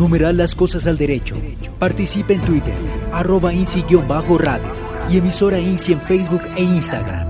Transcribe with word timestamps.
numeral 0.00 0.36
Las 0.38 0.54
Cosas 0.54 0.86
al 0.86 0.96
Derecho. 0.96 1.36
Participe 1.78 2.32
en 2.32 2.40
Twitter, 2.40 2.72
arroba 3.12 3.52
INSI-radio 3.52 4.62
y 5.10 5.18
emisora 5.18 5.58
INSI 5.58 5.92
en 5.92 6.00
Facebook 6.00 6.40
e 6.56 6.62
Instagram. 6.62 7.28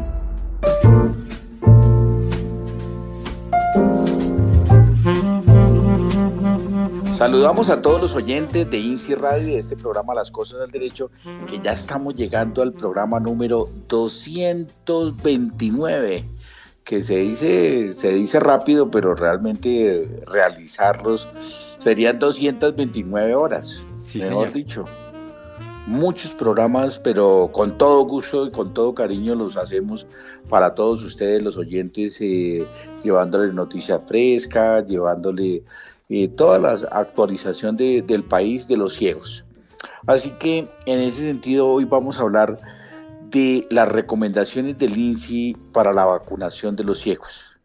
Saludamos 7.19 7.71
a 7.71 7.83
todos 7.83 8.01
los 8.01 8.15
oyentes 8.15 8.71
de 8.71 8.79
INSI 8.79 9.17
Radio 9.17 9.49
y 9.49 9.55
de 9.55 9.59
este 9.59 9.77
programa 9.77 10.15
Las 10.15 10.31
Cosas 10.31 10.61
del 10.61 10.71
Derecho, 10.71 11.11
que 11.49 11.59
ya 11.59 11.73
estamos 11.73 12.15
llegando 12.15 12.63
al 12.63 12.73
programa 12.73 13.19
número 13.19 13.69
229 13.89 16.25
que 16.85 17.03
se 17.03 17.17
dice, 17.19 17.95
se 17.95 18.13
dice 18.13 18.41
rápido, 18.41 18.91
pero 18.91 19.15
realmente 19.15 20.23
realizarlos 20.27 21.29
serían 21.79 22.19
229 22.19 23.35
horas, 23.35 23.87
mejor 24.15 24.53
dicho. 24.53 24.85
Muchos 25.87 26.33
programas, 26.33 26.99
pero 26.99 27.51
con 27.53 27.77
todo 27.79 28.05
gusto 28.05 28.47
y 28.47 28.51
con 28.51 28.75
todo 28.75 28.95
cariño 28.95 29.35
los 29.35 29.57
hacemos 29.57 30.07
para 30.49 30.75
todos 30.75 31.03
ustedes, 31.03 31.43
los 31.43 31.57
oyentes, 31.57 32.21
eh, 32.21 32.67
llevándoles 33.03 33.55
noticias 33.55 34.03
frescas, 34.07 34.87
llevándole 34.87 35.65
eh, 36.09 36.29
toda 36.29 36.59
la 36.59 36.73
actualización 36.93 37.77
del 37.77 38.25
país 38.25 38.69
de 38.69 38.77
los 38.77 38.95
ciegos. 38.95 39.45
Así 40.07 40.31
que 40.33 40.69
en 40.87 41.01
ese 41.01 41.27
sentido 41.27 41.69
hoy 41.69 41.85
vamos 41.85 42.19
a 42.19 42.23
hablar 42.23 42.59
de 43.31 43.67
las 43.71 43.89
recomendaciones 43.89 44.79
del 44.79 44.97
INSI 44.97 45.57
para 45.73 45.93
la 45.93 46.05
vacunación 46.05 46.77
de 46.77 46.85
los 46.85 47.01
ciegos. 47.01 47.57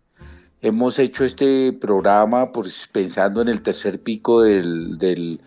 Hemos 0.61 0.97
hecho 0.99 1.25
este 1.25 1.73
programa 1.73 2.51
pues, 2.51 2.89
pensando 2.91 3.41
en 3.41 3.49
el 3.49 3.61
tercer 3.61 4.01
pico 4.01 4.41
del, 4.41 4.97
del, 4.97 5.39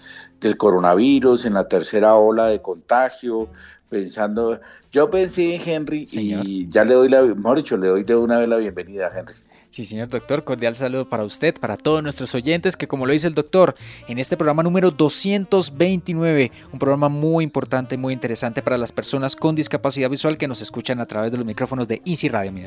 coronavirus, 0.56 1.44
en 1.44 1.54
la 1.54 1.66
tercera 1.66 2.14
ola 2.14 2.46
de 2.46 2.62
contagio, 2.62 3.48
pensando, 3.88 4.60
yo 4.92 5.10
pensé 5.10 5.54
en 5.54 5.62
Henry 5.68 6.06
y 6.12 6.68
ya 6.68 6.84
le 6.84 6.94
doy 6.94 7.08
la, 7.08 7.22
mejor 7.22 7.56
dicho, 7.56 7.76
le 7.76 7.88
doy 7.88 8.04
de 8.04 8.14
una 8.14 8.38
vez 8.38 8.48
la 8.48 8.56
bienvenida 8.58 9.08
a 9.08 9.18
Henry. 9.18 9.34
Sí, 9.70 9.84
señor 9.84 10.08
doctor, 10.08 10.44
cordial 10.44 10.74
saludo 10.74 11.08
para 11.08 11.24
usted, 11.24 11.54
para 11.54 11.76
todos 11.76 12.02
nuestros 12.02 12.34
oyentes, 12.34 12.76
que 12.76 12.88
como 12.88 13.04
lo 13.04 13.12
dice 13.12 13.26
el 13.26 13.34
doctor, 13.34 13.74
en 14.08 14.18
este 14.18 14.36
programa 14.36 14.62
número 14.62 14.90
229, 14.90 16.50
un 16.72 16.78
programa 16.78 17.10
muy 17.10 17.44
importante, 17.44 17.98
muy 17.98 18.14
interesante 18.14 18.62
para 18.62 18.78
las 18.78 18.92
personas 18.92 19.36
con 19.36 19.54
discapacidad 19.54 20.08
visual 20.08 20.38
que 20.38 20.48
nos 20.48 20.62
escuchan 20.62 21.00
a 21.00 21.06
través 21.06 21.32
de 21.32 21.36
los 21.36 21.46
micrófonos 21.46 21.86
de 21.86 22.00
Easy 22.06 22.28
Radio, 22.28 22.50
mi 22.50 22.62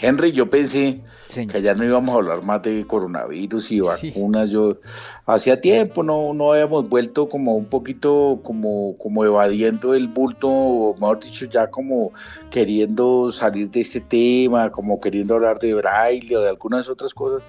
Henry, 0.00 0.32
yo 0.32 0.48
pensé 0.48 1.00
que 1.28 1.60
ya 1.60 1.74
no 1.74 1.84
íbamos 1.84 2.14
a 2.14 2.18
hablar 2.18 2.42
más 2.42 2.62
de 2.62 2.86
coronavirus 2.86 3.70
y 3.72 3.80
vacunas. 3.80 4.50
Yo 4.50 4.78
hacía 5.26 5.60
tiempo 5.60 6.02
no, 6.02 6.32
no 6.32 6.52
habíamos 6.52 6.88
vuelto 6.88 7.28
como 7.28 7.56
un 7.56 7.66
poquito 7.66 8.40
como, 8.42 8.96
como 8.98 9.24
evadiendo 9.24 9.94
el 9.94 10.08
bulto, 10.08 10.48
o 10.48 10.94
mejor 10.94 11.20
dicho, 11.20 11.46
ya 11.46 11.68
como 11.68 12.12
queriendo 12.50 13.30
salir 13.32 13.70
de 13.70 13.80
este 13.80 14.00
tema, 14.00 14.70
como 14.70 15.00
queriendo 15.00 15.34
hablar 15.34 15.58
de 15.58 15.74
braille 15.74 16.36
o 16.36 16.42
de 16.42 16.48
algunas 16.48 16.88
otras 16.88 17.12
cosas 17.12 17.42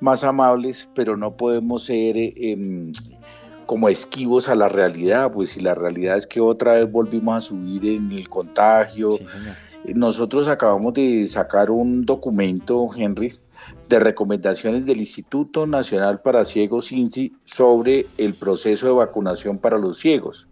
más 0.00 0.24
amables, 0.24 0.88
pero 0.94 1.16
no 1.16 1.36
podemos 1.36 1.84
ser 1.84 2.16
em, 2.16 2.92
como 3.64 3.88
esquivos 3.88 4.48
a 4.48 4.54
la 4.54 4.68
realidad, 4.68 5.32
pues 5.32 5.50
si 5.50 5.60
la 5.60 5.74
realidad 5.74 6.16
es 6.16 6.26
que 6.26 6.40
otra 6.40 6.74
vez 6.74 6.90
volvimos 6.90 7.36
a 7.36 7.40
subir 7.40 7.86
en 7.86 8.12
el 8.12 8.28
contagio. 8.28 9.12
Sí, 9.12 9.24
nosotros 9.94 10.48
acabamos 10.48 10.94
de 10.94 11.26
sacar 11.28 11.70
un 11.70 12.04
documento, 12.04 12.88
Henry, 12.94 13.38
de 13.88 14.00
recomendaciones 14.00 14.84
del 14.84 14.98
Instituto 14.98 15.66
Nacional 15.66 16.20
para 16.20 16.44
Ciegos 16.44 16.92
INSI 16.92 17.32
sobre 17.44 18.06
el 18.18 18.34
proceso 18.34 18.86
de 18.86 18.92
vacunación 18.92 19.58
para 19.58 19.78
los 19.78 19.98
ciegos. 19.98 20.46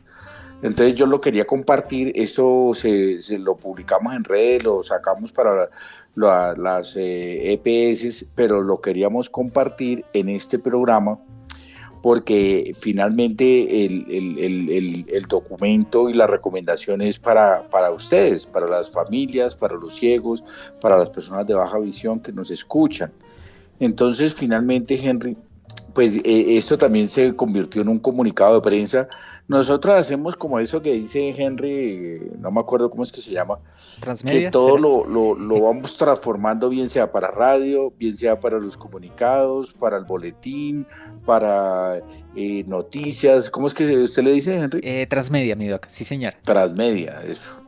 Entonces 0.62 0.94
yo 0.94 1.06
lo 1.06 1.20
quería 1.20 1.46
compartir, 1.46 2.12
esto 2.14 2.72
se, 2.74 3.20
lo 3.38 3.56
publicamos 3.56 4.14
en 4.14 4.24
redes, 4.24 4.64
lo 4.64 4.82
sacamos 4.82 5.30
para 5.32 5.68
las 6.14 6.94
EPS, 6.96 6.96
eh, 6.96 8.08
e 8.08 8.26
pero 8.34 8.62
lo 8.62 8.80
queríamos 8.80 9.28
compartir 9.28 10.04
en 10.12 10.28
este 10.28 10.58
programa 10.58 11.18
porque 12.04 12.76
finalmente 12.78 13.86
el, 13.86 15.24
documento 15.26 16.10
y 16.10 16.12
la 16.12 16.26
recomendación 16.26 17.00
es 17.00 17.18
para, 17.18 17.66
para 17.70 17.90
ustedes, 17.92 18.44
para 18.44 18.66
las 18.66 18.90
familias, 18.90 19.54
para 19.54 19.76
los 19.76 19.94
ciegos, 19.94 20.44
para 20.82 20.98
las 20.98 21.08
personas 21.08 21.46
de 21.46 21.54
baja 21.54 21.78
visión 21.78 22.20
que 22.20 22.30
nos 22.30 22.50
escuchan. 22.50 23.10
Entonces, 23.80 24.34
finalmente, 24.34 25.00
Henry, 25.02 25.34
pues 25.94 26.16
eh, 26.16 26.58
esto 26.58 26.76
también 26.76 27.08
se 27.08 27.34
convirtió 27.34 27.80
en 27.80 27.88
un 27.88 27.98
comunicado 27.98 28.56
de 28.56 28.60
prensa. 28.60 29.08
Nosotros 29.46 29.94
hacemos 29.94 30.36
como 30.36 30.58
eso 30.58 30.80
que 30.80 30.92
dice 30.92 31.28
Henry, 31.36 32.30
no 32.38 32.50
me 32.50 32.60
acuerdo 32.60 32.90
cómo 32.90 33.02
es 33.02 33.12
que 33.12 33.20
se 33.20 33.30
llama, 33.30 33.58
Transmedia, 34.00 34.46
que 34.46 34.50
todo 34.50 34.78
lo, 34.78 35.04
lo, 35.34 35.60
vamos 35.62 35.98
transformando, 35.98 36.70
bien 36.70 36.88
sea 36.88 37.12
para 37.12 37.30
radio, 37.30 37.92
bien 37.98 38.16
sea 38.16 38.40
para 38.40 38.58
los 38.58 38.76
comunicados, 38.76 39.74
para 39.74 39.98
el 39.98 40.04
boletín, 40.04 40.86
para 41.26 42.00
eh, 42.34 42.64
noticias. 42.66 43.50
¿Cómo 43.50 43.66
es 43.66 43.74
que 43.74 43.98
usted 43.98 44.22
le 44.22 44.32
dice, 44.32 44.56
Henry? 44.56 44.80
Eh, 44.82 45.06
transmedia, 45.10 45.54
mi 45.56 45.68
doc, 45.68 45.86
sí, 45.88 46.04
señor. 46.04 46.34
Transmedia, 46.42 47.22
eso. 47.26 47.64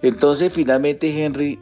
Entonces, 0.00 0.52
finalmente, 0.52 1.22
Henry, 1.22 1.60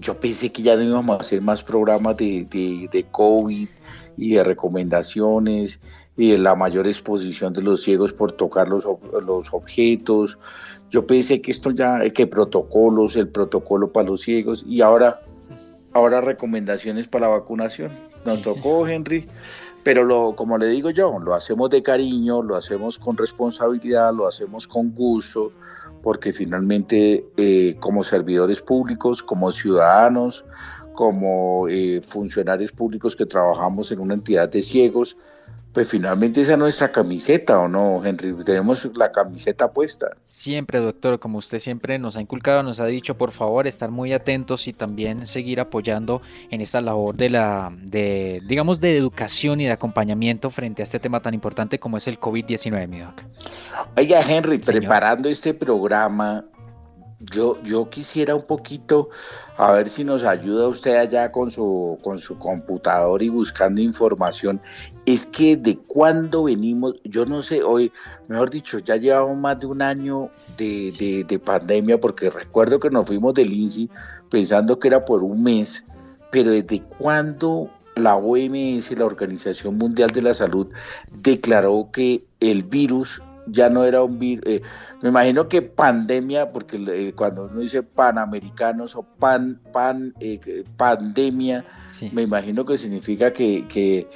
yo 0.00 0.18
pensé 0.18 0.50
que 0.50 0.62
ya 0.62 0.74
no 0.74 0.82
íbamos 0.82 1.18
a 1.18 1.20
hacer 1.20 1.40
más 1.40 1.62
programas 1.62 2.16
de, 2.16 2.46
de, 2.50 2.88
de 2.90 3.04
COVID 3.04 3.68
y 4.16 4.34
de 4.34 4.44
recomendaciones 4.44 5.80
y 6.16 6.36
la 6.36 6.54
mayor 6.54 6.86
exposición 6.86 7.52
de 7.52 7.62
los 7.62 7.82
ciegos 7.82 8.12
por 8.12 8.32
tocar 8.32 8.68
los, 8.68 8.86
los 9.26 9.52
objetos. 9.52 10.38
Yo 10.90 11.06
pensé 11.06 11.42
que 11.42 11.50
esto 11.50 11.70
ya, 11.72 12.08
que 12.10 12.26
protocolos, 12.26 13.16
el 13.16 13.28
protocolo 13.28 13.92
para 13.92 14.08
los 14.08 14.20
ciegos 14.20 14.64
y 14.66 14.80
ahora, 14.80 15.20
ahora 15.92 16.20
recomendaciones 16.20 17.08
para 17.08 17.26
la 17.28 17.36
vacunación. 17.36 17.92
Nos 18.24 18.42
tocó, 18.42 18.86
Henry, 18.86 19.28
pero 19.82 20.04
lo, 20.04 20.34
como 20.34 20.56
le 20.56 20.68
digo 20.68 20.90
yo, 20.90 21.18
lo 21.18 21.34
hacemos 21.34 21.68
de 21.70 21.82
cariño, 21.82 22.42
lo 22.42 22.56
hacemos 22.56 22.98
con 22.98 23.16
responsabilidad, 23.16 24.14
lo 24.14 24.26
hacemos 24.26 24.66
con 24.66 24.94
gusto, 24.94 25.52
porque 26.02 26.32
finalmente 26.32 27.26
eh, 27.36 27.76
como 27.80 28.04
servidores 28.04 28.62
públicos, 28.62 29.22
como 29.22 29.52
ciudadanos, 29.52 30.44
como 30.94 31.68
eh, 31.68 32.00
funcionarios 32.02 32.72
públicos 32.72 33.16
que 33.16 33.26
trabajamos 33.26 33.90
en 33.90 33.98
una 33.98 34.14
entidad 34.14 34.48
de 34.48 34.62
ciegos, 34.62 35.16
pues 35.74 35.88
finalmente 35.88 36.40
esa 36.40 36.52
es 36.52 36.58
nuestra 36.58 36.92
camiseta, 36.92 37.58
¿o 37.58 37.66
no, 37.66 38.00
Henry? 38.04 38.32
Tenemos 38.44 38.88
la 38.94 39.10
camiseta 39.10 39.72
puesta. 39.72 40.16
Siempre, 40.28 40.78
doctor, 40.78 41.18
como 41.18 41.38
usted 41.38 41.58
siempre 41.58 41.98
nos 41.98 42.16
ha 42.16 42.20
inculcado, 42.20 42.62
nos 42.62 42.78
ha 42.78 42.86
dicho, 42.86 43.18
por 43.18 43.32
favor, 43.32 43.66
estar 43.66 43.90
muy 43.90 44.12
atentos 44.12 44.68
y 44.68 44.72
también 44.72 45.26
seguir 45.26 45.58
apoyando 45.58 46.22
en 46.50 46.60
esta 46.60 46.80
labor 46.80 47.16
de 47.16 47.28
la, 47.28 47.76
de, 47.82 48.40
digamos, 48.46 48.78
de 48.78 48.96
educación 48.96 49.60
y 49.60 49.64
de 49.64 49.72
acompañamiento 49.72 50.48
frente 50.48 50.80
a 50.82 50.84
este 50.84 51.00
tema 51.00 51.20
tan 51.20 51.34
importante 51.34 51.80
como 51.80 51.96
es 51.96 52.06
el 52.06 52.20
COVID-19, 52.20 52.86
mi 52.86 53.00
doc. 53.00 53.22
Oiga, 53.96 54.20
Henry, 54.20 54.58
preparando 54.58 55.28
este 55.28 55.54
programa, 55.54 56.44
yo, 57.30 57.62
yo 57.62 57.88
quisiera 57.90 58.34
un 58.34 58.46
poquito, 58.46 59.10
a 59.56 59.72
ver 59.72 59.88
si 59.88 60.04
nos 60.04 60.24
ayuda 60.24 60.68
usted 60.68 60.96
allá 60.96 61.30
con 61.30 61.50
su, 61.50 61.98
con 62.02 62.18
su 62.18 62.38
computador 62.38 63.22
y 63.22 63.28
buscando 63.28 63.80
información. 63.80 64.60
Es 65.06 65.26
que 65.26 65.56
de 65.56 65.76
cuándo 65.78 66.44
venimos, 66.44 66.94
yo 67.04 67.26
no 67.26 67.42
sé, 67.42 67.62
hoy, 67.62 67.92
mejor 68.28 68.50
dicho, 68.50 68.78
ya 68.78 68.96
llevamos 68.96 69.36
más 69.36 69.60
de 69.60 69.66
un 69.66 69.82
año 69.82 70.30
de, 70.56 71.24
de, 71.28 71.38
pandemia, 71.38 72.00
porque 72.00 72.30
recuerdo 72.30 72.80
que 72.80 72.90
nos 72.90 73.06
fuimos 73.06 73.34
del 73.34 73.52
INSI 73.52 73.90
pensando 74.30 74.78
que 74.78 74.88
era 74.88 75.04
por 75.04 75.22
un 75.22 75.42
mes, 75.42 75.84
pero 76.30 76.50
desde 76.50 76.82
cuándo 76.98 77.70
la 77.96 78.16
OMS, 78.16 78.90
la 78.98 79.04
Organización 79.04 79.78
Mundial 79.78 80.10
de 80.10 80.22
la 80.22 80.34
Salud, 80.34 80.68
declaró 81.12 81.90
que 81.92 82.24
el 82.40 82.64
virus 82.64 83.22
ya 83.46 83.68
no 83.68 83.84
era 83.84 84.02
un 84.02 84.18
virus. 84.18 84.44
Eh, 84.46 84.62
me 85.02 85.08
imagino 85.10 85.48
que 85.48 85.62
pandemia, 85.62 86.52
porque 86.52 86.76
eh, 86.76 87.12
cuando 87.14 87.44
uno 87.44 87.60
dice 87.60 87.82
panamericanos 87.82 88.94
o 88.96 89.02
pan, 89.02 89.60
pan, 89.72 90.14
eh, 90.20 90.64
pandemia, 90.76 91.64
me 92.12 92.22
imagino 92.22 92.64
que 92.64 92.76
significa 92.76 93.32
que, 93.32 93.66
que, 93.68 94.08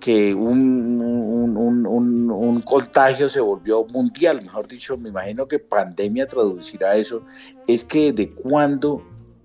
que 0.00 0.34
un, 0.34 1.00
un, 1.00 1.86
un, 1.86 2.30
un, 2.30 2.60
contagio 2.60 3.28
se 3.28 3.40
volvió 3.40 3.84
mundial, 3.86 4.42
mejor 4.42 4.68
dicho, 4.68 4.96
me 4.96 5.08
imagino 5.08 5.48
que 5.48 5.58
pandemia 5.58 6.28
traducirá 6.28 6.96
eso. 6.96 7.22
Es 7.66 7.84
que 7.84 8.12
de 8.12 8.28
cuándo 8.28 9.02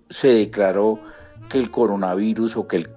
se 0.09 0.27
declaró 0.27 0.99
que 1.49 1.57
el 1.57 1.71
coronavirus 1.71 2.55
o 2.57 2.67
que 2.67 2.77
el, 2.77 2.89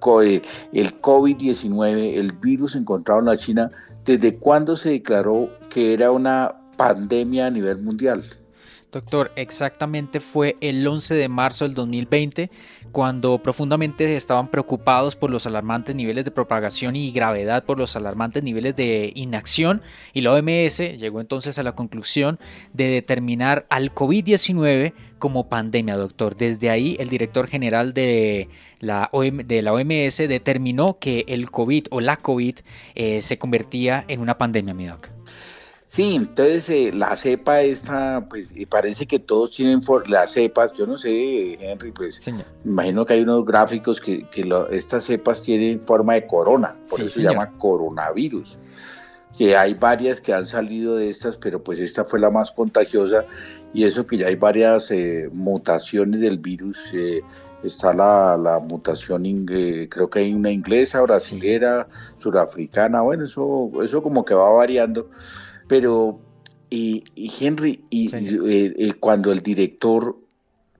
el 0.73 1.01
COVID-19, 1.01 2.17
el 2.17 2.31
virus 2.33 2.75
encontrado 2.75 3.19
en 3.19 3.25
la 3.25 3.37
China, 3.37 3.71
¿desde 4.05 4.37
cuándo 4.37 4.75
se 4.75 4.91
declaró 4.91 5.49
que 5.75 5.93
era 5.93 6.09
una 6.09 6.55
pandemia 6.77 7.47
a 7.47 7.51
nivel 7.51 7.79
mundial? 7.79 8.23
Doctor, 8.93 9.33
exactamente 9.35 10.21
fue 10.21 10.55
el 10.61 10.87
11 10.87 11.15
de 11.15 11.27
marzo 11.27 11.65
del 11.65 11.73
2020 11.73 12.49
cuando 12.93 13.43
profundamente 13.43 14.15
estaban 14.15 14.49
preocupados 14.49 15.17
por 15.17 15.31
los 15.31 15.45
alarmantes 15.45 15.93
niveles 15.93 16.23
de 16.23 16.31
propagación 16.31 16.95
y 16.95 17.11
gravedad 17.11 17.65
por 17.65 17.77
los 17.77 17.97
alarmantes 17.97 18.41
niveles 18.41 18.77
de 18.77 19.11
inacción 19.15 19.81
y 20.13 20.21
la 20.21 20.31
OMS 20.31 20.77
llegó 20.97 21.19
entonces 21.19 21.59
a 21.59 21.63
la 21.63 21.73
conclusión 21.73 22.39
de 22.71 22.87
determinar 22.87 23.65
al 23.69 23.93
COVID-19 23.93 24.93
como 25.19 25.49
pandemia, 25.49 25.97
doctor. 25.97 26.35
Desde 26.35 26.69
ahí 26.69 26.95
el 27.01 27.09
director 27.09 27.47
general 27.47 27.91
de 27.91 28.47
la, 28.79 29.09
OMS 29.11 30.17
determinó 30.19 30.99
que 30.99 31.25
el 31.27 31.51
COVID 31.51 31.87
o 31.91 31.99
la 31.99 32.15
COVID 32.15 32.55
eh, 32.95 33.21
se 33.21 33.37
convertía 33.37 34.05
en 34.07 34.21
una 34.21 34.37
pandemia, 34.37 34.73
mi 34.73 34.85
doc. 34.85 35.14
Sí, 35.95 36.15
entonces 36.15 36.69
eh, 36.69 36.91
la 36.93 37.15
cepa 37.15 37.61
esta, 37.61 38.27
pues 38.29 38.53
parece 38.69 39.05
que 39.05 39.17
todos 39.17 39.51
tienen 39.51 39.79
las 40.07 40.33
cepas, 40.33 40.73
yo 40.73 40.85
no 40.85 40.97
sé, 40.97 41.53
Henry, 41.53 41.93
pues 41.93 42.19
imagino 42.65 43.05
que 43.05 43.13
hay 43.13 43.21
unos 43.21 43.45
gráficos 43.45 44.01
que, 44.01 44.27
estas 44.71 45.05
cepas 45.05 45.41
tienen 45.41 45.81
forma 45.81 46.15
de 46.15 46.27
corona, 46.27 46.75
por 46.89 46.99
eso 46.99 47.09
se 47.09 47.23
llama 47.23 47.49
coronavirus. 47.57 48.57
Que 49.37 49.55
hay 49.55 49.73
varias 49.73 50.19
que 50.19 50.33
han 50.33 50.45
salido 50.45 50.97
de 50.97 51.09
estas, 51.09 51.37
pero 51.37 51.63
pues 51.63 51.79
esta 51.79 52.03
fue 52.03 52.19
la 52.19 52.29
más 52.29 52.51
contagiosa 52.51 53.23
y 53.73 53.85
eso 53.85 54.05
que 54.05 54.17
ya 54.17 54.27
hay 54.27 54.35
varias 54.35 54.91
eh, 54.91 55.29
mutaciones 55.31 56.19
del 56.19 56.39
virus. 56.39 56.77
Eh, 56.93 57.21
está 57.63 57.93
la, 57.93 58.59
mutación, 58.59 59.23
creo 59.45 60.09
que 60.09 60.19
hay 60.19 60.33
una 60.33 60.51
inglesa, 60.51 61.01
brasilera, 61.03 61.87
surafricana, 62.17 62.99
bueno, 62.99 63.23
eso, 63.23 63.71
eso 63.81 64.03
como 64.03 64.25
que 64.25 64.33
va 64.33 64.51
variando 64.51 65.09
pero, 65.67 66.19
y, 66.69 67.03
Henry, 67.39 67.83
y, 67.89 68.13
eh, 68.15 68.73
eh, 68.77 68.93
cuando 68.99 69.31
el 69.31 69.41
director 69.41 70.17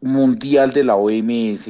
mundial 0.02 0.74
de 0.74 0.84
la 0.84 0.96
OMS, 0.96 1.70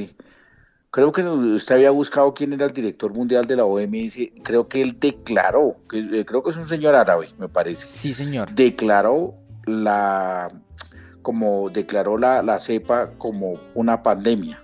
creo 0.92 1.12
que 1.12 1.24
usted 1.24 1.76
había 1.76 1.92
buscado 1.92 2.34
quién 2.34 2.54
era 2.54 2.66
el 2.66 2.74
director 2.74 3.14
mundial 3.14 3.48
de 3.48 3.56
la 3.56 3.66
OMS, 3.66 4.18
creo 4.44 4.68
que 4.68 4.82
él 4.82 4.98
declaró, 5.00 5.78
que, 5.90 6.00
eh, 6.00 6.26
creo 6.26 6.44
que 6.44 6.52
es 6.52 6.58
un 6.58 6.68
señor 6.68 6.96
árabe, 6.96 7.30
me 7.38 7.48
parece. 7.48 7.86
Sí, 7.86 8.14
señor. 8.14 8.54
Declaró 8.54 9.36
la, 9.66 10.52
como 11.22 11.70
declaró 11.70 12.18
la, 12.18 12.42
la 12.42 12.60
cepa 12.60 13.12
como 13.18 13.60
una 13.74 14.04
pandemia. 14.04 14.62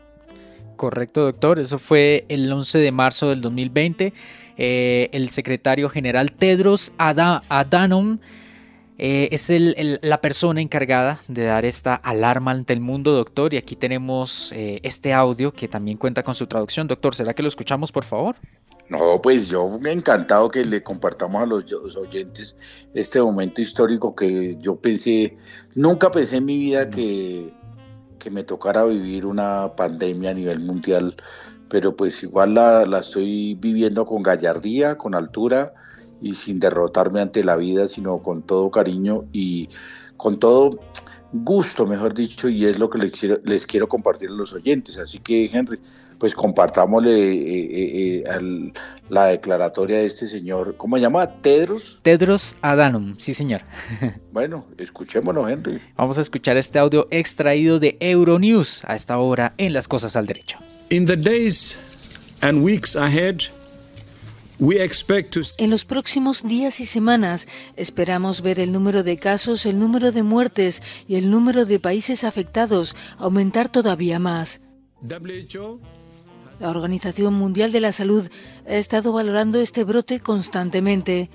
Correcto, 0.75 1.21
doctor. 1.25 1.59
Eso 1.59 1.77
fue 1.77 2.25
el 2.27 2.51
11 2.51 2.79
de 2.79 2.91
marzo 2.91 3.29
del 3.29 3.41
2020. 3.41 4.13
el 4.57 5.29
secretario 5.29 5.89
general 5.89 6.31
Tedros 6.31 6.91
Adhanom 6.97 8.17
eh, 9.03 9.29
es 9.31 9.51
la 10.03 10.21
persona 10.21 10.61
encargada 10.61 11.21
de 11.27 11.45
dar 11.45 11.65
esta 11.65 11.95
alarma 11.95 12.51
ante 12.51 12.71
el 12.71 12.81
mundo, 12.81 13.13
doctor. 13.13 13.51
Y 13.51 13.57
aquí 13.57 13.75
tenemos 13.75 14.51
eh, 14.51 14.79
este 14.83 15.11
audio 15.11 15.51
que 15.51 15.67
también 15.67 15.97
cuenta 15.97 16.21
con 16.21 16.35
su 16.35 16.45
traducción. 16.45 16.87
Doctor, 16.87 17.15
¿será 17.15 17.33
que 17.33 17.41
lo 17.41 17.47
escuchamos, 17.47 17.91
por 17.91 18.03
favor? 18.03 18.35
No, 18.89 19.19
pues 19.19 19.47
yo 19.47 19.79
me 19.79 19.91
encantado 19.91 20.49
que 20.49 20.63
le 20.63 20.83
compartamos 20.83 21.41
a 21.41 21.47
los, 21.47 21.65
oyentes 21.95 22.55
este 22.93 23.19
momento 23.19 23.63
histórico 23.63 24.13
que 24.13 24.55
yo 24.61 24.75
pensé, 24.75 25.35
nunca 25.73 26.11
pensé 26.11 26.37
en 26.37 26.45
mi 26.45 26.59
vida 26.59 26.87
que, 26.91 27.51
que 28.19 28.29
me 28.29 28.43
tocara 28.43 28.83
vivir 28.83 29.25
una 29.25 29.75
pandemia 29.75 30.29
a 30.29 30.33
nivel 30.35 30.59
mundial, 30.59 31.15
pero 31.69 31.95
pues 31.95 32.21
igual 32.21 32.53
la, 32.53 32.85
la 32.85 32.99
estoy 32.99 33.55
viviendo 33.55 34.05
con 34.05 34.21
gallardía, 34.21 34.95
con 34.95 35.15
altura 35.15 35.73
y 36.21 36.35
sin 36.35 36.59
derrotarme 36.59 37.21
ante 37.21 37.43
la 37.43 37.55
vida, 37.55 37.87
sino 37.87 38.19
con 38.19 38.43
todo 38.43 38.69
cariño 38.71 39.25
y 39.31 39.69
con 40.17 40.39
todo 40.39 40.79
gusto, 41.33 41.87
mejor 41.87 42.13
dicho, 42.13 42.49
y 42.49 42.65
es 42.65 42.77
lo 42.77 42.89
que 42.89 42.99
les 42.99 43.11
quiero, 43.11 43.39
les 43.43 43.65
quiero 43.65 43.87
compartir 43.87 44.29
a 44.29 44.33
los 44.33 44.53
oyentes. 44.53 44.97
Así 44.97 45.19
que, 45.19 45.45
Henry, 45.45 45.79
pues 46.21 46.35
compartámosle 46.35 47.11
eh, 47.11 48.23
eh, 48.23 48.23
eh, 48.27 48.73
la 49.09 49.25
declaratoria 49.25 49.97
de 49.97 50.05
este 50.05 50.27
señor, 50.27 50.75
¿cómo 50.77 50.95
se 50.95 51.01
llama? 51.01 51.25
¿Tedros? 51.41 51.97
Tedros 52.03 52.57
Adhanom, 52.61 53.15
sí 53.17 53.33
señor. 53.33 53.61
bueno, 54.31 54.67
escuchémoslo, 54.77 55.49
Henry. 55.49 55.81
Vamos 55.95 56.19
a 56.19 56.21
escuchar 56.21 56.57
este 56.57 56.77
audio 56.77 57.07
extraído 57.09 57.79
de 57.79 57.97
Euronews 57.99 58.83
a 58.85 58.93
esta 58.93 59.17
hora 59.17 59.55
en 59.57 59.73
Las 59.73 59.87
Cosas 59.87 60.15
al 60.15 60.27
Derecho. 60.27 60.59
In 60.91 61.05
the 61.05 61.17
days 61.17 61.79
and 62.41 62.63
weeks 62.63 62.95
ahead, 62.95 63.37
en 65.57 65.71
los 65.71 65.85
próximos 65.85 66.43
días 66.43 66.81
y 66.81 66.85
semanas 66.85 67.47
esperamos 67.75 68.43
ver 68.43 68.59
el 68.59 68.71
número 68.71 69.01
de 69.01 69.17
casos, 69.17 69.65
el 69.65 69.79
número 69.79 70.11
de 70.11 70.21
muertes 70.21 70.83
y 71.07 71.15
el 71.15 71.31
número 71.31 71.65
de 71.65 71.79
países 71.79 72.23
afectados 72.23 72.95
aumentar 73.17 73.71
todavía 73.71 74.19
más. 74.19 74.61
La 76.59 76.69
Organización 76.69 77.33
Mundial 77.33 77.71
de 77.71 77.79
la 77.79 77.91
Salud 77.91 78.29
ha 78.67 78.75
estado 78.75 79.11
valorando 79.13 79.59
este 79.59 79.83
brote 79.83 80.19
constantemente 80.19 81.31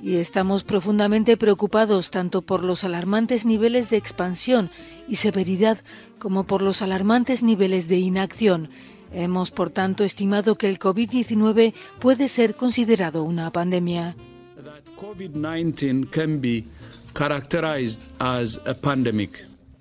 y 0.00 0.16
estamos 0.16 0.64
profundamente 0.64 1.36
preocupados 1.36 2.10
tanto 2.10 2.40
por 2.40 2.64
los 2.64 2.84
alarmantes 2.84 3.44
niveles 3.44 3.90
de 3.90 3.98
expansión 3.98 4.70
y 5.06 5.16
severidad 5.16 5.76
como 6.18 6.44
por 6.44 6.62
los 6.62 6.80
alarmantes 6.80 7.42
niveles 7.42 7.86
de 7.88 7.98
inacción 7.98 8.70
Hemos, 9.12 9.50
por 9.50 9.70
tanto, 9.70 10.04
estimado 10.04 10.56
que 10.56 10.68
el 10.68 10.78
COVID-19 10.78 11.74
puede 12.00 12.28
ser 12.28 12.56
considerado 12.56 13.22
una 13.22 13.50
pandemia. 13.50 14.16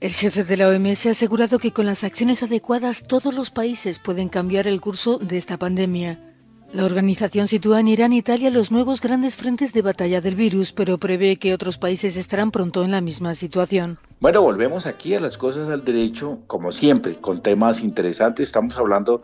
El 0.02 0.12
jefe 0.12 0.44
de 0.44 0.58
la 0.58 0.68
OMS 0.68 1.06
ha 1.06 1.12
asegurado 1.12 1.60
que 1.60 1.72
con 1.72 1.86
las 1.86 2.04
acciones 2.04 2.42
adecuadas 2.42 3.08
todos 3.08 3.34
los 3.34 3.52
países 3.52 4.00
pueden 4.00 4.30
cambiar 4.30 4.68
el 4.68 4.82
curso 4.82 5.20
de 5.20 5.38
esta 5.38 5.58
pandemia. 5.58 6.31
La 6.74 6.86
organización 6.86 7.50
sitúa 7.50 7.82
en 7.82 7.90
Irán 7.90 8.14
e 8.14 8.18
Italia 8.18 8.50
los 8.50 8.72
nuevos 8.72 9.02
grandes 9.02 9.36
frentes 9.36 9.74
de 9.74 9.82
batalla 9.82 10.22
del 10.22 10.36
virus, 10.36 10.72
pero 10.72 10.98
prevé 10.98 11.36
que 11.36 11.54
otros 11.54 11.78
países 11.78 12.16
estarán 12.16 12.50
pronto 12.50 12.86
en 12.86 12.92
la 12.92 13.02
misma 13.02 13.36
situación. 13.36 13.98
Bueno, 14.22 14.42
volvemos 14.42 14.86
aquí 14.86 15.14
a 15.14 15.20
las 15.20 15.38
cosas 15.38 15.70
al 15.70 15.84
derecho, 15.84 16.40
como 16.48 16.72
siempre, 16.72 17.18
con 17.18 17.42
temas 17.42 17.82
interesantes. 17.82 18.48
Estamos 18.48 18.78
hablando 18.78 19.22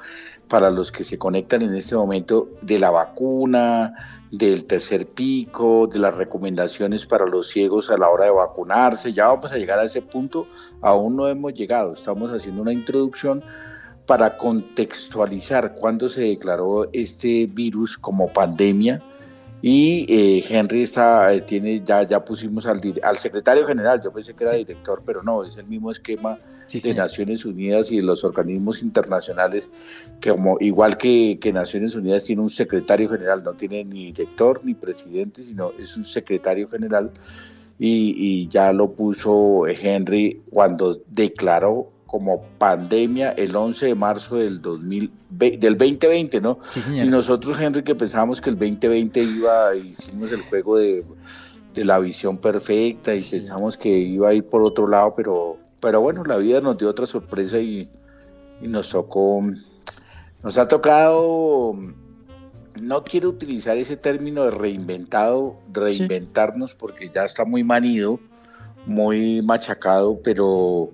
para 0.49 0.69
los 0.69 0.91
que 0.91 1.05
se 1.05 1.17
conectan 1.17 1.61
en 1.61 1.73
este 1.73 1.95
momento 1.95 2.49
de 2.61 2.79
la 2.79 2.89
vacuna, 2.89 3.93
del 4.29 4.65
tercer 4.65 5.07
pico, 5.07 5.87
de 5.87 5.99
las 5.99 6.13
recomendaciones 6.15 7.05
para 7.05 7.25
los 7.25 7.47
ciegos 7.47 7.89
a 7.89 7.97
la 7.97 8.09
hora 8.09 8.25
de 8.25 8.31
vacunarse. 8.31 9.13
Ya 9.13 9.27
vamos 9.27 9.53
a 9.53 9.57
llegar 9.57 9.79
a 9.79 9.85
ese 9.85 10.01
punto, 10.01 10.47
aún 10.81 11.15
no 11.15 11.29
hemos 11.29 11.53
llegado. 11.53 11.93
Estamos 11.93 12.29
haciendo 12.29 12.61
una 12.61 12.73
introducción 12.73 13.41
para 14.07 14.37
contextualizar 14.37 15.75
cuándo 15.75 16.07
se 16.07 16.21
declaró 16.21 16.89
este 16.93 17.45
virus 17.45 17.97
como 17.97 18.31
pandemia. 18.31 19.03
Y 19.61 20.05
eh, 20.07 20.45
Henry 20.47 20.83
está, 20.83 21.33
eh, 21.33 21.41
tiene, 21.41 21.83
ya, 21.83 22.03
ya 22.03 22.23
pusimos 22.23 22.65
al, 22.65 22.79
al 23.03 23.17
secretario 23.17 23.67
general, 23.67 24.01
yo 24.01 24.13
pensé 24.13 24.33
que 24.33 24.45
era 24.45 24.53
director, 24.53 25.03
pero 25.05 25.23
no, 25.23 25.43
es 25.43 25.57
el 25.57 25.65
mismo 25.65 25.91
esquema 25.91 26.37
de 26.71 26.93
Naciones 26.93 27.43
Unidas 27.43 27.91
y 27.91 27.97
de 27.97 28.03
los 28.03 28.23
organismos 28.23 28.81
internacionales, 28.81 29.69
que 30.21 30.29
como 30.29 30.57
igual 30.59 30.97
que, 30.97 31.37
que, 31.41 31.51
Naciones 31.51 31.95
Unidas 31.95 32.23
tiene 32.23 32.43
un 32.43 32.49
secretario 32.49 33.09
general, 33.09 33.43
no 33.43 33.53
tiene 33.53 33.83
ni 33.83 34.05
director 34.13 34.63
ni 34.63 34.73
presidente, 34.73 35.41
sino 35.41 35.71
es 35.79 35.97
un 35.97 36.05
secretario 36.05 36.69
general, 36.69 37.11
y, 37.79 38.15
y 38.17 38.47
ya 38.49 38.71
lo 38.71 38.91
puso 38.91 39.65
Henry 39.67 40.43
cuando 40.49 41.01
declaró 41.07 41.96
como 42.07 42.41
pandemia 42.57 43.31
el 43.31 43.55
11 43.55 43.87
de 43.87 43.95
marzo 43.95 44.37
del, 44.37 44.61
2020, 44.61 45.57
del 45.57 45.77
2020, 45.77 46.41
¿no? 46.41 46.59
Sí, 46.65 46.81
señor. 46.81 47.05
Y 47.05 47.09
nosotros, 47.09 47.59
Henry, 47.59 47.83
que 47.83 47.93
pensábamos 47.93 48.41
que 48.41 48.49
el 48.49 48.57
2020 48.57 49.21
iba, 49.21 49.75
hicimos 49.75 50.31
el 50.31 50.41
juego 50.41 50.77
de, 50.77 51.05
la 51.75 51.99
visión 51.99 52.39
perfecta 52.39 53.13
y 53.13 53.21
pensamos 53.21 53.77
que 53.77 53.89
iba 53.89 54.29
a 54.29 54.33
ir 54.33 54.43
por 54.45 54.63
otro 54.63 54.87
lado, 54.87 55.13
pero, 55.15 55.57
pero 55.79 56.01
bueno, 56.01 56.23
la 56.23 56.37
vida 56.37 56.59
nos 56.59 56.75
dio 56.79 56.89
otra 56.89 57.05
sorpresa 57.05 57.59
y, 57.59 57.87
nos 58.61 58.89
tocó, 58.89 59.43
nos 60.41 60.57
ha 60.57 60.67
tocado, 60.67 61.75
no 62.81 63.03
quiero 63.03 63.29
utilizar 63.29 63.77
ese 63.77 63.95
término 63.95 64.45
de 64.45 64.51
reinventado, 64.51 65.59
reinventarnos, 65.71 66.73
porque 66.73 67.11
ya 67.13 67.25
está 67.25 67.45
muy 67.45 67.63
manido, 67.63 68.19
muy 68.87 69.41
machacado, 69.41 70.19
pero 70.23 70.93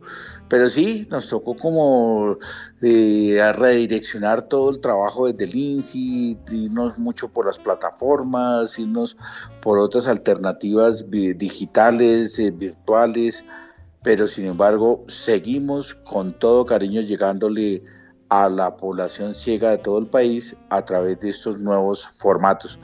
pero 0.54 0.70
sí, 0.70 1.08
nos 1.10 1.30
tocó 1.30 1.56
como 1.56 2.38
eh, 2.84 3.54
redireccionar 3.56 4.44
todo 4.44 4.70
el 4.70 4.82
trabajo 4.82 5.26
desde 5.26 5.46
el 5.46 5.56
INSI, 5.56 6.38
irnos 6.52 6.96
mucho 7.00 7.28
por 7.28 7.48
las 7.48 7.58
plataformas, 7.58 8.78
irnos 8.78 9.18
por 9.64 9.80
otras 9.80 10.08
alternativas 10.08 11.10
digitales, 11.10 12.38
eh, 12.38 12.52
virtuales, 12.52 13.44
pero 14.04 14.28
sin 14.28 14.46
embargo 14.46 15.04
seguimos 15.08 15.96
con 15.96 16.38
todo 16.38 16.68
cariño 16.68 17.02
llegándole 17.02 17.82
a 18.34 18.50
la 18.50 18.76
población 18.76 19.36
ciega 19.36 19.70
de 19.70 19.78
todo 19.78 20.00
el 20.00 20.08
país 20.08 20.56
a 20.70 20.84
través 20.84 21.20
de 21.20 21.30
estos 21.30 21.60
nuevos 21.60 22.04
formatos. 22.18 22.80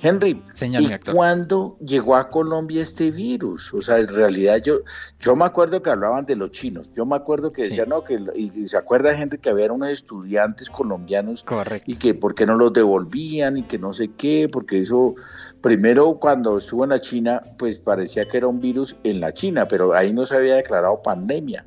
Henry, 0.00 0.42
¿y 0.62 1.12
cuándo 1.12 1.76
llegó 1.84 2.16
a 2.16 2.30
Colombia 2.30 2.80
este 2.80 3.10
virus? 3.10 3.74
O 3.74 3.82
sea, 3.82 3.98
en 3.98 4.08
realidad 4.08 4.62
yo, 4.64 4.78
yo 5.20 5.36
me 5.36 5.44
acuerdo 5.44 5.82
que 5.82 5.90
hablaban 5.90 6.24
de 6.24 6.36
los 6.36 6.52
chinos, 6.52 6.90
yo 6.94 7.04
me 7.04 7.16
acuerdo 7.16 7.52
que 7.52 7.64
decían, 7.64 7.90
no, 7.90 8.02
que, 8.02 8.18
y, 8.34 8.50
se 8.66 8.78
acuerda 8.78 9.14
gente 9.14 9.36
que 9.36 9.50
había 9.50 9.70
unos 9.70 9.90
estudiantes 9.90 10.70
colombianos 10.70 11.44
y 11.84 11.96
que 11.96 12.14
por 12.14 12.34
qué 12.34 12.46
no 12.46 12.54
los 12.54 12.72
devolvían 12.72 13.58
y 13.58 13.62
que 13.64 13.78
no 13.78 13.92
sé 13.92 14.10
qué, 14.16 14.48
porque 14.50 14.80
eso, 14.80 15.16
primero 15.60 16.18
cuando 16.18 16.56
estuvo 16.56 16.82
en 16.84 16.90
la 16.90 17.00
China, 17.00 17.42
pues 17.58 17.78
parecía 17.78 18.26
que 18.26 18.38
era 18.38 18.46
un 18.46 18.58
virus 18.58 18.96
en 19.04 19.20
la 19.20 19.34
China, 19.34 19.68
pero 19.68 19.92
ahí 19.92 20.14
no 20.14 20.24
se 20.24 20.34
había 20.34 20.54
declarado 20.54 21.02
pandemia 21.02 21.66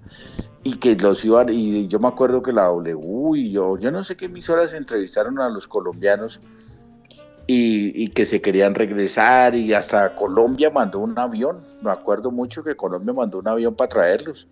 y 0.64 0.78
que 0.78 0.96
los 0.96 1.24
iban, 1.24 1.50
y 1.50 1.88
yo 1.88 2.00
me 2.00 2.08
acuerdo 2.08 2.42
que 2.42 2.52
la 2.52 2.66
W 2.66 3.40
y 3.40 3.52
yo, 3.52 3.78
yo 3.78 3.92
no 3.92 4.04
sé 4.04 4.18
qué 4.18 4.26
emisoras 4.26 4.74
entrevistaron 4.74 5.40
a 5.40 5.50
los 5.50 5.68
colombianos 5.68 6.42
y, 7.46 8.04
y, 8.04 8.10
que 8.10 8.26
se 8.26 8.42
querían 8.42 8.76
regresar 8.76 9.56
y 9.56 9.74
hasta 9.74 10.16
Colombia 10.16 10.70
mandó 10.70 11.00
un 11.00 11.18
avión, 11.18 11.62
me 11.82 11.92
acuerdo 11.92 12.32
mucho 12.32 12.64
que 12.64 12.76
Colombia 12.76 13.14
mandó 13.14 13.40
un 13.40 13.48
avión 13.48 13.76
para 13.76 13.90
traerlos. 13.90 14.48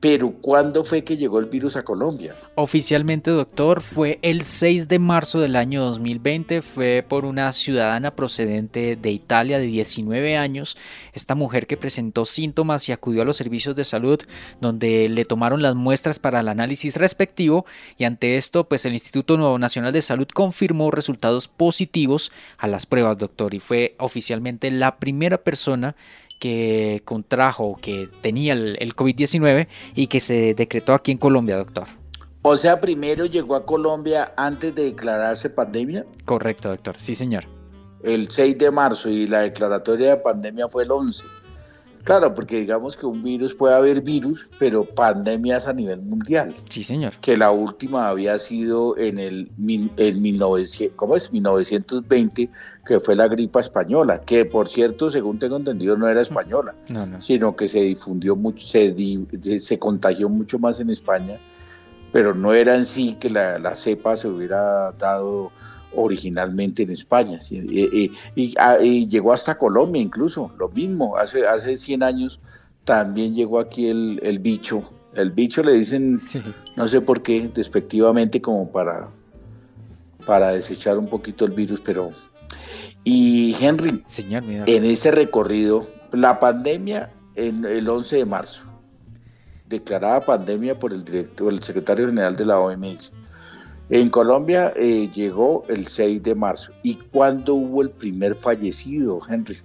Pero 0.00 0.32
¿cuándo 0.40 0.82
fue 0.82 1.04
que 1.04 1.18
llegó 1.18 1.38
el 1.38 1.46
virus 1.46 1.76
a 1.76 1.82
Colombia? 1.82 2.34
Oficialmente, 2.54 3.30
doctor, 3.30 3.82
fue 3.82 4.18
el 4.22 4.42
6 4.42 4.88
de 4.88 4.98
marzo 4.98 5.40
del 5.40 5.56
año 5.56 5.82
2020. 5.84 6.62
Fue 6.62 7.04
por 7.06 7.26
una 7.26 7.52
ciudadana 7.52 8.16
procedente 8.16 8.96
de 8.96 9.10
Italia 9.10 9.58
de 9.58 9.66
19 9.66 10.38
años. 10.38 10.78
Esta 11.12 11.34
mujer 11.34 11.66
que 11.66 11.76
presentó 11.76 12.24
síntomas 12.24 12.88
y 12.88 12.92
acudió 12.92 13.20
a 13.20 13.24
los 13.26 13.36
servicios 13.36 13.76
de 13.76 13.84
salud 13.84 14.18
donde 14.60 15.10
le 15.10 15.24
tomaron 15.26 15.60
las 15.60 15.74
muestras 15.74 16.18
para 16.18 16.40
el 16.40 16.48
análisis 16.48 16.96
respectivo 16.96 17.66
y 17.98 18.04
ante 18.04 18.36
esto, 18.36 18.68
pues 18.68 18.86
el 18.86 18.94
Instituto 18.94 19.58
Nacional 19.58 19.92
de 19.92 20.02
Salud 20.02 20.28
confirmó 20.32 20.90
resultados 20.90 21.48
positivos 21.48 22.32
a 22.56 22.68
las 22.68 22.86
pruebas, 22.86 23.18
doctor, 23.18 23.54
y 23.54 23.60
fue 23.60 23.96
oficialmente 23.98 24.70
la 24.70 24.96
primera 24.96 25.38
persona 25.38 25.94
que 26.40 27.02
contrajo, 27.04 27.76
que 27.80 28.08
tenía 28.20 28.54
el, 28.54 28.96
COVID-19 28.96 29.68
y 29.94 30.08
que 30.08 30.18
se 30.18 30.54
decretó 30.54 30.94
aquí 30.94 31.12
en 31.12 31.18
Colombia, 31.18 31.56
doctor. 31.56 31.86
O 32.42 32.56
sea, 32.56 32.80
primero 32.80 33.26
llegó 33.26 33.54
a 33.54 33.66
Colombia 33.66 34.32
antes 34.36 34.74
de 34.74 34.84
declararse 34.84 35.50
pandemia. 35.50 36.06
Correcto, 36.24 36.70
doctor. 36.70 36.98
Sí, 36.98 37.14
señor. 37.14 37.44
El 38.02 38.30
6 38.30 38.56
de 38.56 38.70
marzo 38.70 39.10
y 39.10 39.26
la 39.26 39.40
declaratoria 39.40 40.08
de 40.08 40.16
pandemia 40.16 40.66
fue 40.68 40.84
el 40.84 40.90
11. 40.90 41.22
Claro, 42.04 42.34
porque 42.34 42.60
digamos 42.60 42.96
que 42.96 43.06
un 43.06 43.22
virus 43.22 43.54
puede 43.54 43.74
haber 43.74 44.00
virus, 44.00 44.48
pero 44.58 44.84
pandemias 44.84 45.66
a 45.66 45.72
nivel 45.72 46.00
mundial. 46.00 46.54
Sí, 46.68 46.82
señor. 46.82 47.14
Que 47.20 47.36
la 47.36 47.50
última 47.50 48.08
había 48.08 48.38
sido 48.38 48.96
en 48.96 49.18
el 49.18 49.50
en 49.96 50.22
1900, 50.22 50.96
¿cómo 50.96 51.16
es? 51.16 51.32
1920, 51.32 52.48
que 52.86 53.00
fue 53.00 53.16
la 53.16 53.28
gripa 53.28 53.60
española, 53.60 54.20
que 54.20 54.44
por 54.44 54.68
cierto, 54.68 55.10
según 55.10 55.38
tengo 55.38 55.56
entendido, 55.56 55.96
no 55.96 56.08
era 56.08 56.20
española, 56.20 56.74
sino 57.20 57.54
que 57.54 57.68
se 57.68 57.80
difundió 57.80 58.34
mucho, 58.34 58.66
se, 58.66 58.94
se 59.60 59.78
contagió 59.78 60.28
mucho 60.28 60.58
más 60.58 60.80
en 60.80 60.90
España, 60.90 61.38
pero 62.12 62.34
no 62.34 62.54
era 62.54 62.74
en 62.74 62.84
sí 62.84 63.16
que 63.20 63.30
la, 63.30 63.58
la 63.58 63.76
cepa 63.76 64.16
se 64.16 64.26
hubiera 64.26 64.92
dado 64.92 65.52
originalmente 65.94 66.82
en 66.82 66.90
España 66.90 67.38
ah, 68.58 68.78
y, 68.82 69.08
llegó 69.08 69.32
hasta 69.32 69.58
Colombia 69.58 70.00
incluso, 70.00 70.52
lo 70.58 70.68
mismo, 70.68 71.16
hace, 71.16 71.46
hace 71.46 71.76
100 71.76 72.02
años 72.02 72.40
también 72.84 73.34
llegó 73.34 73.60
aquí 73.60 73.88
el, 73.88 74.38
bicho, 74.40 74.90
el 75.14 75.30
bicho 75.30 75.62
le 75.62 75.72
dicen, 75.72 76.20
no 76.76 76.88
sé 76.88 77.00
por 77.00 77.22
qué, 77.22 77.50
despectivamente 77.54 78.40
como 78.40 78.70
para, 78.70 79.08
para 80.26 80.52
desechar 80.52 80.98
un 80.98 81.08
poquito 81.08 81.44
el 81.44 81.52
virus, 81.52 81.80
pero... 81.80 82.12
Y 83.02 83.56
Henry, 83.60 84.02
Señor, 84.06 84.44
en 84.46 84.84
ese 84.84 85.10
recorrido, 85.10 85.88
la 86.12 86.38
pandemia 86.38 87.10
en 87.34 87.64
el 87.64 87.88
11 87.88 88.16
de 88.16 88.24
marzo, 88.26 88.62
declarada 89.68 90.24
pandemia 90.24 90.78
por 90.78 90.92
el 90.92 91.04
director, 91.04 91.52
el 91.52 91.62
secretario 91.62 92.06
general 92.06 92.36
de 92.36 92.44
la 92.44 92.58
OMS, 92.58 93.12
en 93.90 94.08
Colombia 94.08 94.72
eh, 94.76 95.10
llegó 95.12 95.64
el 95.68 95.88
6 95.88 96.22
de 96.22 96.34
marzo. 96.34 96.72
¿Y 96.82 96.94
cuándo 96.94 97.54
hubo 97.54 97.82
el 97.82 97.90
primer 97.90 98.36
fallecido, 98.36 99.20
Henry? 99.28 99.58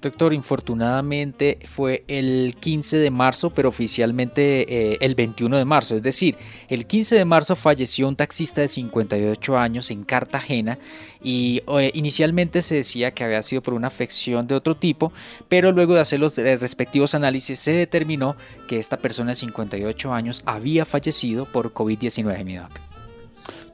Doctor, 0.00 0.34
infortunadamente 0.34 1.58
fue 1.66 2.04
el 2.08 2.54
15 2.60 2.98
de 2.98 3.10
marzo, 3.10 3.50
pero 3.50 3.70
oficialmente 3.70 4.92
eh, 4.92 4.98
el 5.00 5.14
21 5.14 5.56
de 5.56 5.64
marzo. 5.64 5.96
Es 5.96 6.02
decir, 6.02 6.36
el 6.68 6.86
15 6.86 7.16
de 7.16 7.24
marzo 7.24 7.56
falleció 7.56 8.06
un 8.06 8.14
taxista 8.14 8.60
de 8.60 8.68
58 8.68 9.56
años 9.56 9.90
en 9.90 10.04
Cartagena 10.04 10.78
y 11.22 11.62
eh, 11.66 11.90
inicialmente 11.94 12.60
se 12.60 12.76
decía 12.76 13.12
que 13.12 13.24
había 13.24 13.42
sido 13.42 13.62
por 13.62 13.72
una 13.72 13.88
afección 13.88 14.46
de 14.46 14.54
otro 14.54 14.76
tipo, 14.76 15.10
pero 15.48 15.72
luego 15.72 15.94
de 15.94 16.00
hacer 16.00 16.20
los 16.20 16.36
respectivos 16.36 17.14
análisis 17.14 17.58
se 17.58 17.72
determinó 17.72 18.36
que 18.68 18.78
esta 18.78 18.98
persona 18.98 19.30
de 19.30 19.36
58 19.36 20.12
años 20.12 20.42
había 20.44 20.84
fallecido 20.84 21.50
por 21.50 21.72
COVID-19, 21.72 22.44
mi 22.44 22.56
doc. 22.56 22.93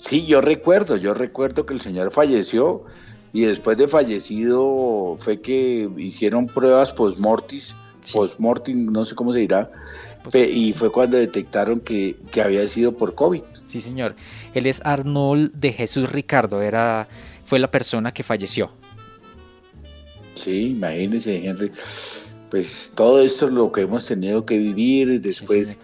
Sí, 0.01 0.27
yo 0.27 0.41
recuerdo, 0.41 0.97
yo 0.97 1.15
recuerdo 1.15 1.67
que 1.67 1.75
el 1.75 1.81
señor 1.81 2.11
falleció 2.11 2.85
y 3.33 3.43
después 3.43 3.77
de 3.77 3.87
fallecido 3.87 5.17
fue 5.19 5.41
que 5.41 5.89
hicieron 5.99 6.47
pruebas 6.47 6.93
post-mortis, 6.93 7.75
post-mortem, 8.13 8.87
no 8.87 9.05
sé 9.05 9.15
cómo 9.15 9.33
se 9.33 9.41
dirá, 9.41 9.71
y 10.35 10.73
fue 10.73 10.91
cuando 10.91 11.17
detectaron 11.17 11.81
que, 11.81 12.17
había 12.43 12.67
sido 12.69 12.97
por 12.97 13.15
COVID. 13.15 13.43
Sí, 13.65 13.81
señor. 13.81 14.15
Él 14.55 14.67
es 14.67 14.81
Arnold 14.85 15.53
de 15.55 15.73
Jesús 15.73 16.11
Ricardo, 16.11 16.63
era, 16.63 17.09
fue 17.45 17.59
la 17.59 17.71
persona 17.71 18.13
que 18.13 18.23
falleció. 18.23 18.71
Sí, 20.35 20.71
imagínese, 20.71 21.37
Henry. 21.37 21.73
Pues 22.51 22.93
todo 22.97 23.23
esto 23.23 23.47
es 23.47 23.53
lo 23.53 23.71
que 23.71 23.83
hemos 23.83 24.07
tenido 24.07 24.45
que 24.45 24.59
vivir 24.59 25.21
después 25.21 25.79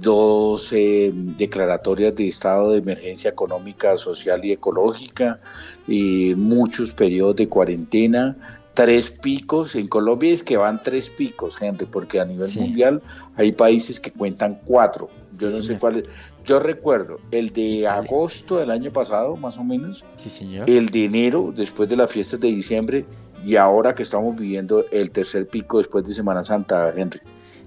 dos 0.00 0.70
declaratorias 0.70 2.14
de 2.14 2.28
estado 2.28 2.72
de 2.72 2.78
emergencia 2.78 3.30
económica, 3.30 3.96
social 3.96 4.44
y 4.44 4.52
ecológica, 4.52 5.40
y 5.86 6.34
muchos 6.36 6.92
periodos 6.92 7.36
de 7.36 7.48
cuarentena, 7.48 8.58
tres 8.74 9.10
picos. 9.10 9.74
En 9.74 9.88
Colombia 9.88 10.32
es 10.32 10.42
que 10.42 10.56
van 10.56 10.82
tres 10.82 11.10
picos, 11.10 11.56
gente, 11.56 11.86
porque 11.86 12.20
a 12.20 12.24
nivel 12.24 12.48
mundial 12.56 13.02
hay 13.36 13.52
países 13.52 14.00
que 14.00 14.10
cuentan 14.10 14.60
cuatro. 14.64 15.10
Yo 15.38 15.50
no 15.50 15.62
sé 15.62 15.78
cuáles. 15.78 16.08
Yo 16.44 16.58
recuerdo 16.58 17.18
el 17.30 17.52
de 17.52 17.86
agosto 17.86 18.58
del 18.58 18.70
año 18.70 18.92
pasado, 18.92 19.36
más 19.36 19.58
o 19.58 19.64
menos. 19.64 20.04
Sí, 20.16 20.28
señor. 20.28 20.68
El 20.68 20.88
de 20.88 21.04
enero, 21.04 21.52
después 21.54 21.88
de 21.88 21.96
las 21.96 22.10
fiestas 22.10 22.40
de 22.40 22.48
diciembre, 22.48 23.04
y 23.44 23.56
ahora 23.56 23.94
que 23.94 24.02
estamos 24.02 24.36
viviendo 24.36 24.84
el 24.90 25.10
tercer 25.10 25.46
pico 25.48 25.78
después 25.78 26.04
de 26.04 26.14
Semana 26.14 26.42
Santa, 26.42 26.92
Henry. 26.96 27.20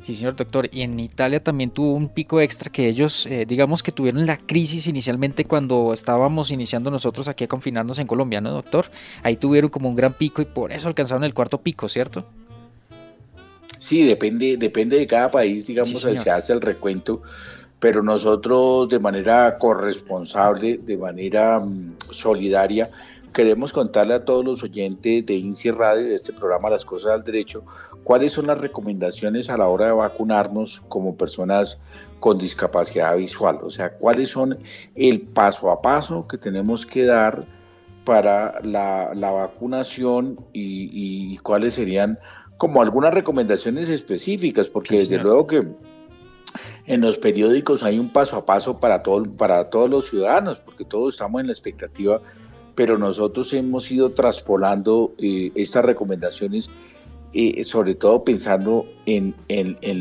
Sí, 0.06 0.14
señor 0.14 0.36
doctor. 0.36 0.70
Y 0.72 0.84
en 0.84 1.00
Italia 1.00 1.44
también 1.44 1.72
tuvo 1.72 1.94
un 1.94 2.10
pico 2.10 2.40
extra 2.40 2.72
que 2.72 2.88
ellos, 2.88 3.26
eh, 3.26 3.48
digamos 3.48 3.82
que 3.82 3.92
tuvieron 3.92 4.28
la 4.28 4.38
crisis 4.38 4.86
inicialmente 4.86 5.46
cuando 5.46 5.94
estábamos 5.94 6.52
iniciando 6.52 6.92
nosotros 6.92 7.28
aquí 7.28 7.46
a 7.46 7.48
confinarnos 7.48 7.98
en 7.98 8.06
Colombia, 8.06 8.40
¿no, 8.40 8.52
doctor? 8.52 8.86
Ahí 9.24 9.36
tuvieron 9.36 9.72
como 9.72 9.90
un 9.90 9.96
gran 9.96 10.14
pico 10.14 10.44
y 10.44 10.46
por 10.46 10.72
eso 10.72 10.90
alcanzaron 10.90 11.24
el 11.24 11.34
cuarto 11.34 11.60
pico, 11.60 11.90
¿cierto? 11.90 12.24
Sí, 13.80 14.04
depende, 14.04 14.58
depende 14.58 15.00
de 15.00 15.08
cada 15.08 15.32
país, 15.32 15.66
digamos, 15.66 16.00
se 16.00 16.30
hace 16.30 16.54
el 16.54 16.62
recuento, 16.62 17.24
pero 17.80 18.04
nosotros 18.04 18.88
de 18.90 19.00
manera 19.00 19.58
corresponsable, 19.58 20.78
de 20.84 20.98
manera 20.98 21.60
mm, 21.60 21.96
solidaria, 22.12 22.92
queremos 23.36 23.74
contarle 23.74 24.14
a 24.14 24.24
todos 24.24 24.46
los 24.46 24.64
oyentes 24.64 25.26
de 25.26 25.34
INSI 25.34 25.72
Radio, 25.72 26.06
de 26.06 26.16
este 26.16 26.32
programa 26.32 26.70
Las 26.70 26.86
Cosas 26.86 27.12
al 27.12 27.24
Derecho, 27.24 27.66
¿Cuáles 28.06 28.34
son 28.34 28.46
las 28.46 28.62
recomendaciones 28.62 29.50
a 29.50 29.58
la 29.58 29.68
hora 29.68 29.88
de 29.88 29.94
vacunarnos 29.94 30.84
como 30.90 31.18
personas 31.18 31.80
con 32.20 32.38
discapacidad 32.38 33.18
visual? 33.18 33.58
O 33.64 33.72
sea, 33.72 33.94
¿cuáles 33.98 34.30
son 34.30 34.60
el 34.94 35.22
paso 35.22 35.72
a 35.72 35.82
paso 35.82 36.28
que 36.28 36.38
tenemos 36.38 36.86
que 36.86 37.06
dar 37.06 37.48
para 38.04 38.62
la, 38.62 39.12
vacunación 39.16 40.40
y, 40.54 41.36
cuáles 41.40 41.74
serían 41.74 42.20
como 42.58 42.84
algunas 42.84 43.12
recomendaciones 43.12 43.90
específicas? 43.90 44.68
Porque 44.70 44.98
desde 44.98 45.18
luego 45.18 45.48
que 45.48 45.68
en 46.86 47.02
los 47.02 47.18
periódicos 47.18 47.82
hay 47.82 47.98
un 47.98 48.14
paso 48.14 48.38
a 48.38 48.46
paso 48.46 48.80
para, 48.80 49.02
todo, 49.02 49.26
para 49.36 49.72
todos 49.72 49.90
los 49.90 50.10
ciudadanos, 50.12 50.60
porque 50.60 50.86
todos 50.86 51.16
estamos 51.16 51.42
en 51.42 51.48
la 51.48 51.54
expectativa, 51.54 52.22
pero 52.76 53.00
nosotros 53.00 53.52
hemos 53.54 53.92
ido 53.92 54.12
traspolando 54.12 55.16
eh, 55.18 55.52
estas 55.56 55.84
recomendaciones 55.84 56.70
sobre 57.64 57.96
todo 57.96 58.24
pensando 58.24 58.86
en, 59.06 59.36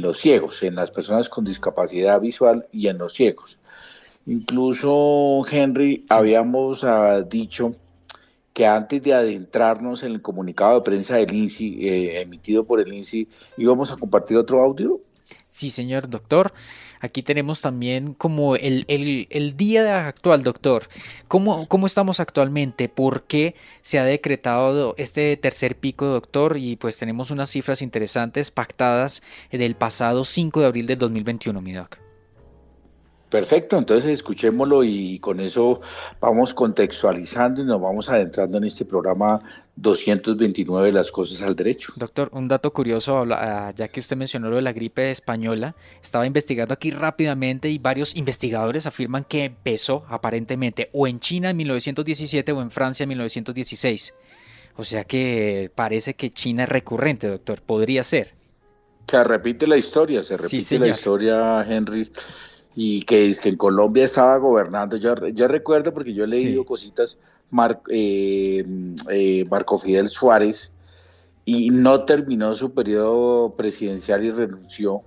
los 0.00 0.18
ciegos, 0.18 0.62
en 0.62 0.74
las 0.74 0.90
personas 0.90 1.28
con 1.28 1.44
discapacidad 1.44 2.20
visual 2.20 2.66
y 2.72 2.88
en 2.88 2.98
los 2.98 3.14
ciegos. 3.14 3.58
Incluso, 4.26 5.44
Henry, 5.50 6.06
habíamos 6.08 6.84
ah, 6.84 7.20
dicho 7.22 7.74
que 8.54 8.66
antes 8.66 9.02
de 9.02 9.12
adentrarnos 9.12 10.02
en 10.02 10.12
el 10.12 10.22
comunicado 10.22 10.76
de 10.76 10.80
prensa 10.82 11.16
del 11.16 11.34
INSI, 11.34 11.88
eh, 11.88 12.20
emitido 12.20 12.64
por 12.64 12.80
el 12.80 12.92
INSI, 12.92 13.28
íbamos 13.56 13.90
a 13.90 13.96
compartir 13.96 14.36
otro 14.36 14.62
audio. 14.62 15.00
Sí, 15.48 15.70
señor 15.70 16.08
doctor. 16.08 16.52
Aquí 17.04 17.23
tenemos 17.23 17.61
también 17.61 18.14
como 18.14 18.56
el, 18.56 19.54
día 19.56 20.06
actual, 20.08 20.42
doctor. 20.42 20.88
¿Cómo, 21.28 21.68
¿Cómo 21.68 21.87
estamos 21.87 22.18
actualmente? 22.18 22.88
¿Por 22.88 23.25
qué 23.25 23.54
se 23.82 23.99
ha 23.99 24.04
decretado 24.04 24.94
este 24.96 25.37
tercer 25.37 25.76
pico, 25.76 26.06
doctor? 26.06 26.56
Y 26.56 26.76
pues 26.76 26.99
tenemos 26.99 27.30
unas 27.30 27.50
cifras 27.50 27.82
interesantes 27.82 28.50
pactadas 28.50 29.23
del 29.50 29.76
pasado 29.76 30.25
5 30.25 30.61
de 30.61 30.66
abril 30.66 30.87
del 30.87 30.99
2021, 30.99 31.61
mi 31.61 31.73
doc. 31.73 32.03
Perfecto, 33.34 33.76
entonces 33.76 34.12
escuchémoslo 34.12 34.84
y 34.84 35.18
con 35.18 35.40
eso 35.40 35.80
vamos 36.20 36.54
contextualizando 36.54 37.62
y 37.62 37.64
nos 37.64 37.80
vamos 37.80 38.08
adentrando 38.08 38.58
en 38.58 38.62
este 38.62 38.84
programa 38.84 39.40
229 39.74 40.86
de 40.86 40.92
las 40.92 41.10
cosas 41.10 41.42
al 41.42 41.56
derecho. 41.56 41.92
Doctor, 41.96 42.28
un 42.30 42.46
dato 42.46 42.72
curioso, 42.72 43.26
ah, 43.32 43.72
ya 43.74 43.88
que 43.88 43.98
usted 43.98 44.16
mencionó 44.16 44.50
lo 44.50 44.54
de 44.54 44.62
la 44.62 44.72
gripe 44.72 45.10
española, 45.10 45.74
estaba 46.00 46.28
investigando 46.28 46.74
aquí 46.74 46.92
rápidamente 46.92 47.68
y 47.68 47.78
varios 47.78 48.14
investigadores 48.14 48.86
afirman 48.86 49.24
que 49.24 49.46
empezó 49.46 50.04
aparentemente 50.08 50.90
o 50.92 51.08
en 51.08 51.18
China 51.18 51.50
en 51.50 51.56
1917 51.56 52.52
o 52.52 52.62
en 52.62 52.70
Francia 52.70 53.02
en 53.02 53.08
1916. 53.08 54.14
O 54.76 54.84
sea 54.84 55.02
que 55.02 55.72
parece 55.74 56.14
que 56.14 56.30
China 56.30 56.62
es 56.62 56.68
recurrente, 56.68 57.26
doctor, 57.26 57.62
podría 57.62 58.04
ser. 58.04 58.32
Se 59.10 59.24
repite 59.24 59.66
la 59.66 59.76
historia, 59.76 60.22
se 60.22 60.36
repite 60.36 60.78
la 60.78 60.86
historia, 60.86 61.66
Henry 61.68 62.12
y 62.76 63.02
que 63.02 63.31
es 63.31 63.40
que 63.40 63.50
en 63.50 63.57
Colombia 63.57 64.04
estaba 64.04 64.37
gobernando. 64.38 64.97
Yo, 64.97 65.14
yo 65.28 65.49
recuerdo 65.49 65.95
porque 65.95 66.12
yo 66.12 66.25
he 66.25 66.28
leído 66.28 66.64
cositas, 66.64 67.19
eh, 67.88 68.64
eh, 69.11 69.45
Marco 69.49 69.78
Fidel 69.78 70.09
Suárez, 70.09 70.73
y 71.45 71.71
no 71.71 72.04
terminó 72.04 72.54
su 72.54 72.73
periodo 72.73 73.54
presidencial 73.54 74.25
y 74.25 74.31
renunció 74.31 75.02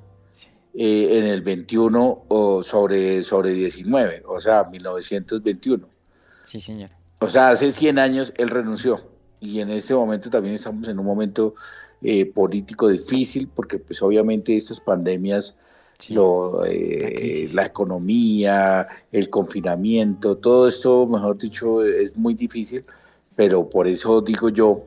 eh, 0.76 1.18
en 1.18 1.26
el 1.26 1.42
21 1.42 2.26
o 2.28 2.64
sobre, 2.64 3.24
sobre 3.24 3.54
19, 3.54 4.24
o 4.28 4.40
sea, 4.40 4.64
1921. 4.64 5.88
Sí, 6.44 6.62
señor. 6.62 6.92
O 7.20 7.28
sea, 7.28 7.50
hace 7.50 7.72
100 7.72 8.00
años 8.00 8.34
él 8.38 8.50
renunció 8.50 9.10
y 9.40 9.60
en 9.60 9.72
este 9.72 9.94
momento 9.94 10.30
también 10.30 10.56
estamos 10.56 10.88
en 10.88 11.00
un 11.00 11.06
momento 11.06 11.56
político 12.36 12.88
difícil 12.90 13.50
porque 13.54 13.80
pues 13.80 14.04
obviamente 14.04 14.56
estas 14.56 14.80
pandemias 14.80 15.56
lo, 16.10 16.66
eh, 16.66 17.48
la, 17.54 17.66
economía, 17.66 18.88
el 19.12 19.30
confinamiento, 19.30 20.38
todo 20.38 20.68
esto, 20.68 21.06
mejor 21.08 21.38
dicho, 21.38 21.84
es 21.84 22.16
muy 22.16 22.34
difícil, 22.34 22.86
pero 23.36 23.70
por 23.70 23.88
eso 23.88 24.22
digo 24.22 24.50
yo 24.50 24.84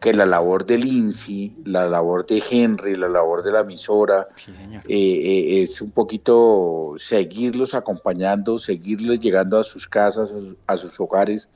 que 0.00 0.12
la 0.12 0.26
labor 0.26 0.66
del 0.66 0.84
INSI, 0.84 1.56
la 1.64 1.88
labor 1.88 2.26
de 2.26 2.42
Henry, 2.48 2.96
la 2.96 3.08
labor 3.08 3.42
de 3.42 3.52
la 3.52 3.60
emisora, 3.60 4.28
eh, 4.46 4.82
eh, 4.88 5.62
es 5.62 5.80
un 5.80 5.90
poquito 5.90 6.94
seguirlos 6.98 7.74
acompañando, 7.74 8.58
seguirles 8.58 9.20
llegando 9.20 9.58
a 9.58 9.64
sus 9.64 9.88
casas, 9.88 10.32
a 10.66 10.76
sus 10.76 11.00
hogares 11.00 11.48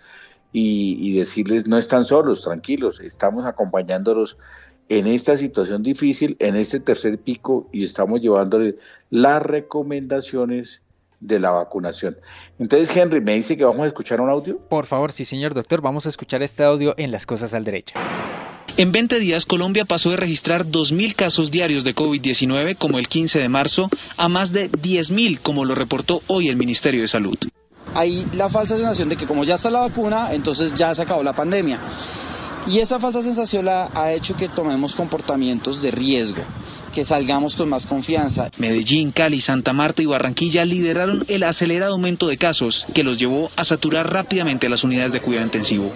y, 0.53 0.97
y 1.01 1.19
decirles 1.19 1.69
no 1.69 1.79
están 1.79 2.05
solos, 2.05 2.43
tranquilos, 2.43 3.01
estamos 3.01 3.45
acompañándolos 3.45 4.37
en 4.91 5.07
esta 5.07 5.37
situación 5.37 5.85
difícil, 5.85 6.37
en 6.41 6.57
este 6.57 6.81
tercer 6.81 7.17
pico, 7.19 7.69
y 7.73 7.85
estamos 7.85 8.21
llevándole 8.21 8.75
las 9.09 9.41
recomendaciones 9.41 10.83
de 11.21 11.39
la 11.39 11.53
vacunación. 11.53 12.17
Entonces, 12.59 12.95
Henry, 12.95 13.21
me 13.21 13.35
dice 13.35 13.57
que 13.57 13.65
vamos 13.65 13.85
a 13.85 13.87
escuchar 13.87 14.21
un 14.21 14.29
audio. 14.29 14.59
Por 14.59 14.87
favor, 14.87 15.13
sí, 15.13 15.25
señor 15.25 15.55
doctor, 15.55 15.81
vamos 15.81 16.07
a 16.07 16.09
escuchar 16.09 16.43
este 16.43 16.65
audio 16.65 16.95
en 16.99 17.13
Las 17.13 17.25
Cosas 17.25 17.55
al 17.55 17.63
Derecho. 17.63 17.95
En 18.77 18.91
20 18.91 19.21
días, 19.21 19.47
Colombia 19.47 19.85
pasó 19.85 20.11
de 20.11 20.17
registrar 20.17 20.67
2.000 20.67 21.15
casos 21.15 21.53
diarios 21.53 21.85
de 21.85 21.95
COVID-19, 21.95 22.77
como 22.77 22.99
el 22.99 23.07
15 23.07 23.39
de 23.39 23.49
marzo, 23.49 23.91
a 24.17 24.29
más 24.29 24.53
de 24.53 24.73
10.000, 24.73 25.39
como 25.41 25.65
lo 25.65 25.77
reportó 25.77 26.23
hoy 26.27 26.49
el 26.49 26.57
Ministerio 26.57 27.03
de 27.03 27.09
Salud. 27.09 27.39
Hay 27.95 28.27
la 28.35 28.49
falsa 28.49 28.77
sensación 28.77 29.09
de 29.09 29.17
que 29.17 29.27
como 29.27 29.45
ya 29.45 29.55
está 29.55 29.71
la 29.71 29.81
vacuna, 29.81 30.33
entonces 30.33 30.75
ya 30.75 30.93
se 30.95 31.03
acabó 31.03 31.23
la 31.23 31.33
pandemia. 31.33 31.79
Y 32.67 32.79
esa 32.79 33.01
falsa 33.01 33.23
sensación 33.23 33.69
ha 33.69 34.13
hecho 34.13 34.37
que 34.37 34.49
tomemos 34.49 34.95
comportamientos 34.95 35.83
de 35.83 35.91
riesgo 35.91 36.43
que 36.93 37.05
salgamos 37.05 37.55
con 37.55 37.69
más 37.69 37.87
confianza. 37.87 38.51
Medellín, 38.59 39.13
Cali, 39.13 39.41
Santa 39.41 39.73
Marta 39.73 40.03
y 40.03 40.07
Barranquilla 40.07 40.65
lideraron 40.65 41.25
el 41.29 41.45
acelerado 41.45 41.93
aumento 41.93 42.27
de 42.27 42.37
casos 42.37 42.87
que 42.95 43.05
los 43.05 43.19
llevó 43.19 43.51
a 43.57 43.65
saturar 43.65 44.13
rápidamente 44.13 44.69
las 44.69 44.85
unidades 44.85 45.13
de 45.13 45.21
cuidado 45.21 45.47
intensivo. 45.47 45.93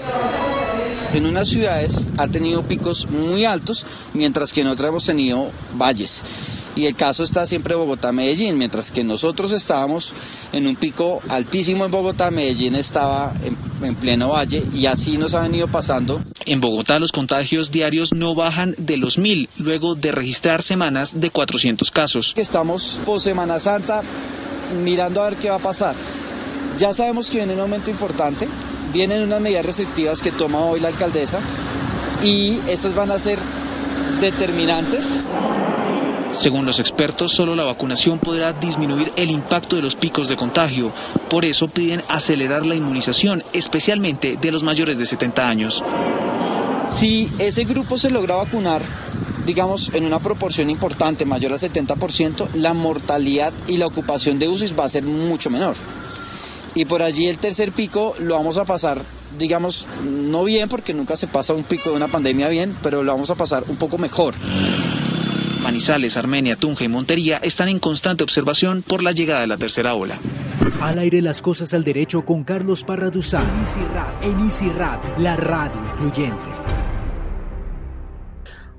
En 1.12 1.26
unas 1.26 1.48
ciudades 1.48 2.06
ha 2.16 2.26
tenido 2.28 2.62
picos 2.62 3.08
muy 3.08 3.44
altos, 3.44 3.86
mientras 4.14 4.52
que 4.52 4.62
en 4.62 4.68
otras 4.68 4.88
hemos 4.88 5.04
tenido 5.04 5.50
valles 5.76 6.22
y 6.76 6.86
el 6.86 6.96
caso 6.96 7.22
está 7.22 7.46
siempre 7.46 7.74
Bogotá-Medellín, 7.74 8.58
mientras 8.58 8.90
que 8.90 9.04
nosotros 9.04 9.52
estábamos 9.52 10.12
en 10.52 10.66
un 10.66 10.76
pico 10.76 11.20
altísimo 11.28 11.84
en 11.84 11.90
Bogotá, 11.90 12.30
Medellín 12.30 12.74
estaba 12.74 13.32
en, 13.44 13.94
pleno 13.96 14.30
valle 14.30 14.64
y 14.72 14.86
así 14.86 15.18
nos 15.18 15.34
ha 15.34 15.40
venido 15.40 15.68
pasando. 15.68 16.20
En 16.46 16.60
Bogotá 16.60 16.98
los 16.98 17.12
contagios 17.12 17.70
diarios 17.70 18.12
no 18.14 18.34
bajan 18.34 18.74
de 18.78 18.96
los 18.96 19.18
mil, 19.18 19.48
luego 19.58 19.94
de 19.94 20.10
registrar 20.10 20.62
semanas 20.62 21.20
de 21.20 21.30
400 21.30 21.90
casos. 21.90 22.32
Estamos 22.36 23.00
post 23.04 23.24
Semana 23.24 23.58
Santa 23.58 24.02
mirando 24.82 25.22
a 25.22 25.30
ver 25.30 25.38
qué 25.38 25.50
va 25.50 25.56
a 25.56 25.60
pasar. 25.60 25.94
Ya 26.78 26.92
sabemos 26.92 27.30
que 27.30 27.38
viene 27.38 27.54
un 27.54 27.60
aumento 27.60 27.90
importante, 27.90 28.48
vienen 28.92 29.22
unas 29.22 29.40
medidas 29.40 29.66
restrictivas 29.66 30.20
que 30.20 30.32
toma 30.32 30.60
hoy 30.60 30.80
la 30.80 30.88
alcaldesa 30.88 31.40
y 32.22 32.58
estas 32.66 32.94
van 32.94 33.10
a 33.10 33.18
ser 33.18 33.38
determinantes 34.20 35.04
según 36.36 36.66
los 36.66 36.80
expertos, 36.80 37.32
solo 37.32 37.54
la 37.54 37.64
vacunación 37.64 38.18
podrá 38.18 38.52
disminuir 38.52 39.12
el 39.16 39.30
impacto 39.30 39.76
de 39.76 39.82
los 39.82 39.94
picos 39.94 40.28
de 40.28 40.36
contagio. 40.36 40.90
Por 41.30 41.44
eso 41.44 41.68
piden 41.68 42.02
acelerar 42.08 42.66
la 42.66 42.74
inmunización, 42.74 43.42
especialmente 43.52 44.36
de 44.40 44.52
los 44.52 44.62
mayores 44.62 44.98
de 44.98 45.06
70 45.06 45.48
años. 45.48 45.82
Si 46.90 47.32
ese 47.38 47.64
grupo 47.64 47.98
se 47.98 48.10
logra 48.10 48.36
vacunar, 48.36 48.82
digamos, 49.46 49.90
en 49.94 50.04
una 50.04 50.18
proporción 50.18 50.70
importante, 50.70 51.24
mayor 51.24 51.52
al 51.52 51.58
70%, 51.58 52.54
la 52.54 52.74
mortalidad 52.74 53.52
y 53.66 53.76
la 53.76 53.86
ocupación 53.86 54.38
de 54.38 54.48
UCI 54.48 54.74
va 54.74 54.84
a 54.84 54.88
ser 54.88 55.02
mucho 55.02 55.50
menor. 55.50 55.76
Y 56.74 56.84
por 56.86 57.02
allí 57.02 57.28
el 57.28 57.38
tercer 57.38 57.72
pico 57.72 58.14
lo 58.18 58.34
vamos 58.34 58.56
a 58.56 58.64
pasar, 58.64 59.02
digamos, 59.38 59.86
no 60.04 60.44
bien, 60.44 60.68
porque 60.68 60.92
nunca 60.92 61.16
se 61.16 61.28
pasa 61.28 61.54
un 61.54 61.62
pico 61.62 61.90
de 61.90 61.96
una 61.96 62.08
pandemia 62.08 62.48
bien, 62.48 62.76
pero 62.82 63.02
lo 63.02 63.12
vamos 63.12 63.30
a 63.30 63.36
pasar 63.36 63.64
un 63.68 63.76
poco 63.76 63.96
mejor. 63.98 64.34
Manizales, 65.64 66.18
Armenia, 66.18 66.56
Tunja 66.56 66.84
y 66.84 66.88
Montería 66.88 67.38
están 67.38 67.68
en 67.68 67.78
constante 67.78 68.22
observación 68.22 68.82
por 68.82 69.02
la 69.02 69.12
llegada 69.12 69.40
de 69.40 69.46
la 69.46 69.56
tercera 69.56 69.94
ola. 69.94 70.18
Al 70.82 70.98
aire 70.98 71.22
las 71.22 71.40
cosas 71.40 71.72
al 71.72 71.82
derecho 71.82 72.22
con 72.26 72.44
Carlos 72.44 72.84
Parra 72.84 73.08
Duzán 73.08 73.46
en 74.20 74.40
Easy 74.40 74.70
la 75.16 75.36
radio 75.36 75.80
incluyente. 75.94 76.50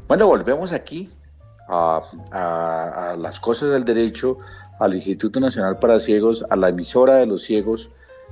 Bueno, 0.07 0.27
volvemos 0.27 0.73
aquí 0.73 1.09
a, 1.67 2.01
a, 2.31 3.15
las 3.17 3.39
cosas 3.39 3.71
del 3.71 3.83
derecho, 3.83 4.37
al 4.79 4.93
Instituto 4.93 5.39
Nacional 5.39 5.79
para 5.79 5.99
Ciegos, 5.99 6.45
a 6.51 6.55
la 6.55 6.69
emisora 6.69 7.15
de 7.15 7.25
los 7.25 7.41
ciegos, 7.41 7.89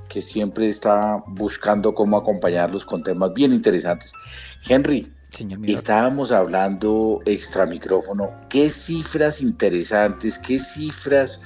que 0.08 0.22
siempre 0.22 0.70
está 0.70 1.24
buscando 1.26 1.96
cómo 1.96 2.18
acompañarlos 2.18 2.86
con 2.86 3.02
temas 3.02 3.34
bien 3.34 3.52
interesantes. 3.52 4.14
Henry, 4.70 5.12
Estábamos 5.66 6.32
hablando 6.32 7.20
extra 7.26 7.66
micrófono, 7.66 8.30
qué 8.50 8.70
cifras 8.70 9.42
interesantes, 9.42 10.38
qué 10.38 10.60
cifras 10.60 11.42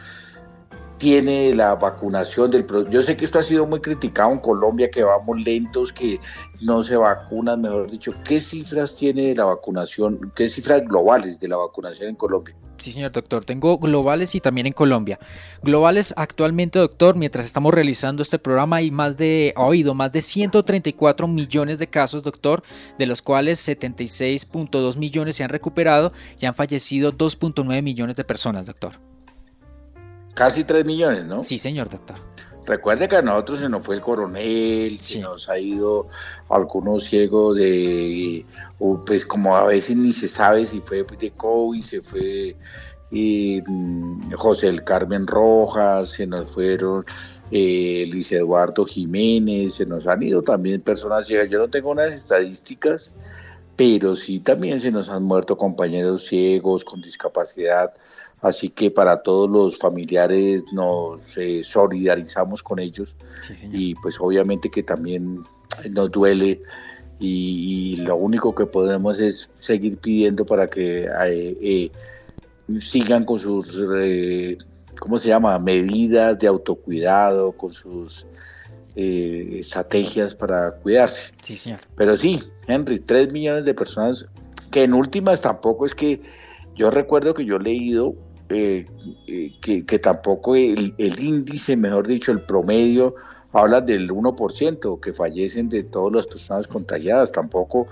tiene 0.97 1.56
la 1.56 1.76
vacunación 1.76 2.52
del 2.52 2.65
Yo 2.89 3.02
sé 3.02 3.15
que 3.15 3.23
esto 3.23 3.39
ha 3.39 3.43
sido 3.43 3.65
muy 3.65 3.80
criticado 3.80 4.32
en 4.32 4.39
Colombia, 4.39 4.91
que 4.91 5.04
vamos 5.04 5.41
lentos, 5.41 5.93
que 5.93 6.19
no 6.62 6.84
se 6.84 6.97
vacunan, 6.97 7.62
mejor 7.62 7.89
dicho. 7.89 8.13
¿Qué 8.26 8.41
cifras 8.41 8.93
tiene 8.93 9.34
la 9.36 9.45
vacunación, 9.45 10.34
qué 10.36 10.50
cifras 10.50 10.84
globales 10.86 11.39
de 11.39 11.47
la 11.47 11.58
vacunación 11.58 12.10
en 12.10 12.15
Colombia? 12.15 12.56
Sí, 12.78 12.92
señor 12.92 13.12
doctor, 13.12 13.44
tengo 13.44 13.78
globales 13.80 14.36
y 14.36 14.42
también 14.42 14.68
en 14.68 14.74
Colombia. 14.74 15.20
Globales 15.63 16.13
actualmente, 16.16 16.80
doctor, 16.80 17.16
mientras 17.16 17.46
estamos 17.46 17.74
realizando 17.74 18.22
este 18.22 18.38
programa 18.38 18.78
hay 18.78 18.92
más 18.92 19.18
de, 19.18 19.54
ha 19.56 19.63
oído, 19.63 19.94
más 19.94 20.12
de 20.12 20.22
134 20.22 21.28
millones 21.28 21.80
de 21.80 21.88
casos, 21.88 22.24
doctor, 22.24 22.63
de 22.98 23.08
los 23.08 23.22
cuales 23.22 23.68
76.2 23.68 24.98
millones 24.98 25.36
se 25.36 25.44
han 25.44 25.50
recuperado 25.50 26.13
y 26.40 26.46
han 26.46 26.54
fallecido 26.54 27.12
2.9 27.12 27.82
millones 27.82 28.16
de 28.16 28.24
personas, 28.24 28.66
doctor. 28.68 29.00
Casi 30.36 30.63
3 30.63 30.86
millones, 30.86 31.26
¿no? 31.26 31.40
Sí, 31.40 31.58
señor 31.58 31.90
doctor. 31.90 32.18
Recuerde 32.67 33.08
que 33.08 33.15
a 33.15 33.21
nosotros 33.21 33.60
se 33.62 33.69
nos 33.69 33.82
fue 33.82 33.95
el 33.95 34.01
coronel, 34.01 34.99
se 34.99 35.21
nos 35.21 35.47
ha 35.47 35.58
ido 35.58 36.10
algunos 36.49 37.06
ciegos 37.06 37.56
de, 37.56 38.45
pues 39.06 39.25
como 39.25 39.56
a 39.56 39.65
veces 39.65 39.95
ni 39.95 40.12
se 40.12 40.27
sabe 40.27 40.65
si 40.65 40.82
fue 40.82 41.06
de 41.17 41.32
COVID, 41.32 41.82
se 41.82 42.01
fue 42.01 42.58
mm, 43.10 44.34
José 44.34 44.67
el 44.67 44.84
Carmen 44.84 45.27
Rojas, 45.27 46.10
se 46.10 46.27
nos 46.27 46.51
fueron 46.51 47.06
eh, 47.51 48.06
Luis 48.12 48.34
Eduardo 48.34 48.86
Jiménez, 48.86 49.75
se 49.75 49.86
nos 49.86 50.06
han 50.06 50.21
ido 50.23 50.41
también 50.41 50.82
personas 50.82 51.25
ciegas. 51.25 51.49
Yo 51.49 51.60
no 51.60 51.69
tengo 51.69 51.91
unas 51.91 52.12
estadísticas, 52.12 53.13
pero 53.77 54.17
sí 54.17 54.41
también 54.41 54.82
se 54.82 54.91
nos 54.91 55.08
han 55.08 55.23
muerto 55.23 55.56
compañeros 55.56 56.25
ciegos 56.27 56.84
con 56.84 57.01
discapacidad, 57.01 57.93
así 58.41 58.69
que 58.69 58.91
para 58.91 59.21
todos 59.23 59.50
los 59.50 59.78
familiares 59.78 60.63
nos 60.71 61.38
eh, 61.38 61.62
solidarizamos 61.63 62.62
con 62.62 62.80
ellos 62.80 63.15
y 63.71 63.95
pues 63.95 64.17
obviamente 64.19 64.69
que 64.69 64.84
también 64.84 65.43
nos 65.89 66.12
duele 66.12 66.62
y, 67.19 67.95
lo 67.97 68.15
único 68.15 68.54
que 68.54 68.67
podemos 68.67 69.19
es 69.19 69.50
seguir 69.58 69.97
pidiendo 69.97 70.45
para 70.45 70.67
que 70.67 71.06
eh, 71.06 71.58
eh, 71.62 71.91
sigan 72.80 73.23
con 73.23 73.39
sus, 73.39 73.84
¿cómo 75.00 75.17
se 75.17 75.30
llama?, 75.30 75.58
medidas 75.58 76.38
de 76.38 76.45
autocuidado, 76.45 77.54
con 77.54 77.73
sus 77.73 78.28
estrategias 78.95 80.36
para 80.36 80.71
cuidarse. 80.71 81.34
Sí, 81.41 81.56
señor. 81.56 81.80
Pero 81.95 82.15
sí, 82.15 82.43
Henry, 82.67 83.00
tres 83.00 83.32
millones 83.32 83.65
de 83.65 83.73
personas, 83.73 84.28
que 84.71 84.84
en 84.84 84.93
últimas 84.93 85.41
tampoco 85.41 85.88
es 85.88 85.95
que, 85.95 86.21
yo 86.76 86.91
recuerdo 86.91 87.34
que 87.34 87.43
yo 87.43 87.56
he 87.56 87.60
leído 87.60 88.15
eh, 88.49 88.86
eh, 89.27 89.53
que, 89.62 89.99
tampoco 89.99 90.55
el, 90.55 90.93
índice, 90.97 91.75
mejor 91.75 92.07
dicho, 92.07 92.31
el 92.31 92.41
promedio, 92.41 93.15
habla 93.51 93.81
del 93.81 94.10
1% 94.10 94.99
que 94.99 95.13
fallecen 95.13 95.69
de 95.69 95.83
todas 95.83 96.13
las 96.13 96.27
personas 96.27 96.67
contagiadas, 96.67 97.31
tampoco 97.31 97.88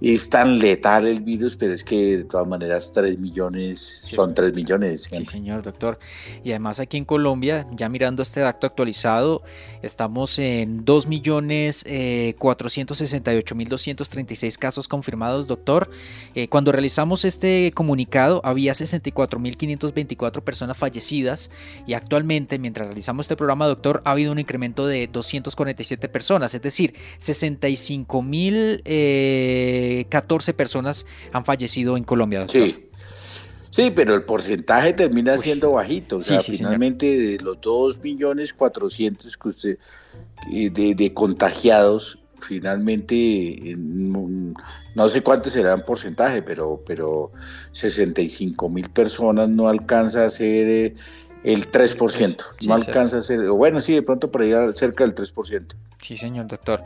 es 0.00 0.28
tan 0.28 0.58
letal 0.58 1.06
el 1.06 1.20
virus, 1.20 1.56
pero 1.56 1.72
es 1.72 1.82
que 1.82 2.18
de 2.18 2.24
todas 2.24 2.46
maneras 2.46 2.92
3 2.92 3.18
millones 3.18 4.00
son 4.02 4.34
3 4.34 4.54
millones. 4.54 5.08
Sí, 5.10 5.24
señor 5.24 5.62
doctor. 5.62 5.98
Y 6.44 6.50
además 6.50 6.80
aquí 6.80 6.98
en 6.98 7.04
Colombia, 7.04 7.66
ya 7.72 7.88
mirando 7.88 8.22
este 8.22 8.40
dato 8.40 8.66
actualizado, 8.66 9.42
estamos 9.82 10.38
en 10.38 10.84
2 10.84 11.06
millones 11.06 11.82
eh, 11.86 12.34
468 12.38 13.54
mil 13.54 13.68
236 13.68 14.58
casos 14.58 14.86
confirmados, 14.86 15.46
doctor. 15.46 15.90
Eh, 16.34 16.48
cuando 16.48 16.72
realizamos 16.72 17.24
este 17.24 17.72
comunicado 17.74 18.40
había 18.44 18.74
64 18.74 19.40
mil 19.40 19.56
524 19.56 20.44
personas 20.44 20.76
fallecidas 20.76 21.50
y 21.86 21.94
actualmente, 21.94 22.58
mientras 22.58 22.88
realizamos 22.88 23.24
este 23.24 23.36
programa, 23.36 23.66
doctor, 23.66 24.02
ha 24.04 24.10
habido 24.10 24.32
un 24.32 24.38
incremento 24.38 24.86
de 24.86 25.06
247 25.06 26.08
personas, 26.08 26.54
es 26.54 26.60
decir, 26.60 26.94
65 27.16 28.22
mil... 28.22 28.82
Eh, 28.84 29.84
14 30.08 30.54
personas 30.54 31.06
han 31.32 31.44
fallecido 31.44 31.96
en 31.96 32.04
Colombia, 32.04 32.40
doctor. 32.40 32.60
Sí. 32.60 32.82
Sí, 33.76 33.92
pero 33.94 34.14
el 34.14 34.22
porcentaje 34.22 34.94
termina 34.94 35.36
siendo 35.36 35.72
bajito. 35.72 36.16
O 36.16 36.20
sea, 36.22 36.40
finalmente 36.40 37.04
de 37.04 37.38
los 37.40 37.60
2 37.60 38.02
millones 38.02 38.54
400 38.54 39.36
que 39.36 39.48
usted, 39.48 39.78
eh, 40.50 40.70
de, 40.70 41.12
contagiados, 41.12 42.18
finalmente 42.40 43.76
no 43.76 45.08
sé 45.10 45.20
cuánto 45.22 45.50
será 45.50 45.74
en 45.74 45.82
porcentaje, 45.82 46.40
pero, 46.40 46.80
pero 46.86 47.32
65 47.72 48.68
mil 48.70 48.88
personas 48.88 49.50
no 49.50 49.68
alcanza 49.68 50.24
a 50.24 50.30
ser 50.30 50.68
eh, 50.68 50.94
el 51.46 51.70
3%. 51.70 52.44
no 52.66 52.74
alcanza 52.74 53.18
a 53.18 53.22
ser, 53.22 53.48
bueno, 53.50 53.80
sí, 53.80 53.94
de 53.94 54.02
pronto 54.02 54.30
por 54.30 54.42
ahí 54.42 54.52
cerca 54.72 55.04
del 55.04 55.14
3%. 55.14 55.74
Sí, 56.00 56.16
señor 56.16 56.48
doctor. 56.48 56.82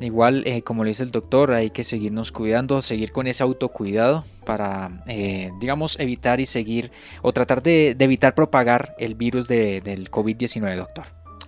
Igual, 0.00 0.44
eh, 0.46 0.62
como 0.62 0.82
le 0.82 0.88
dice 0.88 1.02
el 1.02 1.10
doctor, 1.10 1.52
hay 1.52 1.70
que 1.70 1.84
seguirnos 1.84 2.32
cuidando, 2.32 2.80
seguir 2.80 3.12
con 3.12 3.26
ese 3.26 3.42
autocuidado 3.42 4.24
para, 4.46 5.02
eh, 5.08 5.50
digamos, 5.60 5.98
evitar 6.00 6.40
y 6.40 6.46
seguir 6.46 6.90
o 7.20 7.32
tratar 7.32 7.62
de, 7.62 7.96
evitar 7.98 8.34
propagar 8.34 8.94
el 8.98 9.14
virus 9.14 9.46
del 9.46 10.10
COVID-19, 10.10 10.76
doctor. 10.76 11.04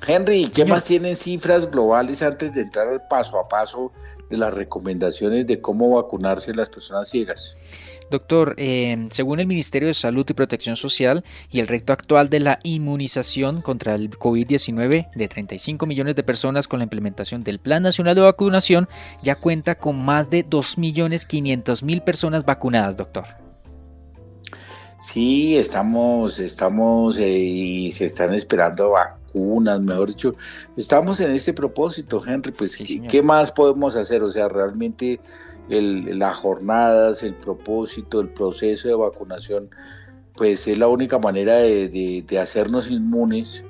Henry, 0.07 0.51
¿qué 0.55 0.65
más 0.65 0.85
tienen 0.85 1.17
cifras 1.17 1.71
globales 1.71 2.23
antes 2.23 2.53
de 2.55 2.63
entrar 2.63 2.89
al 2.89 3.07
paso 3.09 3.39
a 3.39 3.49
paso 3.49 3.93
de 4.31 4.37
las 4.37 4.55
recomendaciones 4.55 5.47
de 5.47 5.61
cómo 5.61 5.91
vacunarse 5.91 6.55
las 6.55 6.71
personas 6.71 7.09
ciegas? 7.09 7.57
Doctor, 8.11 8.55
eh, 8.57 9.07
según 9.11 9.39
el 9.39 9.47
Ministerio 9.47 9.89
de 9.89 9.95
Salud 9.95 10.27
y 10.29 10.35
Protección 10.35 10.75
Social 10.75 11.25
y 11.51 11.61
el 11.61 11.69
reto 11.69 11.93
actual 11.93 12.29
de 12.29 12.41
la 12.41 12.59
inmunización 12.65 13.63
contra 13.63 13.95
el 13.95 14.11
COVID-19 14.11 15.11
de 15.15 15.29
35 15.29 15.87
millones 15.87 16.17
de 16.17 16.23
personas 16.23 16.67
con 16.67 16.81
la 16.81 16.85
implementación 16.85 17.45
del 17.45 17.61
Plan 17.61 17.83
Nacional 17.83 18.17
de 18.17 18.23
Vacunación, 18.23 18.89
ya 19.23 19.37
cuenta 19.37 19.77
con 19.77 20.05
más 20.05 20.29
de 20.29 20.45
2.500.000 20.45 22.03
personas 22.03 22.45
vacunadas, 22.45 22.97
doctor. 22.97 23.50
Sí, 25.01 25.57
estamos, 25.57 26.39
estamos 26.39 27.19
eh, 27.19 27.27
y 27.27 27.93
se 27.93 28.05
están 28.05 28.35
esperando 28.35 28.91
vacunas, 28.91 29.81
mejor 29.81 30.09
dicho. 30.09 30.35
Estamos 30.77 31.21
en 31.21 31.33
este 31.33 31.55
propósito, 31.55 32.23
Henry, 32.27 32.53
pues, 32.53 32.77
¿qué 33.09 33.23
más 33.23 33.51
podemos 33.51 33.97
hacer? 33.97 34.23
O 34.23 34.31
sea, 34.31 34.49
realmente 34.49 35.19
las 35.69 36.37
jornadas, 36.37 37.23
el 37.23 37.35
propósito, 37.35 38.21
el 38.21 38.29
proceso 38.29 38.89
de 38.89 38.95
vacunación, 38.95 39.71
pues 40.35 40.69
es 40.69 40.77
la 40.77 40.89
única 40.89 41.19
manera 41.19 41.55
de, 41.57 42.39
hacernos 42.41 42.91
inmunes. 42.91 43.65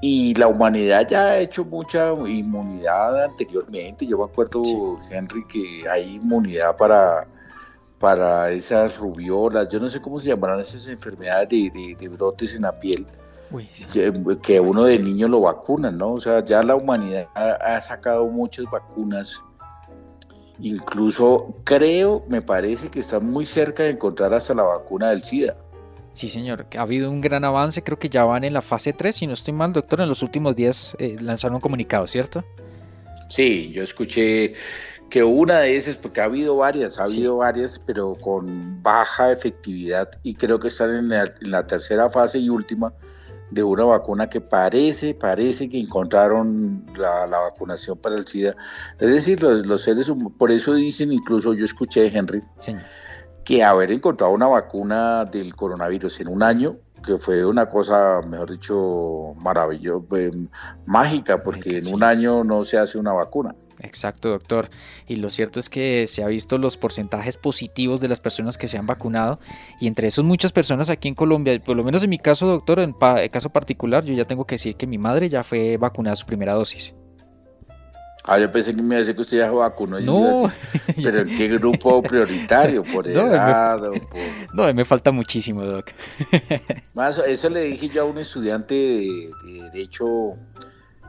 Y 0.00 0.32
la 0.34 0.46
humanidad 0.46 1.08
ya 1.08 1.22
ha 1.24 1.38
hecho 1.40 1.64
mucha 1.64 2.12
inmunidad 2.26 3.24
anteriormente. 3.24 4.06
Yo 4.06 4.16
me 4.16 4.24
acuerdo, 4.24 4.62
Henry, 5.10 5.44
que 5.46 5.88
hay 5.90 6.14
inmunidad 6.14 6.76
para, 6.76 7.26
para 7.98 8.50
esas 8.50 8.96
rubiolas, 8.96 9.68
yo 9.68 9.80
no 9.80 9.88
sé 9.88 10.00
cómo 10.00 10.20
se 10.20 10.28
llamarán 10.28 10.60
esas 10.60 10.86
enfermedades 10.86 11.48
de, 11.48 12.08
brotes 12.08 12.54
en 12.54 12.62
la 12.62 12.78
piel. 12.78 13.06
que, 14.42 14.60
uno 14.60 14.84
de 14.84 14.98
niño 14.98 15.28
lo 15.28 15.40
vacunan, 15.40 15.98
¿no? 15.98 16.12
O 16.12 16.20
sea, 16.20 16.44
ya 16.44 16.62
la 16.62 16.76
humanidad 16.76 17.28
ha 17.34 17.80
sacado 17.80 18.26
muchas 18.28 18.66
vacunas 18.66 19.42
Incluso 20.60 21.54
creo, 21.64 22.24
me 22.28 22.42
parece 22.42 22.88
que 22.88 23.00
está 23.00 23.20
muy 23.20 23.46
cerca 23.46 23.84
de 23.84 23.90
encontrar 23.90 24.34
hasta 24.34 24.54
la 24.54 24.64
vacuna 24.64 25.10
del 25.10 25.22
SIDA. 25.22 25.56
Sí, 26.10 26.28
señor, 26.28 26.66
ha 26.76 26.80
habido 26.80 27.10
un 27.10 27.20
gran 27.20 27.44
avance, 27.44 27.82
creo 27.82 27.98
que 27.98 28.08
ya 28.08 28.24
van 28.24 28.42
en 28.42 28.52
la 28.52 28.62
fase 28.62 28.92
3, 28.92 29.14
si 29.14 29.26
no 29.26 29.34
estoy 29.34 29.54
mal, 29.54 29.72
doctor, 29.72 30.00
en 30.00 30.08
los 30.08 30.22
últimos 30.22 30.56
días 30.56 30.96
eh, 30.98 31.16
lanzaron 31.20 31.56
un 31.56 31.60
comunicado, 31.60 32.08
¿cierto? 32.08 32.44
Sí, 33.28 33.70
yo 33.72 33.84
escuché 33.84 34.54
que 35.10 35.24
una 35.24 35.60
de 35.60 35.76
esas, 35.76 35.96
porque 35.96 36.20
ha 36.20 36.24
habido 36.24 36.56
varias, 36.56 36.98
ha 36.98 37.04
habido 37.04 37.38
varias, 37.38 37.78
pero 37.78 38.14
con 38.14 38.82
baja 38.82 39.32
efectividad 39.32 40.10
y 40.22 40.34
creo 40.34 40.58
que 40.60 40.68
están 40.68 40.90
en 40.90 41.50
la 41.50 41.66
tercera 41.66 42.10
fase 42.10 42.38
y 42.38 42.50
última, 42.50 42.92
de 43.50 43.62
una 43.62 43.84
vacuna 43.84 44.28
que 44.28 44.40
parece, 44.40 45.14
parece 45.14 45.68
que 45.68 45.80
encontraron 45.80 46.84
la, 46.96 47.26
vacunación 47.26 47.96
para 47.98 48.16
el 48.16 48.26
SIDA. 48.26 48.56
Es 48.98 49.10
decir, 49.10 49.42
los, 49.42 49.82
seres 49.82 50.08
humanos, 50.08 50.32
por 50.38 50.50
eso 50.50 50.74
dicen, 50.74 51.12
incluso 51.12 51.54
yo 51.54 51.64
escuché 51.64 52.02
de 52.02 52.18
Henry, 52.18 52.42
que 53.44 53.64
haber 53.64 53.90
encontrado 53.90 54.32
una 54.32 54.46
vacuna 54.46 55.24
del 55.24 55.54
coronavirus 55.56 56.20
en 56.20 56.28
un 56.28 56.42
año, 56.42 56.76
que 57.04 57.16
fue 57.16 57.44
una 57.44 57.66
cosa, 57.66 58.20
mejor 58.26 58.50
dicho, 58.50 59.34
maravillosa, 59.40 60.04
eh, 60.16 60.30
mágica, 60.84 61.42
porque 61.42 61.78
en 61.78 61.94
un 61.94 62.02
año 62.02 62.44
no 62.44 62.64
se 62.64 62.76
hace 62.76 62.98
una 62.98 63.12
vacuna. 63.12 63.54
Exacto, 63.80 64.30
doctor. 64.30 64.70
Y 65.06 65.16
lo 65.16 65.30
cierto 65.30 65.60
es 65.60 65.68
que 65.68 66.06
se 66.06 66.22
ha 66.22 66.26
visto 66.26 66.58
los 66.58 66.76
porcentajes 66.76 67.36
positivos 67.36 68.00
de 68.00 68.08
las 68.08 68.20
personas 68.20 68.58
que 68.58 68.68
se 68.68 68.78
han 68.78 68.86
vacunado 68.86 69.38
y 69.80 69.86
entre 69.86 70.08
esos 70.08 70.24
muchas 70.24 70.52
personas 70.52 70.90
aquí 70.90 71.08
en 71.08 71.14
Colombia, 71.14 71.58
por 71.60 71.76
lo 71.76 71.84
menos 71.84 72.02
en 72.02 72.10
mi 72.10 72.18
caso, 72.18 72.46
doctor, 72.46 72.80
en 72.80 72.94
caso 73.30 73.50
particular, 73.50 74.04
yo 74.04 74.14
ya 74.14 74.24
tengo 74.24 74.46
que 74.46 74.54
decir 74.54 74.76
que 74.76 74.86
mi 74.86 74.98
madre 74.98 75.28
ya 75.28 75.44
fue 75.44 75.76
vacunada 75.76 76.16
su 76.16 76.26
primera 76.26 76.54
dosis. 76.54 76.94
Ah, 78.30 78.38
yo 78.38 78.52
pensé 78.52 78.74
que 78.74 78.82
me 78.82 78.88
iba 78.88 78.96
a 78.96 78.98
decir 78.98 79.14
que 79.14 79.22
usted 79.22 79.38
ya 79.38 79.50
vacunó. 79.50 79.98
No. 80.00 80.52
Pero 81.02 81.20
¿en 81.20 81.34
qué 81.34 81.48
grupo 81.48 82.02
prioritario? 82.02 82.82
¿Por 82.82 83.08
edad 83.08 83.78
no, 83.80 83.92
me, 83.92 84.02
No, 84.52 84.74
me 84.74 84.84
falta 84.84 85.12
muchísimo, 85.12 85.64
doc. 85.64 85.92
Más, 86.92 87.16
eso 87.18 87.48
le 87.48 87.62
dije 87.62 87.88
yo 87.88 88.02
a 88.02 88.04
un 88.04 88.18
estudiante 88.18 88.74
de, 88.74 89.30
de 89.44 89.62
Derecho 89.70 90.36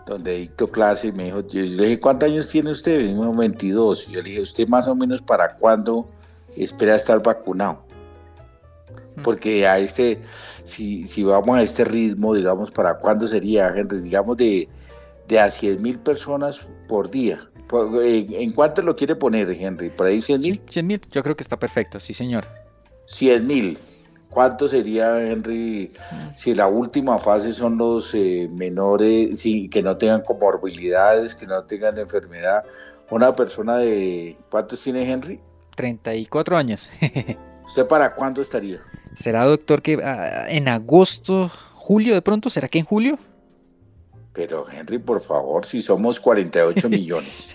donde 0.05 0.39
dictó 0.39 0.67
clase 0.69 1.07
y 1.07 1.11
me 1.11 1.25
dijo, 1.25 1.41
yo 1.47 1.61
le 1.61 1.83
dije, 1.83 1.99
¿cuántos 1.99 2.29
años 2.29 2.49
tiene 2.49 2.71
usted? 2.71 2.97
Me 2.97 3.07
dijo, 3.07 3.33
22. 3.33 4.07
Yo 4.07 4.21
le 4.21 4.23
dije, 4.23 4.41
¿usted 4.41 4.67
más 4.67 4.87
o 4.87 4.95
menos 4.95 5.21
para 5.21 5.55
cuándo 5.55 6.07
espera 6.55 6.95
estar 6.95 7.21
vacunado? 7.21 7.83
Mm. 9.15 9.21
Porque 9.21 9.67
a 9.67 9.79
este, 9.79 10.21
si, 10.65 11.07
si 11.07 11.23
vamos 11.23 11.57
a 11.57 11.61
este 11.61 11.83
ritmo, 11.83 12.33
digamos, 12.33 12.71
¿para 12.71 12.97
cuándo 12.97 13.27
sería, 13.27 13.71
gente? 13.71 13.99
Digamos, 13.99 14.37
de, 14.37 14.67
de 15.27 15.39
a 15.39 15.49
100 15.49 15.81
mil 15.81 15.99
personas 15.99 16.59
por 16.87 17.09
día. 17.09 17.47
¿En 17.71 18.51
cuánto 18.53 18.81
lo 18.81 18.95
quiere 18.95 19.15
poner, 19.15 19.51
Henry? 19.51 19.91
¿Por 19.91 20.07
ahí 20.07 20.21
100 20.21 20.41
mil? 20.41 20.61
100 20.67 20.87
mil, 20.87 21.01
yo 21.11 21.21
creo 21.21 21.35
que 21.35 21.43
está 21.43 21.57
perfecto, 21.57 21.99
sí, 21.99 22.13
señor. 22.13 22.47
100 23.05 23.45
mil. 23.45 23.77
¿Cuánto 24.29 24.67
sería, 24.67 25.19
Henry, 25.27 25.91
si 26.35 26.53
la 26.53 26.67
última 26.67 27.17
fase 27.17 27.51
son 27.51 27.77
los 27.77 28.13
eh, 28.13 28.47
menores, 28.51 29.39
sí, 29.39 29.67
que 29.69 29.81
no 29.81 29.97
tengan 29.97 30.21
comorbilidades, 30.21 31.33
que 31.33 31.47
no 31.47 31.63
tengan 31.63 31.97
enfermedad? 31.97 32.63
Una 33.09 33.35
persona 33.35 33.77
de... 33.77 34.37
¿Cuántos 34.51 34.83
tiene 34.83 35.11
Henry? 35.11 35.39
34 35.75 36.57
años. 36.57 36.91
¿Usted 37.65 37.87
para 37.87 38.13
cuándo 38.13 38.41
estaría? 38.41 38.79
¿Será, 39.15 39.45
doctor, 39.45 39.81
que 39.81 39.99
ah, 40.03 40.45
en 40.47 40.67
agosto, 40.67 41.49
julio 41.73 42.13
de 42.13 42.21
pronto? 42.21 42.49
¿Será 42.49 42.67
que 42.67 42.79
en 42.79 42.85
julio? 42.85 43.17
Pero 44.33 44.69
Henry, 44.69 44.99
por 44.99 45.21
favor, 45.21 45.65
si 45.65 45.81
somos 45.81 46.19
48 46.19 46.87
millones, 46.89 47.49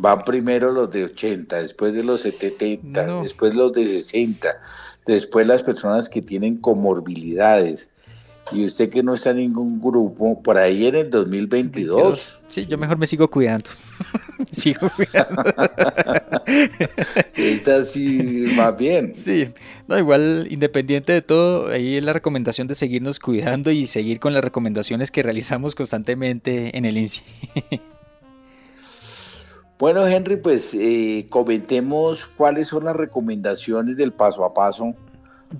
van 0.00 0.18
primero 0.20 0.72
los 0.72 0.90
de 0.90 1.04
80, 1.04 1.62
después 1.62 1.94
de 1.94 2.02
los 2.02 2.22
70, 2.22 3.22
después 3.22 3.54
los 3.54 3.72
de 3.72 3.86
60, 3.86 4.60
después 5.06 5.46
las 5.46 5.62
personas 5.62 6.08
que 6.08 6.22
tienen 6.22 6.56
comorbilidades, 6.56 7.90
y 8.52 8.64
usted 8.64 8.90
que 8.90 9.02
no 9.02 9.14
está 9.14 9.30
en 9.30 9.38
ningún 9.38 9.80
grupo, 9.80 10.42
por 10.42 10.58
ahí 10.58 10.86
en 10.86 10.94
el 10.94 11.10
2022. 11.10 12.40
Sí, 12.48 12.66
yo 12.66 12.76
mejor 12.76 12.98
me 12.98 13.06
sigo 13.06 13.28
cuidando. 13.28 13.70
sigo 14.50 14.90
cuidando. 14.94 15.42
Esta 17.34 17.84
sí 17.84 18.46
más 18.54 18.76
bien. 18.76 19.14
Sí, 19.14 19.48
no, 19.88 19.98
igual, 19.98 20.46
independiente 20.50 21.12
de 21.12 21.22
todo, 21.22 21.68
ahí 21.68 21.96
es 21.96 22.04
la 22.04 22.12
recomendación 22.12 22.66
de 22.66 22.74
seguirnos 22.74 23.18
cuidando 23.18 23.70
y 23.70 23.86
seguir 23.86 24.20
con 24.20 24.34
las 24.34 24.44
recomendaciones 24.44 25.10
que 25.10 25.22
realizamos 25.22 25.74
constantemente 25.74 26.76
en 26.76 26.84
el 26.84 26.98
INSI. 26.98 27.22
bueno, 29.78 30.06
Henry, 30.06 30.36
pues 30.36 30.74
eh, 30.74 31.26
comentemos 31.30 32.26
cuáles 32.26 32.68
son 32.68 32.84
las 32.84 32.96
recomendaciones 32.96 33.96
del 33.96 34.12
paso 34.12 34.44
a 34.44 34.54
paso 34.54 34.94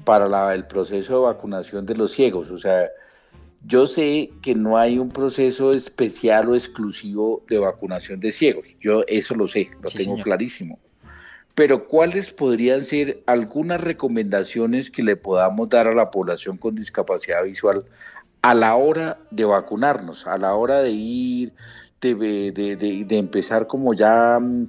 para 0.04 0.54
el 0.54 0.66
proceso 0.66 1.14
de 1.14 1.26
vacunación 1.26 1.86
de 1.86 1.96
los 1.96 2.12
ciegos. 2.12 2.50
O 2.50 2.58
sea, 2.58 2.88
yo 3.66 3.86
sé 3.86 4.30
que 4.42 4.54
no 4.54 4.76
hay 4.76 4.98
un 4.98 5.08
proceso 5.08 5.72
especial 5.72 6.48
o 6.48 6.54
exclusivo 6.54 7.42
de 7.48 7.58
vacunación 7.58 8.20
de 8.20 8.32
ciegos. 8.32 8.68
Yo 8.80 9.02
eso 9.08 9.34
lo 9.34 9.48
sé, 9.48 9.70
lo 9.82 9.88
tengo 9.88 10.22
clarísimo. 10.22 10.78
Pero 11.54 11.86
¿cuáles 11.86 12.32
podrían 12.32 12.84
ser 12.84 13.22
algunas 13.26 13.80
recomendaciones 13.80 14.90
que 14.90 15.02
le 15.02 15.16
podamos 15.16 15.68
dar 15.68 15.86
a 15.86 15.94
la 15.94 16.10
población 16.10 16.56
con 16.56 16.74
discapacidad 16.74 17.44
visual 17.44 17.84
a 18.42 18.54
la 18.54 18.74
hora 18.74 19.18
de 19.30 19.44
vacunarnos, 19.44 20.26
a 20.26 20.36
la 20.36 20.54
hora 20.54 20.82
de 20.82 20.90
ir, 20.90 21.52
de, 22.12 22.76
de 22.76 23.16
empezar 23.16 23.66
como 23.66 23.94
ya, 23.94 24.38
mm, 24.38 24.68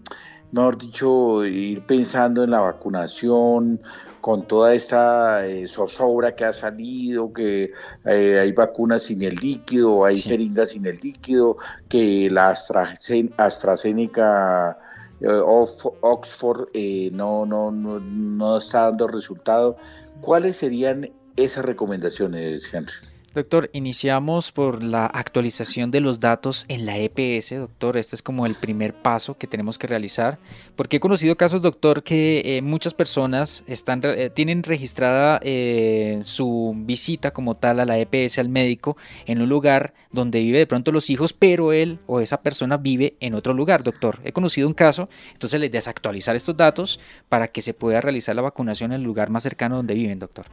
mejor 0.52 0.78
dicho, 0.78 1.45
ir 1.45 1.86
pensando 1.86 2.43
en 2.43 2.52
la 2.52 2.62
vacunación, 2.62 3.82
con 4.26 4.48
toda 4.48 4.74
esta 4.74 5.45
eh, 5.45 5.67
zozobra 5.67 6.36
que 6.36 6.45
ha 6.45 6.52
salido, 6.52 7.32
que 7.32 7.74
eh, 8.06 8.39
hay 8.39 8.52
vacunas 8.54 9.04
sin 9.04 9.21
el 9.21 9.36
líquido, 9.36 10.04
hay 10.04 10.15
jeringas 10.15 10.69
sin 10.69 10.88
el 10.88 11.00
líquido, 11.00 11.58
que 11.89 12.28
la 12.32 12.50
AstraZeneca 12.50 14.80
eh, 15.21 15.28
Oxford 15.28 16.69
no, 17.12 17.45
no, 17.45 17.69
no, 17.69 18.00
no 18.00 18.58
está 18.58 18.86
dando 18.86 19.08
resultado. 19.08 19.78
¿Cuáles 20.21 20.56
serían 20.56 21.12
esas 21.36 21.63
recomendaciones, 21.63 22.67
Henry? 22.74 22.95
Doctor, 23.36 23.69
iniciamos 23.74 24.54
por 24.54 24.82
la 24.82 25.08
actualización 25.08 25.91
de 25.91 26.00
los 26.00 26.21
datos 26.21 26.63
en 26.69 26.86
la 26.86 26.98
EPS, 26.98 27.50
doctor. 27.50 27.98
Este 27.98 28.15
es 28.15 28.21
como 28.21 28.45
el 28.45 28.56
primer 28.56 28.93
paso 28.93 29.38
que 29.38 29.45
tenemos 29.45 29.78
que 29.78 29.88
realizar, 29.88 30.39
porque 30.78 30.95
he 30.95 31.00
conocido 31.02 31.36
casos, 31.36 31.62
doctor, 31.62 32.02
que 32.02 32.41
eh, 32.45 32.62
muchas 32.62 32.93
personas 32.93 33.65
están, 33.67 34.00
eh, 34.06 34.30
tienen 34.30 34.63
registrada 34.63 35.41
eh, 35.43 36.21
su 36.24 36.74
visita 36.78 37.32
como 37.32 37.56
tal 37.56 37.82
a 37.82 37.86
la 37.86 38.00
EPS, 38.00 38.39
al 38.39 38.48
médico, 38.48 38.95
en 39.26 39.41
un 39.41 39.50
lugar 39.50 39.93
donde 40.12 40.39
vive 40.39 40.60
de 40.60 40.67
pronto 40.67 40.93
los 40.93 41.10
hijos, 41.10 41.34
pero 41.34 41.74
él 41.74 42.00
o 42.08 42.21
esa 42.21 42.41
persona 42.41 42.78
vive 42.78 43.17
en 43.19 43.34
otro 43.34 43.54
lugar, 43.54 43.84
doctor. 43.84 44.21
He 44.24 44.32
conocido 44.32 44.65
un 44.65 44.74
caso, 44.74 45.10
entonces 45.34 45.60
les 45.60 45.74
desactualizar 45.74 46.38
estos 46.38 46.56
datos 46.56 47.02
para 47.28 47.50
que 47.50 47.62
se 47.62 47.74
pueda 47.74 48.00
realizar 48.00 48.34
la 48.34 48.43
vacunación 48.43 48.93
en 48.93 49.02
el 49.02 49.04
lugar 49.04 49.30
más 49.30 49.43
cercano 49.43 49.76
donde 49.76 49.93
viven, 49.93 50.19
doctor. 50.19 50.45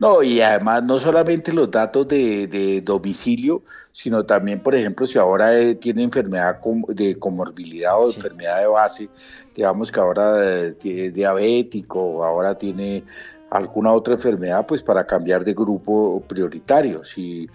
No, 0.00 0.22
y 0.22 0.40
además 0.40 0.82
no 0.82 0.98
solamente 0.98 1.52
los 1.52 1.70
datos 1.70 2.08
de, 2.08 2.80
domicilio, 2.82 3.62
sino 3.92 4.24
también, 4.24 4.62
por 4.62 4.74
ejemplo, 4.74 5.06
si 5.06 5.18
ahora 5.18 5.54
eh, 5.58 5.74
tiene 5.74 6.02
enfermedad 6.02 6.58
de 6.88 7.18
comorbilidad 7.18 8.00
o 8.00 8.06
enfermedad 8.06 8.60
de 8.60 8.66
base, 8.66 9.10
digamos 9.54 9.92
que 9.92 10.00
ahora 10.00 10.68
es 10.68 10.76
eh, 10.84 11.10
diabético, 11.10 12.24
ahora 12.24 12.56
tiene 12.56 13.04
alguna 13.50 13.92
otra 13.92 14.14
enfermedad, 14.14 14.64
pues 14.66 14.82
para 14.82 15.06
cambiar 15.06 15.44
de 15.44 15.52
grupo 15.52 16.22
prioritario. 16.26 17.04
Si, 17.04 17.46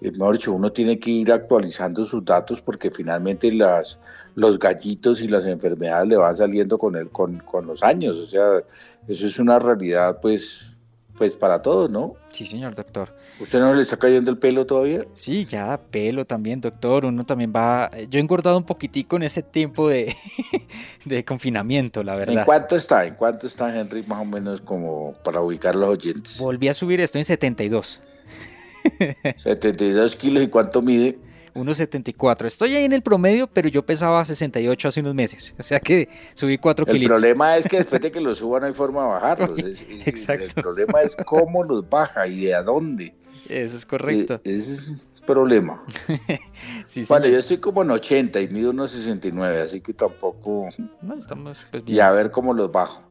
eh, 0.00 0.10
mejor 0.10 0.34
dicho, 0.34 0.52
uno 0.52 0.72
tiene 0.72 0.98
que 0.98 1.10
ir 1.10 1.30
actualizando 1.30 2.04
sus 2.04 2.24
datos 2.24 2.60
porque 2.60 2.90
finalmente 2.90 3.52
las, 3.52 4.00
los 4.34 4.58
gallitos 4.58 5.20
y 5.20 5.28
las 5.28 5.44
enfermedades 5.44 6.08
le 6.08 6.16
van 6.16 6.34
saliendo 6.36 6.76
con, 6.76 6.96
el, 6.96 7.08
con, 7.10 7.38
con 7.38 7.66
los 7.68 7.84
años. 7.84 8.16
O 8.18 8.26
sea, 8.26 8.64
eso 9.06 9.26
es 9.28 9.38
una 9.38 9.60
realidad, 9.60 10.18
pues 10.20 10.73
pues 11.16 11.34
para 11.34 11.62
todos, 11.62 11.90
¿no? 11.90 12.14
Sí, 12.30 12.44
señor 12.44 12.74
doctor. 12.74 13.14
¿Usted 13.38 13.60
no 13.60 13.72
le 13.74 13.82
está 13.82 13.96
cayendo 13.96 14.30
el 14.30 14.38
pelo 14.38 14.66
todavía? 14.66 15.04
Sí, 15.12 15.46
ya 15.46 15.80
pelo 15.90 16.24
también, 16.24 16.60
doctor. 16.60 17.04
Uno 17.04 17.24
también 17.24 17.52
va. 17.54 17.90
Yo 18.10 18.18
he 18.18 18.22
engordado 18.22 18.56
un 18.56 18.64
poquitico 18.64 19.16
en 19.16 19.22
ese 19.22 19.42
tiempo 19.42 19.88
de, 19.88 20.14
de 21.04 21.24
confinamiento, 21.24 22.02
la 22.02 22.16
verdad. 22.16 22.38
¿En 22.38 22.44
cuánto 22.44 22.76
está? 22.76 23.04
¿En 23.06 23.14
cuánto 23.14 23.46
está 23.46 23.78
Henry, 23.78 24.02
más 24.06 24.20
o 24.20 24.24
menos, 24.24 24.60
como 24.60 25.12
para 25.24 25.40
ubicar 25.40 25.76
los 25.76 25.88
oyentes? 25.90 26.38
Volví 26.38 26.68
a 26.68 26.74
subir, 26.74 27.00
estoy 27.00 27.20
en 27.20 27.26
72. 27.26 28.00
72 29.36 30.16
kilos, 30.16 30.42
¿y 30.42 30.48
cuánto 30.48 30.82
mide? 30.82 31.18
1,74. 31.54 32.46
Estoy 32.46 32.74
ahí 32.74 32.84
en 32.84 32.92
el 32.92 33.02
promedio, 33.02 33.46
pero 33.46 33.68
yo 33.68 33.84
pesaba 33.84 34.24
68 34.24 34.88
hace 34.88 35.00
unos 35.00 35.14
meses. 35.14 35.54
O 35.58 35.62
sea 35.62 35.80
que 35.80 36.08
subí 36.34 36.58
4 36.58 36.86
kilos. 36.86 37.02
El 37.02 37.08
problema 37.08 37.56
es 37.56 37.68
que 37.68 37.78
después 37.78 38.00
de 38.00 38.10
que 38.12 38.20
los 38.22 38.38
suba 38.38 38.60
no 38.60 38.66
hay 38.66 38.74
forma 38.74 39.02
de 39.02 39.08
bajarlos. 39.08 39.60
Exacto. 40.06 40.44
El 40.56 40.62
problema 40.62 41.00
es 41.02 41.16
cómo 41.16 41.62
los 41.62 41.88
baja 41.88 42.26
y 42.26 42.46
de 42.46 42.54
a 42.54 42.62
dónde. 42.62 43.14
Eso 43.48 43.76
es 43.76 43.86
correcto. 43.86 44.40
E, 44.44 44.56
ese 44.56 44.72
es 44.72 44.92
problema. 45.24 45.82
sí, 46.86 47.04
vale, 47.08 47.30
yo 47.30 47.38
estoy 47.38 47.58
como 47.58 47.82
en 47.82 47.90
80 47.90 48.40
y 48.40 48.48
mido 48.48 48.70
unos 48.70 48.90
69, 48.90 49.62
así 49.62 49.80
que 49.80 49.94
tampoco... 49.94 50.68
No, 51.02 51.14
estamos 51.14 51.62
pues, 51.70 51.84
bien. 51.84 51.96
Y 51.96 52.00
a 52.00 52.10
ver 52.10 52.30
cómo 52.30 52.54
los 52.54 52.70
bajo. 52.70 53.02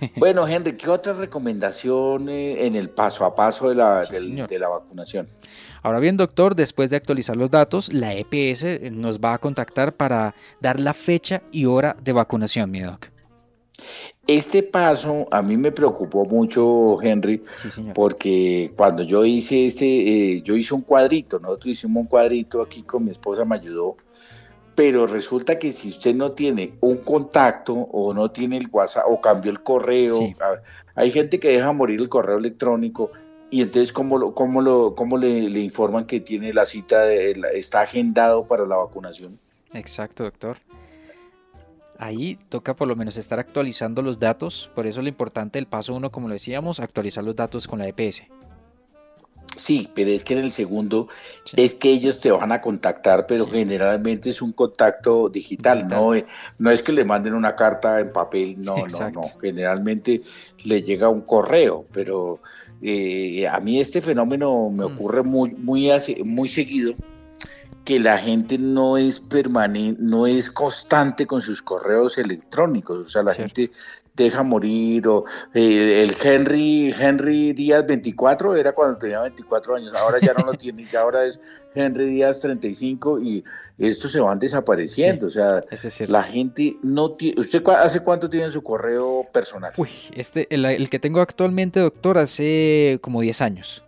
Bueno, 0.16 0.46
Henry, 0.46 0.76
¿qué 0.76 0.90
otra 0.90 1.14
recomendación 1.14 2.28
en 2.28 2.76
el 2.76 2.90
paso 2.90 3.24
a 3.24 3.34
paso 3.34 3.70
de 3.70 3.74
la, 3.74 4.00
de 4.00 4.58
la 4.58 4.68
vacunación? 4.68 5.28
Ahora 5.88 6.00
bien, 6.00 6.18
doctor, 6.18 6.54
después 6.54 6.90
de 6.90 6.96
actualizar 6.96 7.34
los 7.34 7.50
datos, 7.50 7.94
la 7.94 8.12
EPS 8.14 8.92
nos 8.92 9.20
va 9.20 9.32
a 9.32 9.38
contactar 9.38 9.94
para 9.94 10.34
dar 10.60 10.80
la 10.80 10.92
fecha 10.92 11.40
y 11.50 11.64
hora 11.64 11.96
de 12.04 12.12
vacunación, 12.12 12.70
mi 12.70 12.80
doc. 12.80 13.06
Este 14.26 14.62
paso 14.62 15.26
a 15.30 15.40
mí 15.40 15.56
me 15.56 15.72
preocupó 15.72 16.26
mucho, 16.26 17.02
Henry, 17.02 17.42
porque 17.94 18.70
cuando 18.76 19.02
yo 19.02 19.24
hice 19.24 19.64
este, 19.64 19.86
eh, 19.86 20.42
yo 20.42 20.56
hice 20.56 20.74
un 20.74 20.82
cuadrito, 20.82 21.38
nosotros 21.38 21.68
hicimos 21.68 22.02
un 22.02 22.06
cuadrito 22.06 22.60
aquí 22.60 22.82
con 22.82 23.06
mi 23.06 23.12
esposa, 23.12 23.46
me 23.46 23.56
ayudó, 23.56 23.96
pero 24.74 25.06
resulta 25.06 25.58
que 25.58 25.72
si 25.72 25.88
usted 25.88 26.14
no 26.14 26.32
tiene 26.32 26.74
un 26.82 26.98
contacto 26.98 27.72
o 27.72 28.12
no 28.12 28.30
tiene 28.30 28.58
el 28.58 28.68
WhatsApp 28.70 29.06
o 29.08 29.22
cambió 29.22 29.50
el 29.50 29.62
correo, 29.62 30.18
hay 30.94 31.10
gente 31.10 31.40
que 31.40 31.48
deja 31.48 31.72
morir 31.72 31.98
el 31.98 32.10
correo 32.10 32.36
electrónico, 32.36 33.10
y 33.50 33.62
entonces, 33.62 33.92
¿cómo, 33.92 34.18
lo, 34.18 34.34
cómo, 34.34 34.60
lo, 34.60 34.94
cómo 34.94 35.16
le, 35.16 35.40
informan 35.60 36.06
que 36.06 36.20
tiene 36.20 36.52
la 36.52 36.66
cita, 36.66 37.02
de, 37.02 37.40
está 37.54 37.82
agendado 37.82 38.46
para 38.46 38.66
la 38.66 38.76
vacunación? 38.76 39.38
Exacto, 39.72 40.24
doctor. 40.24 40.58
Ahí 41.98 42.38
toca 42.48 42.76
por 42.76 42.86
lo 42.86 42.94
menos 42.94 43.16
estar 43.16 43.40
actualizando 43.40 44.02
los 44.02 44.18
datos, 44.18 44.70
por 44.74 44.86
eso 44.86 45.02
lo 45.02 45.08
importante 45.08 45.58
del 45.58 45.66
paso 45.66 45.94
uno, 45.94 46.12
como 46.12 46.28
lo 46.28 46.34
decíamos, 46.34 46.78
actualizar 46.78 47.24
los 47.24 47.34
datos 47.34 47.66
con 47.66 47.80
la 47.80 47.88
EPS. 47.88 48.24
Sí, 49.56 49.90
pero 49.92 50.10
es 50.10 50.22
que 50.22 50.34
en 50.34 50.40
el 50.40 50.52
segundo 50.52 51.08
es 51.56 51.74
que 51.74 51.90
ellos 51.90 52.20
te 52.20 52.30
van 52.30 52.52
a 52.52 52.60
contactar, 52.60 53.26
pero 53.26 53.48
generalmente 53.48 54.30
es 54.30 54.40
un 54.40 54.52
contacto 54.52 55.28
digital, 55.28 55.88
No, 55.88 56.12
no 56.58 56.70
es 56.70 56.82
que 56.82 56.92
le 56.92 57.04
manden 57.04 57.34
una 57.34 57.56
carta 57.56 57.98
en 57.98 58.12
papel, 58.12 58.62
no, 58.62 58.76
no, 58.76 59.10
no. 59.10 59.22
Generalmente 59.40 60.22
le 60.64 60.82
llega 60.82 61.08
un 61.08 61.22
correo, 61.22 61.86
pero 61.92 62.40
eh, 62.80 63.46
a 63.48 63.58
mí 63.60 63.80
este 63.80 64.00
fenómeno 64.00 64.70
me 64.70 64.84
mm. 64.84 64.94
ocurre 64.94 65.22
muy, 65.22 65.50
muy, 65.52 65.90
muy 66.24 66.48
seguido, 66.48 66.94
que 67.84 67.98
la 67.98 68.18
gente 68.18 68.58
no 68.58 68.96
es 68.98 69.18
permanente, 69.18 70.00
no 70.02 70.26
es 70.26 70.50
constante 70.50 71.26
con 71.26 71.40
sus 71.40 71.62
correos 71.62 72.18
electrónicos, 72.18 72.98
o 72.98 73.08
sea, 73.08 73.22
la 73.22 73.32
gente 73.32 73.70
deja 74.24 74.42
morir, 74.42 75.06
o 75.08 75.24
eh, 75.54 76.02
el 76.02 76.14
Henry, 76.22 76.94
Henry 76.98 77.52
Díaz 77.52 77.86
24 77.86 78.56
era 78.56 78.72
cuando 78.72 78.98
tenía 78.98 79.20
24 79.20 79.76
años, 79.76 79.94
ahora 79.94 80.18
ya 80.20 80.34
no 80.34 80.44
lo 80.44 80.54
tiene, 80.54 80.84
ya 80.84 81.00
ahora 81.00 81.24
es 81.24 81.40
Henry 81.74 82.06
Díaz 82.06 82.40
35 82.40 83.20
y 83.20 83.44
estos 83.78 84.12
se 84.12 84.20
van 84.20 84.38
desapareciendo, 84.38 85.28
o 85.28 85.30
sea, 85.30 85.62
la 86.08 86.22
gente 86.24 86.76
no 86.82 87.12
tiene, 87.12 87.40
¿usted 87.40 87.62
hace 87.68 88.00
cuánto 88.00 88.28
tiene 88.28 88.50
su 88.50 88.62
correo 88.62 89.26
personal? 89.32 89.72
Uy, 89.76 89.90
este, 90.14 90.46
el, 90.50 90.90
que 90.90 90.98
tengo 90.98 91.20
actualmente, 91.20 91.80
doctor, 91.80 92.18
hace 92.18 92.98
como 93.00 93.20
10 93.20 93.40
años. 93.40 93.84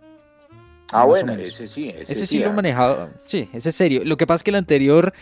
Ah, 0.93 1.05
bueno, 1.05 1.33
ese 1.33 1.67
sí. 1.67 1.93
Ese, 1.97 2.25
sí, 2.25 2.39
lo 2.39 2.47
he 2.47 2.53
manejado. 2.53 3.09
Sí, 3.23 3.49
ese 3.53 3.69
es 3.69 3.75
serio. 3.75 4.01
Lo 4.03 4.17
que 4.17 4.27
pasa 4.27 4.37
es 4.37 4.43
que 4.43 4.49
el 4.49 4.57
anterior 4.57 5.13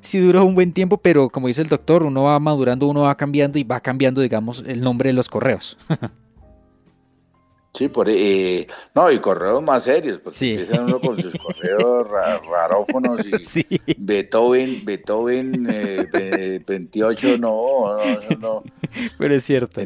sí 0.00 0.18
duró 0.18 0.44
un 0.44 0.54
buen 0.54 0.72
tiempo, 0.72 0.98
pero 0.98 1.28
como 1.28 1.48
dice 1.48 1.62
el 1.62 1.68
doctor, 1.68 2.02
uno 2.02 2.24
va 2.24 2.38
madurando, 2.38 2.86
uno 2.86 3.02
va 3.02 3.16
cambiando 3.16 3.58
y 3.58 3.64
va 3.64 3.80
cambiando, 3.80 4.20
digamos, 4.20 4.64
el 4.66 4.80
nombre 4.80 5.08
de 5.08 5.14
los 5.14 5.28
correos. 5.28 5.76
Sí, 7.74 7.86
por 7.86 8.08
eh, 8.10 8.66
no, 8.94 9.10
y 9.10 9.20
correos 9.20 9.62
más 9.62 9.84
serios, 9.84 10.18
porque 10.18 10.36
sí. 10.36 10.50
empiezan 10.50 10.86
uno 10.86 11.00
con 11.00 11.20
sus 11.20 11.32
correos 11.34 12.08
rarófonos 12.50 13.24
y 13.24 13.30
sí. 13.44 13.66
Beethoven, 13.98 14.84
Beethoven 14.84 15.66
eh, 15.70 16.60
28, 16.66 17.38
no, 17.38 17.98
no, 17.98 18.36
no. 18.40 18.62
Pero 19.16 19.34
es 19.34 19.44
cierto. 19.44 19.80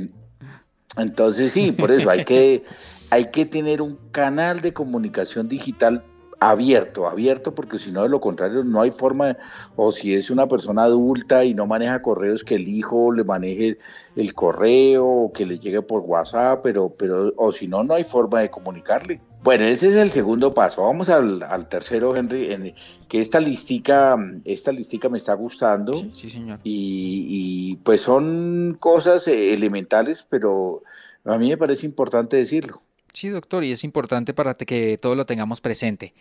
Entonces 0.96 1.52
sí, 1.52 1.72
por 1.72 1.90
eso 1.90 2.08
hay 2.08 2.24
que, 2.24 2.64
hay 3.10 3.30
que 3.30 3.44
tener 3.44 3.82
un 3.82 3.98
canal 4.10 4.62
de 4.62 4.72
comunicación 4.72 5.48
digital 5.48 6.02
abierto, 6.50 7.08
abierto, 7.08 7.54
porque 7.54 7.78
si 7.78 7.92
no, 7.92 8.02
de 8.02 8.08
lo 8.08 8.20
contrario, 8.20 8.64
no 8.64 8.80
hay 8.80 8.90
forma, 8.90 9.36
o 9.76 9.92
si 9.92 10.14
es 10.14 10.30
una 10.30 10.48
persona 10.48 10.84
adulta 10.84 11.44
y 11.44 11.54
no 11.54 11.66
maneja 11.66 12.02
correos, 12.02 12.44
que 12.44 12.56
el 12.56 12.68
hijo 12.68 13.12
le 13.12 13.24
maneje 13.24 13.78
el 14.16 14.34
correo, 14.34 15.06
o 15.06 15.32
que 15.32 15.46
le 15.46 15.58
llegue 15.58 15.82
por 15.82 16.00
WhatsApp, 16.00 16.60
pero, 16.62 16.90
pero, 16.90 17.32
o 17.36 17.52
si 17.52 17.68
no, 17.68 17.84
no 17.84 17.94
hay 17.94 18.04
forma 18.04 18.40
de 18.40 18.50
comunicarle. 18.50 19.20
Bueno, 19.42 19.64
ese 19.64 19.88
es 19.88 19.96
el 19.96 20.10
segundo 20.10 20.54
paso. 20.54 20.82
Vamos 20.82 21.08
al, 21.08 21.68
tercero, 21.68 22.14
Henry, 22.14 22.52
en, 22.52 22.74
que 23.08 23.20
esta 23.20 23.40
listica, 23.40 24.16
esta 24.44 24.70
listica 24.70 25.08
me 25.08 25.18
está 25.18 25.34
gustando. 25.34 25.92
Sí, 26.12 26.30
señor. 26.30 26.60
Y, 26.62 27.26
y 27.28 27.76
pues 27.78 28.02
son 28.02 28.76
cosas 28.78 29.26
elementales, 29.26 30.24
pero 30.28 30.82
a 31.24 31.38
mí 31.38 31.48
me 31.48 31.56
parece 31.56 31.86
importante 31.86 32.36
decirlo. 32.36 32.82
Sí, 33.12 33.28
doctor, 33.28 33.62
y 33.62 33.72
es 33.72 33.84
importante 33.84 34.32
para 34.32 34.54
que 34.54 34.96
todo 34.96 35.14
lo 35.14 35.26
tengamos 35.26 35.60
presente. 35.60 36.14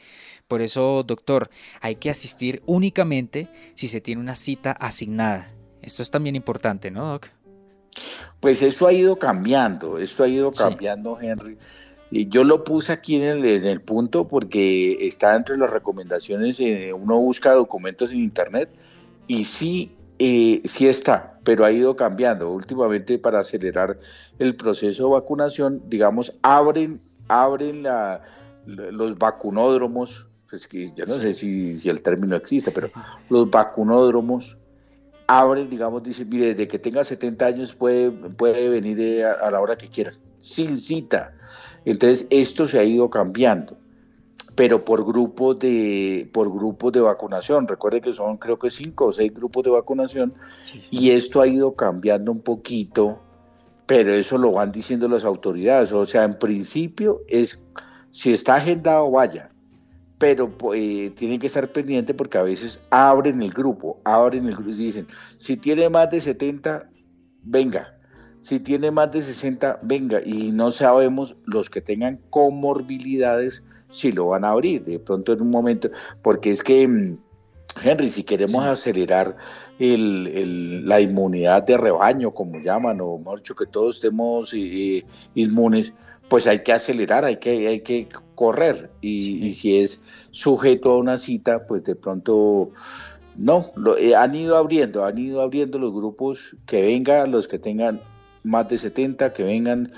Por 0.47 0.61
eso, 0.61 1.03
doctor, 1.03 1.49
hay 1.79 1.95
que 1.95 2.09
asistir 2.09 2.61
únicamente 2.65 3.47
si 3.75 3.87
se 3.87 4.01
tiene 4.01 4.19
una 4.21 4.35
cita 4.35 4.71
asignada. 4.73 5.53
Esto 5.81 6.03
es 6.03 6.11
también 6.11 6.35
importante, 6.35 6.91
¿no, 6.91 7.11
doc? 7.11 7.27
Pues 8.41 8.61
eso 8.61 8.87
ha 8.87 8.93
ido 8.93 9.17
cambiando, 9.17 9.99
esto 9.99 10.23
ha 10.23 10.27
ido 10.27 10.51
cambiando, 10.51 11.19
Henry. 11.19 11.57
Y 12.09 12.27
yo 12.27 12.43
lo 12.43 12.65
puse 12.65 12.91
aquí 12.91 13.15
en 13.15 13.23
el, 13.23 13.45
en 13.45 13.65
el, 13.65 13.81
punto 13.81 14.27
porque 14.27 15.07
está 15.07 15.35
entre 15.35 15.57
las 15.57 15.69
recomendaciones, 15.69 16.59
eh, 16.59 16.91
uno 16.91 17.17
busca 17.19 17.53
documentos 17.53 18.11
en 18.11 18.19
Internet 18.19 18.69
y 19.27 19.45
sí 19.45 19.95
eh, 20.23 20.61
sí 20.65 20.87
está, 20.87 21.39
pero 21.43 21.65
ha 21.65 21.71
ido 21.71 21.95
cambiando. 21.95 22.51
Últimamente 22.51 23.17
para 23.17 23.39
acelerar 23.39 23.97
el 24.41 24.55
proceso 24.55 25.05
de 25.05 25.11
vacunación, 25.11 25.83
digamos, 25.87 26.33
abren, 26.41 27.01
abren 27.27 27.83
la, 27.83 28.21
los 28.65 29.17
vacunódromos, 29.17 30.27
pues 30.49 30.67
que 30.67 30.91
yo 30.95 31.05
no 31.05 31.13
sé 31.13 31.33
si, 31.33 31.79
si, 31.79 31.89
el 31.89 32.01
término 32.01 32.35
existe, 32.35 32.71
pero 32.71 32.89
los 33.29 33.49
vacunódromos 33.49 34.57
abren, 35.27 35.69
digamos, 35.69 36.03
dicen, 36.03 36.27
mire, 36.29 36.47
desde 36.47 36.67
que 36.67 36.79
tenga 36.79 37.03
70 37.03 37.45
años 37.45 37.75
puede, 37.75 38.11
puede 38.11 38.69
venir 38.69 39.23
a, 39.23 39.33
a 39.33 39.51
la 39.51 39.61
hora 39.61 39.77
que 39.77 39.87
quiera, 39.87 40.13
sin 40.39 40.77
cita. 40.77 41.33
Entonces, 41.85 42.25
esto 42.29 42.67
se 42.67 42.79
ha 42.79 42.83
ido 42.83 43.09
cambiando 43.09 43.77
pero 44.55 44.83
por 44.83 45.05
grupos 45.05 45.59
de 45.59 46.29
por 46.33 46.51
grupos 46.51 46.91
de 46.91 46.99
vacunación. 46.99 47.67
Recuerde 47.67 48.01
que 48.01 48.13
son 48.13 48.37
creo 48.37 48.59
que 48.59 48.69
cinco 48.69 49.05
o 49.05 49.11
seis 49.11 49.33
grupos 49.33 49.63
de 49.63 49.69
vacunación 49.69 50.33
y 50.89 51.11
esto 51.11 51.41
ha 51.41 51.47
ido 51.47 51.73
cambiando 51.75 52.31
un 52.31 52.41
poquito, 52.41 53.21
pero 53.91 54.13
eso 54.13 54.37
lo 54.37 54.53
van 54.53 54.71
diciendo 54.71 55.09
las 55.09 55.25
autoridades. 55.25 55.91
O 55.91 56.05
sea, 56.05 56.23
en 56.23 56.39
principio 56.39 57.23
es 57.27 57.59
si 58.11 58.31
está 58.31 58.55
agendado 58.55 59.11
vaya, 59.11 59.49
pero 60.17 60.49
eh, 60.73 61.11
tienen 61.13 61.41
que 61.41 61.47
estar 61.47 61.67
pendientes 61.73 62.15
porque 62.15 62.37
a 62.37 62.43
veces 62.43 62.79
abren 62.89 63.41
el 63.41 63.51
grupo, 63.51 63.99
abren 64.05 64.47
el 64.47 64.55
grupo 64.55 64.69
y 64.69 64.75
dicen 64.75 65.07
si 65.39 65.57
tiene 65.57 65.89
más 65.89 66.09
de 66.09 66.21
70 66.21 66.89
venga. 67.43 67.93
Si 68.39 68.61
tiene 68.61 68.91
más 68.91 69.11
de 69.11 69.23
60, 69.23 69.79
venga, 69.83 70.21
y 70.25 70.53
no 70.53 70.71
sabemos 70.71 71.35
los 71.43 71.69
que 71.69 71.81
tengan 71.81 72.21
comorbilidades 72.29 73.61
si 73.89 74.13
lo 74.13 74.27
van 74.27 74.45
a 74.45 74.51
abrir, 74.51 74.85
de 74.85 74.99
pronto 74.99 75.33
en 75.33 75.41
un 75.41 75.51
momento, 75.51 75.91
porque 76.23 76.51
es 76.51 76.63
que, 76.63 76.87
mm, 76.87 77.17
Henry, 77.83 78.09
si 78.09 78.23
queremos 78.23 78.65
acelerar 78.65 79.35
el, 79.81 80.87
la 80.87 81.01
inmunidad 81.01 81.63
de 81.63 81.77
rebaño, 81.77 82.31
como 82.31 82.59
llaman, 82.59 83.01
o 83.01 83.17
mejor 83.17 83.39
dicho, 83.39 83.55
que 83.55 83.65
todos 83.65 83.95
estemos 83.95 84.53
eh, 84.53 85.03
inmunes, 85.35 85.93
pues 86.29 86.47
hay 86.47 86.63
que 86.63 86.71
acelerar, 86.71 87.25
hay 87.25 87.37
que, 87.37 87.67
hay 87.67 87.81
que 87.81 88.07
correr. 88.35 88.91
Y, 89.01 89.53
si 89.53 89.79
es 89.79 90.01
sujeto 90.31 90.91
a 90.91 90.97
una 90.97 91.17
cita, 91.17 91.65
pues 91.67 91.83
de 91.83 91.95
pronto 91.95 92.71
no, 93.35 93.71
lo, 93.75 93.97
eh, 93.97 94.15
han 94.15 94.35
ido 94.35 94.55
abriendo, 94.57 95.03
han 95.03 95.17
ido 95.17 95.41
abriendo 95.41 95.79
los 95.79 95.91
grupos 95.91 96.55
que 96.65 96.81
vengan, 96.81 97.31
los 97.31 97.47
que 97.47 97.59
tengan 97.59 97.99
más 98.43 98.69
de 98.69 98.77
70, 98.77 99.33
que 99.33 99.43
vengan 99.43 99.91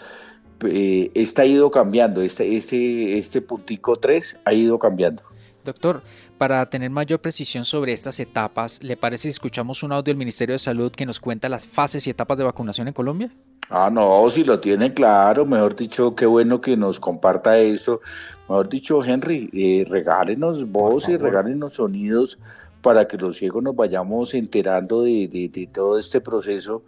eh, 0.65 1.11
está 1.13 1.45
ido 1.45 1.69
cambiando, 1.71 2.21
este, 2.21 2.55
este, 2.55 3.17
este 3.17 3.41
puntico 3.41 3.97
3 3.97 4.37
ha 4.45 4.53
ido 4.53 4.79
cambiando. 4.79 5.23
Doctor, 5.63 6.03
para 6.37 6.69
tener 6.69 6.89
mayor 6.89 7.19
precisión 7.19 7.65
sobre 7.65 7.93
estas 7.93 8.19
etapas, 8.19 8.83
¿le 8.83 8.97
parece 8.97 9.23
si 9.23 9.29
escuchamos 9.29 9.83
un 9.83 9.91
audio 9.91 10.11
del 10.11 10.17
Ministerio 10.17 10.53
de 10.53 10.59
Salud 10.59 10.91
que 10.91 11.05
nos 11.05 11.19
cuenta 11.19 11.49
las 11.49 11.67
fases 11.67 12.05
y 12.07 12.09
etapas 12.09 12.37
de 12.37 12.43
vacunación 12.43 12.87
en 12.87 12.93
Colombia? 12.93 13.31
Ah, 13.69 13.89
no, 13.91 14.29
si 14.29 14.43
lo 14.43 14.59
tiene 14.59 14.93
claro, 14.93 15.45
mejor 15.45 15.75
dicho, 15.75 16.15
qué 16.15 16.25
bueno 16.25 16.61
que 16.61 16.75
nos 16.75 16.99
comparta 16.99 17.57
eso. 17.57 18.01
Mejor 18.49 18.69
dicho, 18.69 19.03
Henry, 19.03 19.49
eh, 19.53 19.85
regálenos 19.89 20.69
voz 20.69 21.07
y 21.07 21.17
regálenos 21.17 21.73
sonidos 21.73 22.37
para 22.81 23.07
que 23.07 23.17
los 23.17 23.37
ciegos 23.37 23.63
nos 23.63 23.75
vayamos 23.75 24.33
enterando 24.33 25.03
de, 25.03 25.49
de 25.51 25.69
todo 25.71 25.97
este 25.97 26.19
proceso 26.19 26.83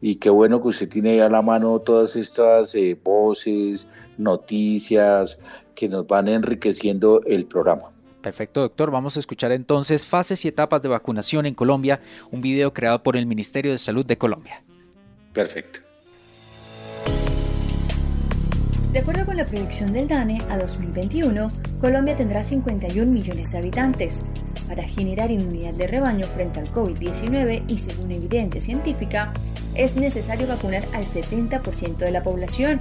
y 0.00 0.16
qué 0.16 0.30
bueno 0.30 0.62
que 0.62 0.68
usted 0.68 0.88
tiene 0.88 1.20
a 1.22 1.28
la 1.28 1.42
mano 1.42 1.80
todas 1.80 2.14
estas 2.16 2.74
eh, 2.74 2.96
voces, 3.02 3.88
noticias 4.16 5.38
que 5.74 5.88
nos 5.88 6.06
van 6.06 6.28
enriqueciendo 6.28 7.22
el 7.26 7.46
programa. 7.46 7.90
Perfecto, 8.28 8.60
doctor. 8.60 8.90
Vamos 8.90 9.16
a 9.16 9.20
escuchar 9.20 9.52
entonces 9.52 10.04
fases 10.04 10.44
y 10.44 10.48
etapas 10.48 10.82
de 10.82 10.90
vacunación 10.90 11.46
en 11.46 11.54
Colombia, 11.54 12.02
un 12.30 12.42
video 12.42 12.74
creado 12.74 13.02
por 13.02 13.16
el 13.16 13.24
Ministerio 13.24 13.72
de 13.72 13.78
Salud 13.78 14.04
de 14.04 14.18
Colombia. 14.18 14.62
Perfecto. 15.32 15.87
De 18.98 19.02
acuerdo 19.02 19.26
con 19.26 19.36
la 19.36 19.46
proyección 19.46 19.92
del 19.92 20.08
DANE, 20.08 20.42
a 20.50 20.58
2021, 20.58 21.52
Colombia 21.80 22.16
tendrá 22.16 22.42
51 22.42 23.12
millones 23.12 23.52
de 23.52 23.58
habitantes. 23.58 24.22
Para 24.66 24.82
generar 24.82 25.30
inmunidad 25.30 25.74
de 25.74 25.86
rebaño 25.86 26.26
frente 26.26 26.58
al 26.58 26.68
COVID-19 26.72 27.62
y 27.68 27.78
según 27.78 28.10
evidencia 28.10 28.60
científica, 28.60 29.32
es 29.76 29.94
necesario 29.94 30.48
vacunar 30.48 30.82
al 30.94 31.06
70% 31.06 31.98
de 31.98 32.10
la 32.10 32.24
población, 32.24 32.80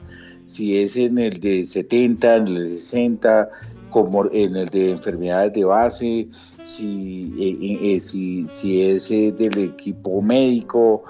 si 0.44 0.82
es 0.82 0.98
en 0.98 1.18
el 1.18 1.40
de 1.40 1.66
70, 1.66 2.36
en 2.36 2.48
el 2.48 2.56
de 2.56 2.70
60, 2.72 3.50
como 3.90 4.26
en 4.34 4.58
el 4.58 4.68
de 4.68 4.92
enfermedades 4.92 5.54
de 5.54 5.64
base, 5.64 6.28
si, 6.66 7.34
eh, 7.40 8.00
si, 8.02 8.46
si 8.50 8.82
es 8.82 9.08
del 9.08 9.58
equipo 9.58 10.22
médico, 10.22 11.06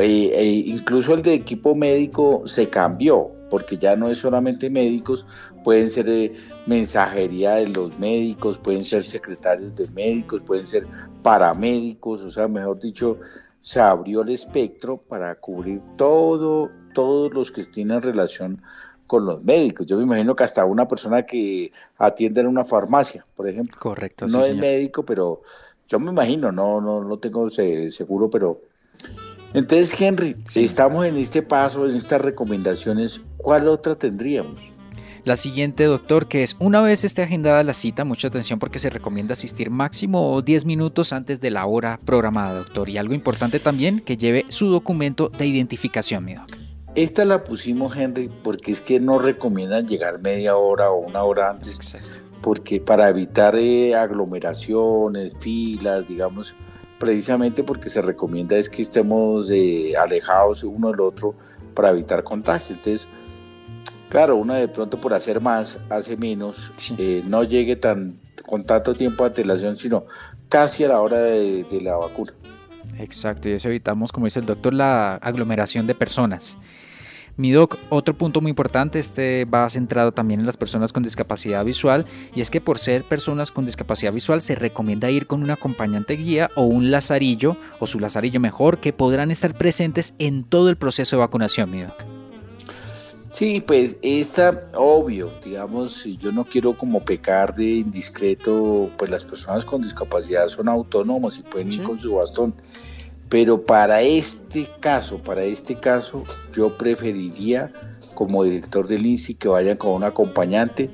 incluso 0.00 1.14
el 1.14 1.22
de 1.22 1.34
equipo 1.34 1.74
médico 1.74 2.42
se 2.46 2.68
cambió, 2.68 3.30
porque 3.50 3.76
ya 3.76 3.96
no 3.96 4.10
es 4.10 4.18
solamente 4.18 4.70
médicos, 4.70 5.26
pueden 5.64 5.90
ser 5.90 6.06
de 6.06 6.34
mensajería 6.66 7.56
de 7.56 7.68
los 7.68 7.98
médicos, 7.98 8.58
pueden 8.58 8.82
ser 8.82 9.04
secretarios 9.04 9.74
de 9.76 9.86
médicos, 9.88 10.42
pueden 10.46 10.66
ser 10.66 10.86
paramédicos, 11.22 12.22
o 12.22 12.30
sea, 12.30 12.48
mejor 12.48 12.78
dicho, 12.80 13.18
se 13.60 13.80
abrió 13.80 14.22
el 14.22 14.30
espectro 14.30 14.96
para 14.96 15.34
cubrir 15.34 15.80
todo, 15.96 16.70
todos 16.94 17.32
los 17.32 17.52
que 17.52 17.64
tienen 17.64 18.00
relación 18.00 18.62
con 19.06 19.26
los 19.26 19.44
médicos. 19.44 19.86
Yo 19.86 19.98
me 19.98 20.04
imagino 20.04 20.34
que 20.34 20.44
hasta 20.44 20.64
una 20.64 20.88
persona 20.88 21.22
que 21.24 21.70
atiende 21.98 22.40
en 22.40 22.46
una 22.46 22.64
farmacia, 22.64 23.22
por 23.36 23.48
ejemplo. 23.48 23.78
Correcto. 23.78 24.26
No 24.26 24.40
es 24.40 24.56
médico, 24.56 25.04
pero 25.04 25.42
yo 25.88 26.00
me 26.00 26.10
imagino, 26.10 26.50
no, 26.50 26.80
no, 26.80 27.04
no 27.04 27.18
tengo 27.18 27.50
seguro, 27.50 28.30
pero 28.30 28.62
entonces, 29.54 30.00
Henry, 30.00 30.34
si 30.46 30.64
estamos 30.64 31.06
en 31.06 31.16
este 31.16 31.42
paso, 31.42 31.86
en 31.86 31.96
estas 31.96 32.20
recomendaciones, 32.22 33.20
¿cuál 33.36 33.68
otra 33.68 33.94
tendríamos? 33.94 34.60
La 35.24 35.36
siguiente, 35.36 35.84
doctor, 35.84 36.26
que 36.26 36.42
es 36.42 36.56
una 36.58 36.80
vez 36.80 37.04
esté 37.04 37.22
agendada 37.22 37.62
la 37.62 37.74
cita, 37.74 38.04
mucha 38.04 38.26
atención 38.26 38.58
porque 38.58 38.80
se 38.80 38.90
recomienda 38.90 39.34
asistir 39.34 39.70
máximo 39.70 40.42
10 40.42 40.64
minutos 40.64 41.12
antes 41.12 41.40
de 41.40 41.52
la 41.52 41.64
hora 41.64 42.00
programada, 42.04 42.58
doctor. 42.58 42.88
Y 42.88 42.96
algo 42.98 43.14
importante 43.14 43.60
también, 43.60 44.00
que 44.00 44.16
lleve 44.16 44.46
su 44.48 44.68
documento 44.68 45.28
de 45.28 45.46
identificación, 45.46 46.24
mi 46.24 46.34
doc. 46.34 46.56
Esta 46.96 47.24
la 47.24 47.44
pusimos, 47.44 47.96
Henry, 47.96 48.30
porque 48.42 48.72
es 48.72 48.80
que 48.80 48.98
no 48.98 49.20
recomiendan 49.20 49.86
llegar 49.86 50.20
media 50.20 50.56
hora 50.56 50.90
o 50.90 50.98
una 50.98 51.22
hora 51.22 51.50
antes. 51.50 51.76
Exacto. 51.76 52.18
Porque 52.42 52.80
para 52.80 53.08
evitar 53.08 53.54
eh, 53.54 53.94
aglomeraciones, 53.94 55.36
filas, 55.38 56.08
digamos, 56.08 56.54
precisamente 57.02 57.64
porque 57.64 57.90
se 57.90 58.00
recomienda 58.00 58.56
es 58.56 58.70
que 58.70 58.82
estemos 58.82 59.50
eh, 59.50 59.92
alejados 59.96 60.62
uno 60.62 60.92
del 60.92 61.00
otro 61.00 61.34
para 61.74 61.90
evitar 61.90 62.22
contagios. 62.22 62.78
Entonces, 62.78 63.08
Claro, 64.08 64.36
uno 64.36 64.52
de 64.52 64.68
pronto 64.68 65.00
por 65.00 65.14
hacer 65.14 65.40
más 65.40 65.78
hace 65.88 66.18
menos, 66.18 66.70
eh, 66.98 67.22
no 67.26 67.44
llegue 67.44 67.76
tan 67.76 68.18
con 68.44 68.62
tanto 68.62 68.94
tiempo 68.94 69.24
de 69.24 69.28
antelación, 69.28 69.78
sino 69.78 70.04
casi 70.50 70.84
a 70.84 70.88
la 70.88 71.00
hora 71.00 71.18
de, 71.18 71.80
la 71.80 71.96
vacuna. 71.96 72.34
Exacto, 72.98 73.48
y 73.48 73.52
eso 73.52 73.70
evitamos, 73.70 74.12
como 74.12 74.26
dice 74.26 74.40
el 74.40 74.44
doctor, 74.44 74.74
la 74.74 75.14
aglomeración 75.14 75.86
de 75.86 75.94
personas. 75.94 76.58
Mi 77.36 77.50
doc, 77.50 77.78
otro 77.88 78.16
punto 78.16 78.42
muy 78.42 78.50
importante, 78.50 78.98
este 78.98 79.46
va 79.46 79.68
centrado 79.70 80.12
también 80.12 80.40
en 80.40 80.46
las 80.46 80.58
personas 80.58 80.92
con 80.92 81.02
discapacidad 81.02 81.64
visual, 81.64 82.04
y 82.34 82.42
es 82.42 82.50
que 82.50 82.60
por 82.60 82.78
ser 82.78 83.08
personas 83.08 83.50
con 83.50 83.64
discapacidad 83.64 84.12
visual 84.12 84.42
se 84.42 84.54
recomienda 84.54 85.10
ir 85.10 85.26
con 85.26 85.42
un 85.42 85.50
acompañante 85.50 86.14
guía 86.14 86.50
o 86.56 86.64
un 86.64 86.90
lazarillo, 86.90 87.56
o 87.80 87.86
su 87.86 87.98
lazarillo 88.00 88.38
mejor, 88.38 88.80
que 88.80 88.92
podrán 88.92 89.30
estar 89.30 89.54
presentes 89.56 90.14
en 90.18 90.44
todo 90.44 90.68
el 90.68 90.76
proceso 90.76 91.16
de 91.16 91.20
vacunación, 91.20 91.70
mi 91.70 91.82
doc. 91.82 92.04
Sí, 93.32 93.64
pues 93.66 93.96
está 94.02 94.68
obvio, 94.74 95.32
digamos, 95.42 96.04
yo 96.04 96.32
no 96.32 96.44
quiero 96.44 96.76
como 96.76 97.02
pecar 97.02 97.54
de 97.54 97.64
indiscreto, 97.76 98.90
pues 98.98 99.10
las 99.10 99.24
personas 99.24 99.64
con 99.64 99.80
discapacidad 99.80 100.48
son 100.48 100.68
autónomas 100.68 101.38
y 101.38 101.42
pueden 101.42 101.72
ir 101.72 101.82
con 101.82 101.98
su 101.98 102.12
bastón, 102.12 102.54
pero 103.32 103.62
para 103.62 104.02
este 104.02 104.68
caso, 104.80 105.16
para 105.16 105.42
este 105.42 105.74
caso, 105.74 106.22
yo 106.54 106.76
preferiría 106.76 107.72
como 108.14 108.44
director 108.44 108.86
del 108.86 109.06
INSI 109.06 109.36
que 109.36 109.48
vayan 109.48 109.78
con 109.78 109.92
un 109.92 110.04
acompañante 110.04 110.90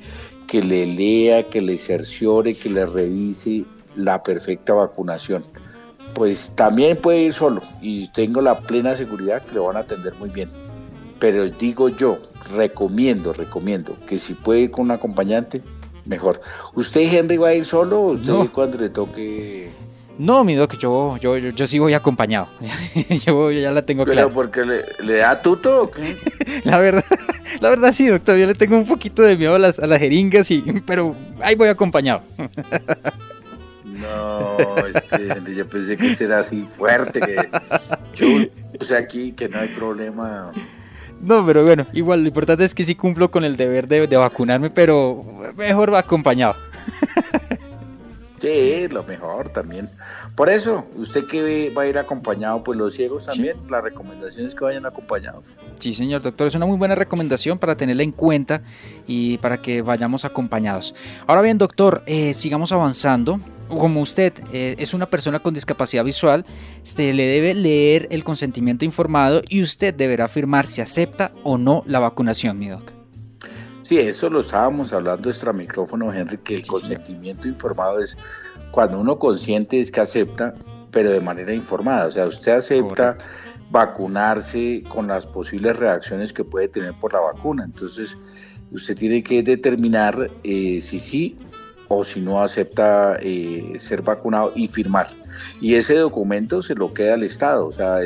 que 0.47 0.62
le 0.62 0.86
lea, 0.86 1.43
que 1.43 1.61
le 1.61 1.76
cerciore, 1.78 2.55
que 2.55 2.70
le 2.70 2.86
revise 2.86 3.64
la 3.97 4.22
perfecta 4.22 4.72
vacunación. 4.72 5.45
Pues 6.14 6.53
también 6.55 6.97
puede 6.99 7.22
ir 7.22 7.32
solo 7.32 7.61
y 7.82 8.09
tengo 8.12 8.41
la 8.41 8.61
plena 8.61 8.97
seguridad 8.97 9.43
que 9.43 9.57
lo 9.57 9.64
van 9.64 9.76
a 9.76 9.80
atender 9.80 10.14
muy 10.14 10.30
bien 10.30 10.49
pero 11.18 11.51
digo 11.51 11.89
yo, 11.89 12.18
recomiendo, 12.55 13.32
recomiendo 13.32 13.97
que 14.07 14.20
si 14.20 14.34
puede 14.34 14.61
ir 14.61 14.70
con 14.70 14.84
un 14.84 14.93
acompañante, 14.93 15.61
mejor. 16.05 16.41
¿Usted, 16.74 17.12
Henry, 17.12 17.39
va 17.39 17.49
a 17.49 17.55
ir 17.55 17.64
solo 17.64 18.01
o 18.01 18.11
usted 18.12 18.32
cuando 18.53 18.78
le 18.78 18.89
toque...? 18.89 19.88
No, 20.19 20.43
mi 20.43 20.57
doc, 20.57 20.77
yo, 20.79 21.16
yo, 21.19 21.37
yo, 21.39 21.66
sí 21.66 21.79
voy 21.79 21.95
acompañado. 21.95 22.49
yo, 23.25 23.53
ya 23.53 23.71
la 23.71 23.83
tengo 23.83 24.05
clara. 24.05 24.23
¿Pero 24.23 24.35
porque 24.35 24.64
le, 24.64 25.16
da 25.16 25.41
tuto 25.41 25.85
o 25.85 25.91
qué? 25.91 26.16
la 26.64 26.79
verdad, 26.79 27.05
la 27.61 27.69
verdad 27.69 27.93
sí, 27.93 28.09
doctor, 28.09 28.37
yo 28.37 28.47
le 28.47 28.55
tengo 28.55 28.77
un 28.77 28.87
poquito 28.87 29.23
de 29.23 29.37
miedo 29.37 29.55
a 29.55 29.59
las, 29.61 29.79
a 29.79 29.87
las 29.87 30.01
jeringas, 30.01 30.51
y, 30.51 30.61
pero 30.85 31.14
ahí 31.41 31.55
voy 31.55 31.69
acompañado. 31.69 32.23
No, 33.85 34.57
este, 34.87 35.55
yo 35.55 35.69
pensé 35.69 35.97
que 35.97 36.14
será 36.14 36.41
así 36.41 36.66
fuerte, 36.69 37.21
que 37.21 37.37
yo, 38.14 38.27
sea, 38.85 38.99
aquí 38.99 39.33
que 39.33 39.49
no 39.49 39.59
hay 39.59 39.69
problema. 39.69 40.53
No, 41.21 41.45
pero 41.47 41.64
bueno, 41.64 41.87
igual 41.93 42.23
lo 42.23 42.29
importante 42.29 42.64
es 42.64 42.75
que 42.75 42.85
sí 42.85 42.95
cumplo 42.95 43.31
con 43.31 43.45
el 43.45 43.57
deber 43.57 43.87
de, 43.87 44.16
vacunarme, 44.16 44.71
pero 44.71 45.25
mejor 45.57 45.95
acompañado. 45.95 46.57
Sí, 48.39 48.89
lo 48.89 49.03
mejor 49.05 49.49
también. 49.51 49.91
Por 50.34 50.49
eso, 50.49 50.86
usted 50.97 51.26
que 51.26 51.70
va 51.70 51.82
a 51.82 51.86
ir 51.86 51.99
acompañado, 51.99 52.62
pues 52.62 52.78
los 52.78 52.95
ciegos 52.95 53.26
también, 53.26 53.57
la 53.68 53.80
recomendación 53.80 54.47
es 54.47 54.55
que 54.55 54.64
vayan 54.64 54.86
acompañados. 54.86 55.45
Sí, 55.78 55.93
señor 55.93 56.22
doctor, 56.22 56.47
es 56.47 56.55
una 56.55 56.66
muy 56.66 56.76
buena 56.76 56.95
recomendación 56.95 57.59
para 57.59 57.76
tenerla 57.76 58.03
en 58.03 58.12
cuenta 58.12 58.62
y 59.07 59.39
para 59.39 59.61
que 59.61 59.82
vayamos 59.82 60.24
acompañados. 60.24 60.95
Ahora 61.26 61.43
bien, 61.43 61.59
doctor, 61.59 62.03
eh, 62.07 62.34
sigamos 62.34 62.72
avanzando 62.72 63.41
como 63.68 64.01
usted 64.01 64.32
eh, 64.53 64.76
es 64.78 64.95
una 64.95 65.11
persona 65.11 65.41
con 65.41 65.53
discapacidad 65.53 66.05
visual, 66.05 66.47
usted 66.82 67.12
le 67.12 67.26
debe 67.26 67.55
leer 67.55 68.09
el 68.11 68.24
consentimiento 68.24 68.84
informado 68.84 69.43
y 69.47 69.61
usted 69.61 69.95
deberá 69.95 70.24
afirmar 70.24 70.66
si 70.66 70.80
acepta 70.80 71.32
o 71.45 71.59
no 71.59 71.82
la 71.86 71.99
vacunación, 71.99 72.59
mi 72.59 72.68
doc. 72.68 72.97
Sí, 73.89 73.99
eso 73.99 74.28
lo 74.28 74.41
estábamos 74.41 74.93
hablando 74.93 75.30
extra 75.30 75.51
micrófono, 75.51 76.12
Henry, 76.12 76.36
que 76.36 76.57
el 76.57 76.66
consentimiento 76.66 77.49
informado 77.49 78.01
es 78.01 78.18
cuando 78.70 79.01
uno 79.01 79.18
consiente 79.18 79.80
es 79.80 79.91
que 79.91 80.03
acepta, 80.03 80.53
pero 80.91 81.11
de 81.11 81.22
manera 81.22 81.55
informada. 81.55 82.09
O 82.09 82.11
sea, 82.11 82.26
usted 82.26 82.53
acepta 82.53 83.16
vacunarse 83.70 84.84
con 84.91 85.07
las 85.07 85.24
posibles 85.24 85.78
reacciones 85.78 86.34
que 86.34 86.45
puede 86.45 86.68
tener 86.68 86.93
por 87.01 87.14
la 87.14 87.20
vacuna. 87.20 87.64
Entonces, 87.64 88.14
usted 88.72 88.95
tiene 88.95 89.22
que 89.22 89.43
determinar 89.43 90.30
eh, 90.45 90.82
si 90.82 90.99
sí 90.99 91.39
o 91.89 92.05
si 92.05 92.20
no 92.20 92.43
acepta 92.43 93.16
eh, 93.22 93.72
ser 93.78 94.03
vacunado 94.03 94.53
y 94.55 94.68
firmar. 94.68 95.09
Y 95.62 95.76
ese 95.76 95.95
documento 95.95 96.61
se 96.61 96.74
lo 96.74 96.93
queda 96.93 97.14
al 97.14 97.22
Estado, 97.22 97.68
o 97.68 97.72
sea, 97.72 98.01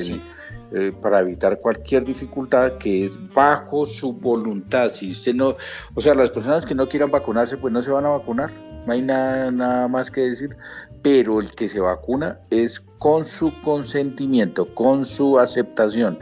eh, 0.75 0.93
para 1.01 1.21
evitar 1.21 1.61
cualquier 1.61 2.05
dificultad 2.05 2.79
que 2.79 3.05
es 3.05 3.19
bajo 3.33 3.87
su 3.87 4.13
voluntad. 4.13 4.91
Si 4.91 5.11
usted 5.11 5.35
no, 5.35 5.57
o 5.95 6.01
sea, 6.01 6.15
las 6.15 6.31
personas 6.31 6.67
que 6.67 6.75
no 6.75 6.89
quieran 6.89 7.11
vacunarse, 7.11 7.57
pues 7.57 7.73
no 7.73 7.83
se 7.83 7.91
van 7.91 8.07
a 8.07 8.11
vacunar, 8.11 8.51
no 8.87 8.93
hay 8.93 9.03
nada, 9.03 9.51
nada 9.51 9.89
más 9.89 10.11
que 10.11 10.23
decir, 10.23 10.57
pero 11.03 11.41
el 11.41 11.53
que 11.53 11.69
se 11.69 11.81
vacuna 11.81 12.39
es 12.51 12.81
con 12.99 13.25
su 13.25 13.53
consentimiento, 13.63 14.67
con 14.75 15.05
su 15.05 15.39
aceptación, 15.39 16.19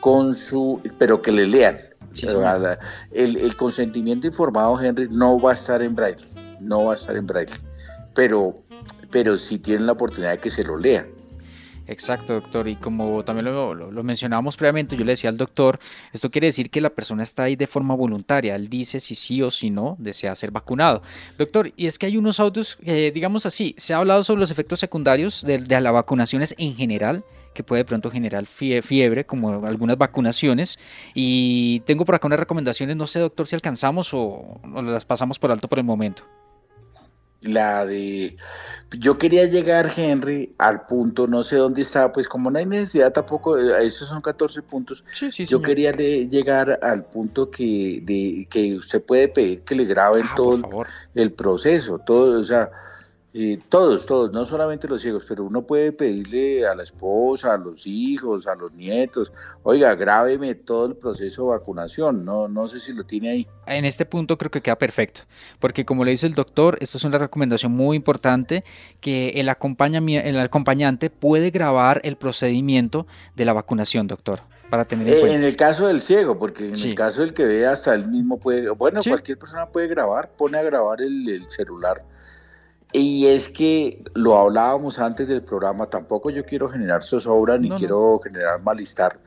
con 0.00 0.34
su, 0.34 0.80
pero 0.98 1.22
que 1.22 1.32
le 1.32 1.46
lean. 1.46 1.78
el, 3.10 3.36
el 3.36 3.56
consentimiento 3.56 4.26
informado, 4.26 4.80
Henry, 4.80 5.08
no 5.10 5.40
va 5.40 5.50
a 5.50 5.54
estar 5.54 5.82
en 5.82 5.94
braille 5.94 6.44
no 6.64 6.84
va 6.84 6.92
a 6.92 6.94
estar 6.94 7.16
en 7.16 7.26
braille, 7.26 7.54
pero, 8.14 8.62
pero 9.10 9.38
sí 9.38 9.58
tienen 9.58 9.86
la 9.86 9.92
oportunidad 9.92 10.32
de 10.32 10.38
que 10.38 10.50
se 10.50 10.64
lo 10.64 10.76
lea. 10.76 11.06
Exacto, 11.86 12.34
doctor. 12.34 12.68
Y 12.68 12.76
como 12.76 13.24
también 13.24 13.46
lo, 13.46 14.02
mencionábamos 14.02 14.56
previamente, 14.56 14.96
yo 14.96 15.04
le 15.04 15.12
decía 15.12 15.30
al 15.30 15.36
doctor, 15.36 15.78
esto 16.12 16.30
quiere 16.30 16.46
decir 16.46 16.70
que 16.70 16.80
la 16.80 16.90
persona 16.90 17.22
está 17.22 17.44
ahí 17.44 17.56
de 17.56 17.66
forma 17.66 17.94
voluntaria. 17.94 18.54
Él 18.54 18.68
dice 18.68 19.00
si 19.00 19.14
sí 19.14 19.42
o 19.42 19.50
si 19.50 19.70
no 19.70 19.96
desea 19.98 20.34
ser 20.34 20.50
vacunado. 20.50 21.02
Doctor, 21.36 21.72
y 21.76 21.86
es 21.86 21.98
que 21.98 22.06
hay 22.06 22.16
unos 22.16 22.40
autos, 22.40 22.78
digamos 22.82 23.46
así, 23.46 23.74
se 23.76 23.94
ha 23.94 23.98
hablado 23.98 24.22
sobre 24.22 24.40
los 24.40 24.50
efectos 24.50 24.80
secundarios 24.80 25.42
de, 25.42 25.58
de 25.58 25.80
las 25.80 25.92
vacunaciones 25.92 26.54
en 26.58 26.74
general 26.74 27.24
que 27.54 27.62
puede 27.62 27.80
de 27.80 27.84
pronto 27.86 28.10
generar 28.10 28.44
fiebre, 28.46 29.24
como 29.24 29.64
algunas 29.64 29.96
vacunaciones. 29.96 30.78
Y 31.14 31.80
tengo 31.86 32.04
por 32.04 32.16
acá 32.16 32.26
unas 32.26 32.40
recomendaciones, 32.40 32.96
no 32.96 33.06
sé, 33.06 33.20
doctor, 33.20 33.46
si 33.46 33.54
alcanzamos 33.54 34.12
o, 34.12 34.60
o 34.74 34.82
las 34.82 35.04
pasamos 35.04 35.38
por 35.38 35.52
alto 35.52 35.68
por 35.68 35.78
el 35.78 35.84
momento 35.84 36.24
la 37.44 37.86
de 37.86 38.36
yo 38.98 39.18
quería 39.18 39.44
llegar 39.46 39.90
Henry 39.94 40.54
al 40.58 40.86
punto 40.86 41.26
no 41.26 41.42
sé 41.42 41.56
dónde 41.56 41.82
estaba 41.82 42.12
pues 42.12 42.28
como 42.28 42.50
no 42.50 42.58
hay 42.58 42.66
necesidad 42.66 43.12
tampoco 43.12 43.58
eh, 43.58 43.86
esos 43.86 44.08
son 44.08 44.20
14 44.20 44.62
puntos 44.62 45.04
yo 45.46 45.60
quería 45.60 45.92
llegar 45.92 46.78
al 46.82 47.04
punto 47.04 47.50
que 47.50 48.00
de 48.02 48.46
que 48.50 48.76
usted 48.76 49.02
puede 49.02 49.28
pedir 49.28 49.62
que 49.62 49.74
le 49.74 49.84
graben 49.84 50.24
ah, 50.24 50.34
todo 50.36 50.84
el, 51.14 51.32
proceso 51.32 51.98
todo 51.98 52.40
o 52.40 52.44
sea 52.44 52.70
Eh, 53.36 53.58
todos, 53.68 54.06
todos, 54.06 54.30
no 54.30 54.44
solamente 54.44 54.86
los 54.86 55.02
ciegos, 55.02 55.24
pero 55.28 55.42
uno 55.42 55.62
puede 55.62 55.90
pedirle 55.90 56.64
a 56.68 56.72
la 56.76 56.84
esposa, 56.84 57.54
a 57.54 57.58
los 57.58 57.84
hijos, 57.84 58.46
a 58.46 58.54
los 58.54 58.72
nietos, 58.74 59.32
oiga, 59.64 59.92
grábeme 59.96 60.54
todo 60.54 60.86
el 60.86 60.94
proceso 60.94 61.42
de 61.42 61.48
vacunación, 61.48 62.24
no, 62.24 62.46
no 62.46 62.68
sé 62.68 62.78
si 62.78 62.92
lo 62.92 63.02
tiene 63.02 63.30
ahí. 63.30 63.48
En 63.66 63.86
este 63.86 64.06
punto 64.06 64.38
creo 64.38 64.52
que 64.52 64.60
queda 64.60 64.78
perfecto, 64.78 65.22
porque 65.58 65.84
como 65.84 66.04
le 66.04 66.12
dice 66.12 66.28
el 66.28 66.34
doctor, 66.34 66.78
esto 66.80 66.96
es 66.96 67.02
una 67.02 67.18
recomendación 67.18 67.72
muy 67.72 67.96
importante, 67.96 68.62
que 69.00 69.30
el, 69.30 69.48
el 69.48 70.38
acompañante 70.38 71.10
puede 71.10 71.50
grabar 71.50 72.00
el 72.04 72.14
procedimiento 72.14 73.08
de 73.34 73.46
la 73.46 73.52
vacunación, 73.52 74.06
doctor. 74.06 74.42
Para 74.70 74.84
tener 74.84 75.08
en, 75.08 75.26
eh, 75.26 75.34
en 75.34 75.42
el 75.42 75.56
caso 75.56 75.88
del 75.88 76.02
ciego, 76.02 76.38
porque 76.38 76.68
en 76.68 76.76
el 76.76 76.94
caso 76.94 77.22
del 77.22 77.34
que 77.34 77.44
ve 77.44 77.66
hasta 77.66 77.96
él 77.96 78.06
mismo 78.06 78.38
puede, 78.38 78.70
bueno, 78.70 79.00
cualquier 79.04 79.38
persona 79.38 79.66
puede 79.66 79.88
grabar, 79.88 80.30
pone 80.38 80.56
a 80.56 80.62
grabar 80.62 81.02
el, 81.02 81.28
el 81.28 81.50
celular 81.50 82.04
y 82.96 83.26
es 83.26 83.48
que 83.48 84.04
lo 84.14 84.38
hablábamos 84.38 85.00
antes 85.00 85.26
del 85.26 85.42
programa, 85.42 85.86
tampoco 85.86 86.30
yo 86.30 86.46
quiero 86.46 86.68
generar 86.68 87.02
zozobra 87.02 87.58
ni 87.58 87.68
quiero 87.70 88.20
generar 88.20 88.62
malestar 88.62 89.18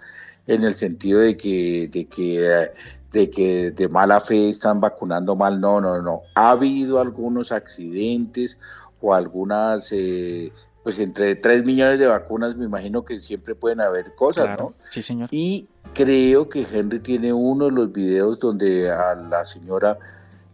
en 0.47 0.63
el 0.63 0.73
sentido 0.73 1.19
de 1.19 1.35
que, 1.35 1.89
de 1.91 2.05
que, 2.07 2.71
de 3.11 3.29
que 3.29 3.71
de 3.71 3.89
mala 3.89 4.21
fe 4.21 4.47
están 4.47 4.79
vacunando 4.79 5.35
mal. 5.35 5.59
No, 5.59 5.81
no, 5.81 6.01
no. 6.01 6.21
Ha 6.35 6.51
habido 6.51 7.01
algunos 7.01 7.51
accidentes 7.51 8.57
o 9.01 9.13
algunas, 9.13 9.91
eh, 9.91 10.53
pues 10.81 10.97
entre 10.99 11.35
3 11.35 11.65
millones 11.65 11.99
de 11.99 12.07
vacunas 12.07 12.55
me 12.55 12.63
imagino 12.63 13.03
que 13.03 13.19
siempre 13.19 13.53
pueden 13.53 13.81
haber 13.81 14.15
cosas, 14.15 14.57
¿no? 14.57 14.71
Sí, 14.89 15.01
señor. 15.01 15.27
Y 15.29 15.67
creo 15.93 16.47
que 16.47 16.65
Henry 16.71 16.99
tiene 16.99 17.33
uno 17.33 17.65
de 17.65 17.71
los 17.71 17.91
videos 17.91 18.39
donde 18.39 18.89
a 18.89 19.13
la 19.13 19.43
señora 19.43 19.99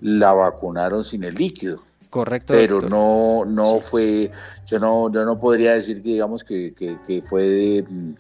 la 0.02 0.34
vacunaron 0.34 1.04
sin 1.04 1.24
el 1.24 1.36
líquido. 1.36 1.84
Correcto. 2.14 2.54
Pero 2.54 2.80
no, 2.80 3.44
no 3.44 3.80
fue, 3.80 4.30
yo 4.68 4.78
no, 4.78 5.12
yo 5.12 5.26
no 5.26 5.40
podría 5.40 5.74
decir 5.74 6.04
que 6.04 6.10
digamos 6.10 6.44
que, 6.44 7.24
fue 7.28 7.42
de 7.42 7.86
mm, 7.90 8.14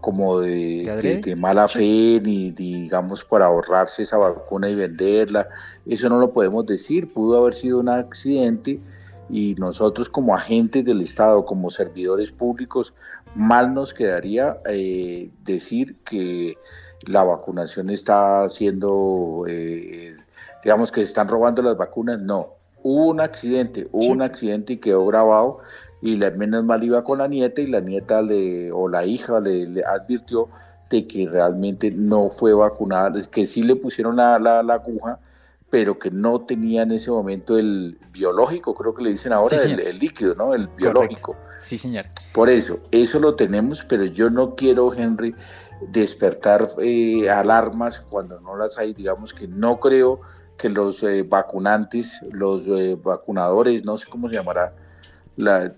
como 0.00 0.38
de, 0.38 1.34
mala 1.36 1.66
fe, 1.66 2.20
ni 2.22 2.52
digamos 2.52 3.24
para 3.24 3.46
ahorrarse 3.46 4.04
esa 4.04 4.16
vacuna 4.16 4.70
y 4.70 4.76
venderla. 4.76 5.48
Eso 5.86 6.08
no 6.08 6.20
lo 6.20 6.32
podemos 6.32 6.66
decir, 6.66 7.12
pudo 7.12 7.40
haber 7.40 7.54
sido 7.54 7.80
un 7.80 7.88
accidente 7.88 8.78
y 9.28 9.56
nosotros 9.56 10.08
como 10.08 10.36
agentes 10.36 10.84
del 10.84 11.00
Estado, 11.00 11.44
como 11.44 11.68
servidores 11.68 12.30
públicos, 12.30 12.94
mal 13.34 13.74
nos 13.74 13.92
quedaría 13.92 14.56
eh, 14.66 15.30
decir 15.44 15.96
que 16.04 16.56
la 17.08 17.24
vacunación 17.24 17.90
está 17.90 18.44
haciendo, 18.44 19.46
eh, 19.48 20.14
digamos 20.62 20.92
que 20.92 21.00
se 21.00 21.08
están 21.08 21.26
robando 21.26 21.60
las 21.60 21.76
vacunas, 21.76 22.20
no 22.20 22.59
hubo 22.82 23.06
un 23.06 23.20
accidente, 23.20 23.88
hubo 23.92 24.12
un 24.12 24.22
accidente 24.22 24.74
y 24.74 24.76
quedó 24.78 25.06
grabado 25.06 25.60
y 26.02 26.16
la 26.16 26.30
menos 26.30 26.64
mal 26.64 26.82
iba 26.82 27.04
con 27.04 27.18
la 27.18 27.28
nieta 27.28 27.60
y 27.60 27.66
la 27.66 27.80
nieta 27.80 28.22
le, 28.22 28.72
o 28.72 28.88
la 28.88 29.04
hija 29.04 29.40
le, 29.40 29.82
advirtió 29.84 30.48
de 30.88 31.06
que 31.06 31.28
realmente 31.28 31.90
no 31.90 32.30
fue 32.30 32.52
vacunada, 32.52 33.12
que 33.30 33.44
sí 33.44 33.62
le 33.62 33.76
pusieron 33.76 34.16
la, 34.16 34.38
la, 34.38 34.60
aguja, 34.74 35.20
pero 35.68 35.98
que 35.98 36.10
no 36.10 36.40
tenía 36.40 36.82
en 36.82 36.92
ese 36.92 37.10
momento 37.10 37.56
el 37.58 37.96
biológico, 38.10 38.74
creo 38.74 38.94
que 38.94 39.04
le 39.04 39.10
dicen 39.10 39.32
ahora, 39.32 39.56
el, 39.56 39.98
líquido, 39.98 40.34
¿no? 40.34 40.52
El 40.52 40.66
biológico. 40.66 41.36
Sí, 41.58 41.78
señor. 41.78 42.06
Por 42.32 42.50
eso, 42.50 42.80
eso 42.90 43.20
lo 43.20 43.36
tenemos, 43.36 43.84
pero 43.84 44.04
yo 44.04 44.30
no 44.30 44.56
quiero, 44.56 44.92
Henry, 44.92 45.34
despertar 45.92 46.68
eh, 46.82 47.30
alarmas 47.30 48.00
cuando 48.00 48.40
no 48.40 48.56
las 48.56 48.76
hay, 48.76 48.92
digamos 48.92 49.32
que 49.32 49.46
no 49.46 49.78
creo 49.78 50.20
que 50.60 50.68
los 50.68 51.02
eh, 51.02 51.22
vacunantes, 51.22 52.20
los 52.30 52.68
eh, 52.68 52.98
vacunadores, 53.02 53.84
no 53.84 53.96
sé 53.96 54.06
cómo 54.10 54.28
se 54.28 54.34
llamará, 54.34 54.74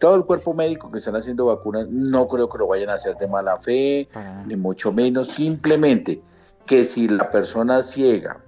todo 0.01 0.17
el 0.17 0.25
cuerpo 0.25 0.55
médico 0.55 0.91
que 0.91 0.99
están 0.99 1.15
haciendo 1.15 1.47
vacunas, 1.47 1.87
no 1.89 2.27
creo 2.27 2.49
que 2.49 2.59
lo 2.59 2.67
vayan 2.67 2.91
a 2.91 2.95
hacer 2.95 3.17
de 3.17 3.29
mala 3.29 3.57
fe, 3.59 4.09
ni 4.47 4.57
mucho 4.57 4.91
menos, 4.91 5.29
simplemente 5.29 6.21
que 6.67 6.83
si 6.83 7.07
la 7.07 7.31
persona 7.31 7.85
ciega 7.85 8.41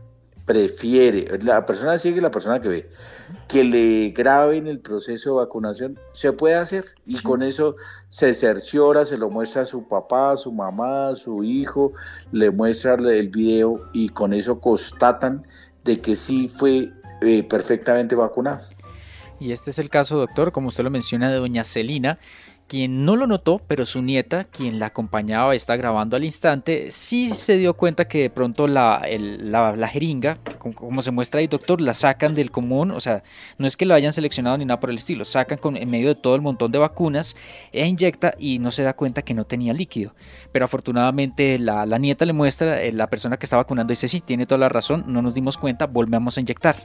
prefiere, 0.45 1.39
la 1.43 1.64
persona 1.64 1.99
ciega 1.99 2.18
y 2.18 2.20
la 2.20 2.32
persona 2.32 2.61
que 2.61 2.68
ve, 2.68 2.91
que 3.47 3.62
le 3.62 4.11
graben 4.11 4.66
el 4.66 4.80
proceso 4.80 5.30
de 5.30 5.45
vacunación, 5.45 5.99
se 6.12 6.32
puede 6.32 6.57
hacer. 6.57 6.85
Y 7.07 7.22
con 7.22 7.43
eso 7.43 7.76
se 8.09 8.35
cerciora, 8.35 9.07
se 9.07 9.16
lo 9.16 9.30
muestra 9.30 9.62
a 9.62 9.66
su 9.66 9.87
papá, 9.87 10.32
a 10.32 10.37
su 10.37 10.51
mamá, 10.53 11.11
a 11.11 11.14
su 11.14 11.45
hijo, 11.45 11.93
le 12.32 12.51
muestra 12.51 12.95
el 12.95 13.28
video 13.28 13.89
y 13.93 14.09
con 14.09 14.35
eso 14.35 14.61
constatan 14.61 15.47
de 15.85 16.01
que 16.01 16.16
sí 16.16 16.49
fue 16.49 16.91
eh, 17.20 17.43
perfectamente 17.43 18.14
vacunado. 18.14 18.61
Y 19.41 19.53
este 19.53 19.70
es 19.70 19.78
el 19.78 19.91
caso, 19.91 20.16
doctor, 20.18 20.53
como 20.53 20.68
usted 20.68 20.85
lo 20.85 20.91
menciona, 20.91 21.30
de 21.30 21.37
doña 21.37 21.64
Celina, 21.64 22.18
quien 22.68 23.04
no 23.04 23.16
lo 23.16 23.26
notó, 23.26 23.60
pero 23.66 23.84
su 23.84 24.02
nieta, 24.02 24.44
quien 24.44 24.78
la 24.78 24.86
acompañaba, 24.86 25.54
está 25.54 25.76
grabando 25.76 26.16
al 26.16 26.24
instante, 26.24 26.90
sí 26.90 27.28
se 27.28 27.56
dio 27.56 27.74
cuenta 27.74 28.06
que 28.06 28.22
de 28.22 28.30
pronto 28.30 28.66
la, 28.66 29.02
jeringa, 29.92 30.38
como, 30.58 31.02
se 31.02 31.10
muestra 31.10 31.40
ahí, 31.40 31.46
doctor, 31.46 31.80
la 31.80 31.94
sacan 31.94 32.34
del 32.34 32.50
común, 32.50 32.90
o 32.90 33.00
sea, 33.00 33.22
no 33.58 33.66
es 33.66 33.76
que 33.76 33.86
la 33.86 33.94
hayan 33.94 34.12
seleccionado 34.12 34.56
ni 34.58 34.64
nada 34.64 34.80
por 34.80 34.90
el 34.90 34.96
estilo, 34.96 35.24
sacan 35.24 35.58
con, 35.58 35.76
en 35.76 35.90
medio 35.90 36.08
de 36.08 36.14
todo 36.14 36.34
el 36.34 36.42
montón 36.42 36.72
de 36.72 36.78
vacunas 36.78 37.36
e 37.72 37.86
inyecta 37.86 38.34
y 38.38 38.58
no 38.58 38.70
se 38.70 38.82
da 38.82 38.94
cuenta 38.94 39.22
que 39.22 39.34
no 39.34 39.44
tenía 39.44 39.72
líquido. 39.72 40.14
Pero 40.52 40.64
afortunadamente 40.64 41.58
la, 41.58 41.86
nieta 41.98 42.24
le 42.24 42.32
muestra, 42.32 42.82
eh, 42.82 42.92
la 42.92 43.06
persona 43.06 43.36
que 43.36 43.46
está 43.46 43.56
vacunando 43.56 43.92
dice, 43.92 44.08
sí, 44.08 44.20
tiene 44.20 44.46
toda 44.46 44.58
la 44.58 44.68
razón, 44.68 45.04
no 45.06 45.22
nos 45.22 45.34
dimos 45.34 45.58
cuenta, 45.58 45.86
volvemos 45.86 46.36
a 46.36 46.40
inyectar. 46.40 46.76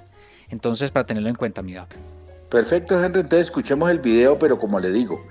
Entonces, 0.49 0.91
para 0.91 1.05
tenerlo 1.05 1.29
en 1.29 1.35
cuenta, 1.35 1.61
mi 1.61 1.73
doc. 1.73 1.95
Perfecto, 2.49 2.95
Henry. 2.95 3.21
Entonces 3.21 3.47
escuchemos 3.47 3.89
el 3.89 3.99
video, 3.99 4.39
pero 4.39 4.57
como 4.57 4.79
le 4.79 4.91
digo, 4.91 5.23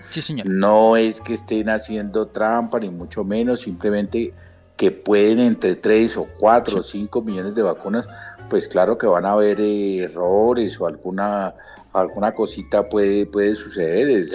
no 0.45 0.97
es 0.97 1.21
que 1.21 1.35
estén 1.35 1.69
haciendo 1.69 2.29
trampa, 2.29 2.79
ni 2.79 2.91
mucho 2.91 3.25
menos, 3.25 3.61
simplemente 3.61 4.33
que 4.77 4.93
pueden 4.93 5.41
entre 5.41 5.75
3 5.75 6.17
o 6.19 6.29
4 6.39 6.79
o 6.79 6.83
5 6.83 7.23
millones 7.23 7.57
de 7.57 7.63
vacunas, 7.63 8.07
pues 8.49 8.69
claro 8.69 8.97
que 8.97 9.09
van 9.09 9.27
a 9.27 9.33
haber 9.33 9.61
errores 9.61 10.81
o 10.81 10.87
alguna 10.87 11.55
alguna 11.93 12.33
cosita 12.33 12.89
puede, 12.89 13.27
puede 13.27 13.55
suceder, 13.55 14.09
es 14.09 14.33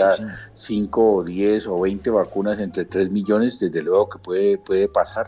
5 0.54 1.14
o 1.14 1.24
10 1.24 1.68
o 1.68 1.80
20 1.80 2.10
vacunas 2.10 2.60
entre 2.60 2.86
3 2.86 3.12
millones, 3.12 3.60
desde 3.60 3.82
luego 3.82 4.10
que 4.10 4.20
puede, 4.20 4.58
puede 4.58 4.88
pasar. 4.88 5.28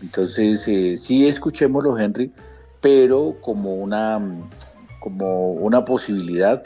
Entonces, 0.00 0.66
eh, 0.68 0.96
sí 0.96 1.26
escuchémoslo, 1.26 1.98
Henry, 1.98 2.32
pero 2.80 3.36
como 3.40 3.74
una, 3.74 4.20
como 5.00 5.52
una 5.52 5.84
posibilidad 5.84 6.62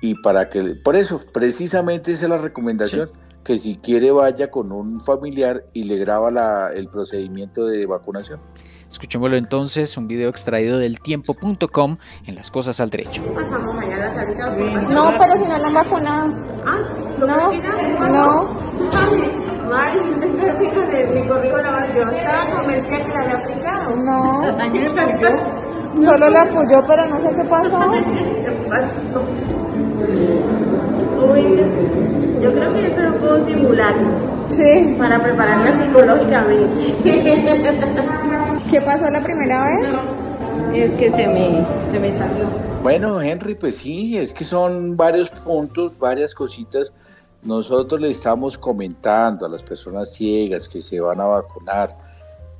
y 0.00 0.14
para 0.14 0.48
que, 0.48 0.76
por 0.76 0.96
eso, 0.96 1.20
precisamente 1.32 2.12
esa 2.12 2.24
es 2.24 2.30
la 2.30 2.38
recomendación, 2.38 3.10
que 3.44 3.56
si 3.56 3.76
quiere 3.76 4.10
vaya 4.10 4.50
con 4.50 4.72
un 4.72 5.00
familiar 5.00 5.64
y 5.72 5.84
le 5.84 5.96
graba 5.96 6.30
la, 6.30 6.70
el 6.74 6.88
procedimiento 6.88 7.66
de 7.66 7.86
vacunación. 7.86 8.40
Escuchémoslo 8.88 9.36
entonces, 9.36 9.96
un 9.96 10.08
video 10.08 10.28
extraído 10.28 10.78
del 10.78 11.00
tiempo.com 11.00 11.98
en 12.26 12.34
las 12.34 12.50
cosas 12.50 12.80
al 12.80 12.90
derecho. 12.90 13.22
No, 13.22 15.12
pero 15.16 15.34
si 15.34 15.48
no 15.48 15.58
lo 15.58 15.66
han 15.66 15.74
vacunado. 15.74 16.32
¿Ah? 16.66 16.78
¿Lo 17.18 17.26
no, 17.26 17.52
no. 18.08 18.54
Mari, 19.68 20.00
mi 20.00 20.26
currículum, 20.26 21.70
yo 21.94 22.10
estaba 22.10 22.50
convencida 22.56 23.04
que 23.04 23.12
la 23.12 23.20
había 23.20 23.36
aplicado. 23.36 23.96
No. 23.96 24.42
Solo 26.02 26.30
la 26.30 26.42
apoyó, 26.42 26.84
pero 26.86 27.06
no 27.06 27.20
sé 27.20 27.28
qué 27.36 27.44
pasó. 27.44 27.92
¿Qué 28.70 28.76
pasó? 28.76 29.20
Uy, 31.26 31.42
yo 32.40 32.52
creo 32.52 32.72
que 32.72 32.86
eso 32.86 33.00
lo 33.00 33.18
puedo 33.18 33.44
simular. 33.46 33.94
Sí. 34.48 34.94
Para 34.96 35.20
prepararla 35.20 35.72
psicológicamente. 35.72 36.94
¿Qué 38.70 38.80
pasó 38.82 39.10
la 39.10 39.20
primera 39.22 39.64
vez? 39.64 39.88
Es 40.72 40.94
que 40.94 41.10
se 41.10 41.26
me, 41.26 41.66
se 41.90 41.98
me 41.98 42.16
salió. 42.16 42.46
Bueno, 42.82 43.20
Henry, 43.20 43.56
pues 43.56 43.76
sí, 43.78 44.16
es 44.16 44.32
que 44.32 44.44
son 44.44 44.96
varios 44.96 45.30
puntos, 45.30 45.98
varias 45.98 46.32
cositas. 46.32 46.92
Nosotros 47.42 48.00
le 48.00 48.10
estamos 48.10 48.56
comentando 48.56 49.46
a 49.46 49.48
las 49.48 49.64
personas 49.64 50.12
ciegas 50.12 50.68
que 50.68 50.80
se 50.80 51.00
van 51.00 51.20
a 51.20 51.24
vacunar 51.24 51.96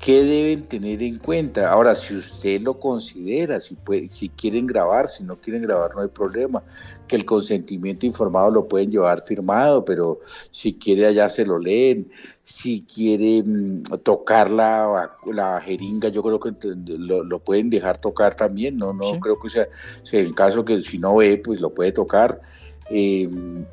¿Qué 0.01 0.25
deben 0.25 0.63
tener 0.63 1.03
en 1.03 1.19
cuenta? 1.19 1.71
Ahora, 1.71 1.95
si 1.95 2.17
usted 2.17 2.63
lo 2.63 2.81
considera, 2.81 3.61
si, 3.61 3.77
si 4.09 4.31
quieren 4.31 4.67
grabar, 4.67 5.09
si 5.09 5.23
no 5.23 5.39
quieren 5.39 5.61
grabar, 5.61 5.95
no 5.95 6.01
hay 6.01 6.09
problema. 6.09 6.63
Que 7.07 7.17
el 7.17 7.27
consentimiento 7.27 8.07
informado 8.07 8.51
lo 8.51 8.67
pueden 8.67 8.91
llevar 8.91 9.23
firmado, 9.27 9.85
pero 9.85 10.21
si 10.53 10.73
quiere 10.73 11.07
allá 11.07 11.29
se 11.29 11.45
lo 11.45 11.59
leen. 11.59 12.11
Si 12.43 12.87
quiere 12.87 13.43
mm, 13.43 13.83
tocar 14.03 14.51
la, 14.51 15.11
la, 15.27 15.61
jeringa, 15.61 16.09
yo 16.09 16.23
creo 16.23 16.41
que 16.41 16.55
lo, 16.65 17.39
pueden 17.41 17.69
dejar 17.69 17.99
tocar 17.99 18.35
también, 18.35 18.79
¿no? 18.79 18.95
No 18.95 19.21
creo 19.21 19.39
que 19.39 19.51
sea, 19.51 19.69
sea, 20.03 20.21
en 20.21 20.33
caso 20.33 20.65
que 20.65 20.81
si 20.81 20.99
no 20.99 21.17
ve, 21.17 21.37
pues 21.45 21.61
lo 21.61 21.75
puede 21.75 21.93
tocar. 21.93 22.41
Em, 22.89 23.67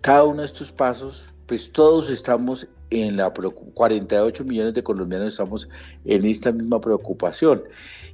cada 0.00 0.24
uno 0.24 0.40
de 0.40 0.46
estos 0.46 0.72
pasos, 0.72 1.26
pues 1.46 1.70
todos 1.70 2.10
estamos 2.10 2.66
en 2.92 3.16
la 3.16 3.32
48 3.32 4.44
millones 4.44 4.74
de 4.74 4.82
colombianos 4.82 5.28
estamos 5.28 5.68
en 6.04 6.24
esta 6.26 6.52
misma 6.52 6.80
preocupación. 6.80 7.62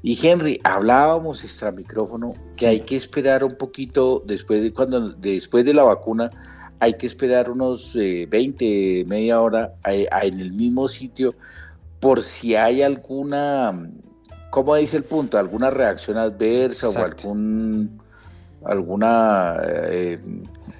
Y 0.03 0.19
Henry, 0.25 0.61
hablábamos 0.63 1.43
extra 1.43 1.73
micrófono 1.73 2.35
que 2.57 2.69
hay 2.69 2.81
que 2.81 2.97
esperar 2.97 3.43
un 3.43 3.57
poquito 3.57 4.23
después 4.27 4.63
de 4.63 4.73
cuando 4.73 5.09
después 5.09 5.65
de 5.65 5.75
la 5.75 5.83
vacuna 5.83 6.31
hay 6.81 6.95
que 6.95 7.07
esperar 7.07 7.51
unos 7.51 7.95
20, 7.95 8.31
eh, 8.31 9.05
media 9.05 9.41
hora 9.41 9.75
en 9.85 10.41
el 10.41 10.53
mismo 10.53 10.87
sitio 10.87 11.35
por 11.99 12.23
si 12.23 12.55
hay 12.55 12.83
alguna, 12.83 13.91
¿cómo 14.51 14.77
dice 14.77 14.97
el 14.97 15.03
punto? 15.03 15.39
¿Alguna 15.39 15.71
reacción 15.71 16.17
adversa 16.17 16.89
o 16.89 17.05
algún 17.05 18.01
alguna 18.65 19.57
eh, 19.65 20.19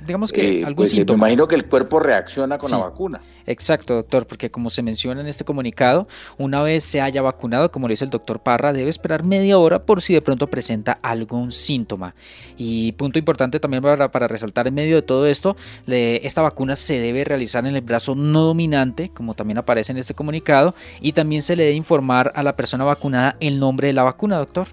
digamos 0.09 0.33
que 0.33 0.61
eh, 0.61 0.65
algún 0.65 0.77
pues, 0.77 0.91
síntoma. 0.91 1.27
Me 1.27 1.29
imagino 1.29 1.47
que 1.47 1.55
el 1.55 1.67
cuerpo 1.67 2.01
reacciona 2.01 2.59
con 2.59 2.71
la 2.71 2.79
vacuna. 2.79 3.21
Exacto, 3.47 3.95
doctor, 3.95 4.27
porque 4.27 4.51
como 4.51 4.71
se 4.71 4.83
menciona 4.83 5.21
en 5.21 5.27
este 5.27 5.45
comunicado, 5.45 6.09
una 6.37 6.63
vez 6.63 6.83
se 6.83 7.01
haya 7.01 7.23
vacunado, 7.23 7.71
como 7.71 7.87
le 7.87 7.93
dice 7.93 8.05
el 8.05 8.11
doctor 8.11 8.41
Parra, 8.41 8.73
debe 8.73 8.91
esperar 8.91 9.25
media 9.25 9.59
hora 9.59 9.85
por 9.85 10.03
si 10.03 10.15
de 10.15 10.21
pronto 10.21 10.49
presenta 10.49 10.99
algún 11.03 11.53
síntoma. 11.53 12.15
Y 12.57 12.93
punto 12.93 13.19
importante 13.19 13.61
también 13.61 13.83
para, 13.83 14.11
para 14.11 14.27
resaltar 14.27 14.67
en 14.67 14.75
medio 14.75 14.97
de 14.97 15.03
todo 15.03 15.27
esto, 15.27 15.57
esta 15.87 16.43
vacuna 16.43 16.75
se 16.75 16.99
debe 16.99 17.25
realizar 17.25 17.65
en 17.67 17.77
el 17.77 17.83
brazo 17.83 18.15
no 18.15 18.43
dominante, 18.43 19.11
como 19.11 19.35
también 19.35 19.59
aparece 19.59 19.93
en 19.93 19.99
este 19.99 20.15
comunicado, 20.15 20.75
y 21.01 21.13
también 21.13 21.43
se 21.43 21.55
le 21.55 21.65
debe 21.65 21.77
informar 21.77 22.33
a 22.35 22.43
la 22.43 22.55
persona 22.55 22.85
vacunada 22.85 23.37
el 23.41 23.61
nombre 23.61 23.89
de 23.89 23.93
la 23.93 24.03
vacuna, 24.03 24.39
doctor. 24.39 24.67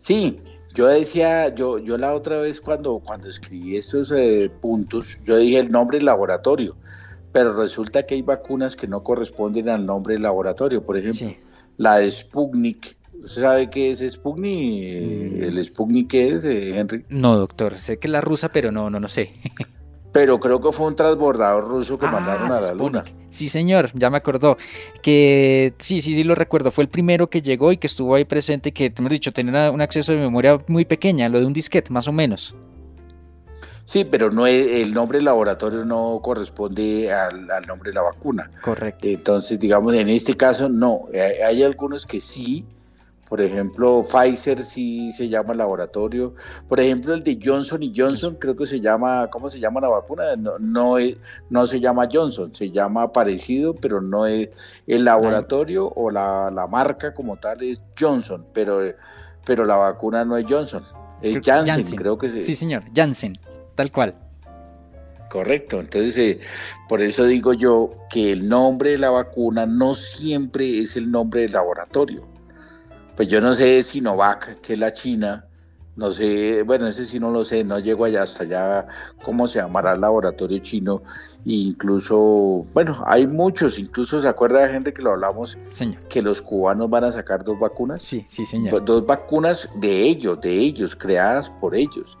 Sí, 0.00 0.38
yo 0.78 0.86
decía, 0.86 1.52
yo, 1.52 1.80
yo 1.80 1.98
la 1.98 2.14
otra 2.14 2.38
vez 2.38 2.60
cuando, 2.60 3.00
cuando 3.00 3.28
escribí 3.28 3.76
estos 3.76 4.12
eh, 4.12 4.48
puntos, 4.60 5.18
yo 5.24 5.36
dije 5.36 5.58
el 5.58 5.72
nombre 5.72 5.98
del 5.98 6.04
laboratorio, 6.04 6.76
pero 7.32 7.52
resulta 7.52 8.06
que 8.06 8.14
hay 8.14 8.22
vacunas 8.22 8.76
que 8.76 8.86
no 8.86 9.02
corresponden 9.02 9.68
al 9.70 9.84
nombre 9.84 10.14
del 10.14 10.22
laboratorio. 10.22 10.84
Por 10.84 10.96
ejemplo, 10.96 11.36
la 11.78 11.96
de 11.96 12.12
Sputnik. 12.12 12.96
¿Usted 13.12 13.42
sabe 13.42 13.70
qué 13.70 13.90
es 13.90 14.08
Sputnik? 14.08 14.52
Mm. 14.52 15.42
¿El 15.42 15.64
Sputnik 15.64 16.10
qué 16.10 16.28
es, 16.28 16.44
eh, 16.44 16.78
Henry? 16.78 17.04
No, 17.08 17.36
doctor, 17.36 17.74
sé 17.74 17.98
que 17.98 18.06
es 18.06 18.12
la 18.12 18.20
rusa, 18.20 18.50
pero 18.50 18.70
no, 18.70 18.88
no, 18.88 19.00
no 19.00 19.08
sé. 19.08 19.32
Pero 20.12 20.40
creo 20.40 20.60
que 20.60 20.72
fue 20.72 20.86
un 20.86 20.96
transbordador 20.96 21.68
ruso 21.68 21.98
que 21.98 22.06
ah, 22.06 22.10
mandaron 22.10 22.50
a 22.50 22.60
la 22.60 22.74
luna. 22.74 23.04
Sí, 23.28 23.48
señor, 23.48 23.90
ya 23.94 24.08
me 24.10 24.16
acordó. 24.16 24.56
Que 25.02 25.74
sí, 25.78 26.00
sí, 26.00 26.14
sí 26.14 26.24
lo 26.24 26.34
recuerdo. 26.34 26.70
Fue 26.70 26.84
el 26.84 26.88
primero 26.88 27.28
que 27.28 27.42
llegó 27.42 27.72
y 27.72 27.76
que 27.76 27.86
estuvo 27.86 28.14
ahí 28.14 28.24
presente, 28.24 28.72
que, 28.72 28.92
hemos 28.96 29.10
dicho, 29.10 29.32
tenía 29.32 29.70
un 29.70 29.80
acceso 29.80 30.12
de 30.12 30.18
memoria 30.18 30.58
muy 30.66 30.84
pequeña, 30.84 31.28
lo 31.28 31.40
de 31.40 31.46
un 31.46 31.52
disquete, 31.52 31.92
más 31.92 32.08
o 32.08 32.12
menos. 32.12 32.54
Sí, 33.84 34.04
pero 34.04 34.30
no 34.30 34.46
el 34.46 34.92
nombre 34.92 35.16
del 35.16 35.26
laboratorio 35.26 35.84
no 35.84 36.20
corresponde 36.22 37.10
al, 37.10 37.50
al 37.50 37.66
nombre 37.66 37.90
de 37.90 37.94
la 37.94 38.02
vacuna. 38.02 38.50
Correcto. 38.62 39.08
Entonces, 39.08 39.58
digamos, 39.58 39.94
en 39.94 40.08
este 40.10 40.36
caso 40.36 40.68
no. 40.68 41.04
Hay 41.46 41.62
algunos 41.62 42.04
que 42.04 42.20
sí, 42.20 42.66
por 43.28 43.42
ejemplo, 43.42 44.02
Pfizer 44.02 44.62
sí 44.62 45.12
se 45.12 45.28
llama 45.28 45.52
laboratorio. 45.52 46.34
Por 46.66 46.80
ejemplo, 46.80 47.12
el 47.12 47.22
de 47.22 47.38
Johnson 47.42 47.82
y 47.82 47.92
Johnson 47.94 48.36
creo 48.36 48.56
que 48.56 48.64
se 48.64 48.80
llama, 48.80 49.28
¿cómo 49.30 49.50
se 49.50 49.60
llama 49.60 49.82
la 49.82 49.88
vacuna? 49.88 50.34
No, 50.36 50.58
no, 50.58 50.96
no 51.50 51.66
se 51.66 51.78
llama 51.78 52.08
Johnson, 52.10 52.54
se 52.54 52.70
llama 52.70 53.12
parecido, 53.12 53.74
pero 53.74 54.00
no 54.00 54.26
es 54.26 54.48
el 54.86 55.04
laboratorio 55.04 55.88
o 55.94 56.10
la, 56.10 56.66
marca 56.70 57.12
como 57.12 57.36
tal 57.36 57.62
es 57.62 57.82
Johnson, 57.98 58.46
pero, 58.54 58.80
pero 59.44 59.64
la 59.66 59.76
vacuna 59.76 60.24
no 60.24 60.36
es 60.36 60.46
Johnson, 60.48 60.84
es 61.20 61.38
Janssen, 61.44 61.96
creo 61.96 62.16
que 62.16 62.30
sí. 62.30 62.38
Sí, 62.38 62.54
señor, 62.54 62.84
Janssen, 62.94 63.34
tal 63.74 63.90
cual. 63.90 64.14
Correcto, 65.30 65.80
entonces 65.80 66.16
eh, 66.16 66.40
por 66.88 67.02
eso 67.02 67.24
digo 67.24 67.52
yo 67.52 67.90
que 68.08 68.32
el 68.32 68.48
nombre 68.48 68.92
de 68.92 68.98
la 68.98 69.10
vacuna 69.10 69.66
no 69.66 69.94
siempre 69.94 70.78
es 70.78 70.96
el 70.96 71.10
nombre 71.10 71.42
del 71.42 71.52
laboratorio 71.52 72.26
pues 73.18 73.26
yo 73.26 73.40
no 73.40 73.52
sé 73.52 73.82
Sinovac, 73.82 74.60
que 74.60 74.74
es 74.74 74.78
la 74.78 74.92
China, 74.92 75.44
no 75.96 76.12
sé, 76.12 76.62
bueno, 76.62 76.86
ese 76.86 77.04
sí 77.04 77.18
no 77.18 77.32
lo 77.32 77.44
sé, 77.44 77.64
no 77.64 77.80
llego 77.80 78.04
allá 78.04 78.22
hasta 78.22 78.44
allá 78.44 78.86
cómo 79.24 79.48
se 79.48 79.58
llamará 79.58 79.94
el 79.94 80.02
laboratorio 80.02 80.60
chino, 80.60 81.02
e 81.44 81.50
incluso, 81.54 82.62
bueno, 82.72 83.02
hay 83.04 83.26
muchos, 83.26 83.76
incluso 83.80 84.20
se 84.20 84.28
acuerda 84.28 84.60
de 84.60 84.68
gente 84.68 84.94
que 84.94 85.02
lo 85.02 85.10
hablamos, 85.10 85.58
señor. 85.70 86.00
que 86.02 86.22
los 86.22 86.40
cubanos 86.40 86.88
van 86.90 87.02
a 87.02 87.10
sacar 87.10 87.42
dos 87.42 87.58
vacunas. 87.58 88.02
Sí, 88.02 88.22
sí, 88.28 88.46
señor. 88.46 88.84
Dos 88.84 89.04
vacunas 89.04 89.68
de 89.80 90.00
ellos, 90.02 90.40
de 90.40 90.52
ellos, 90.52 90.94
creadas 90.94 91.50
por 91.50 91.74
ellos. 91.74 92.16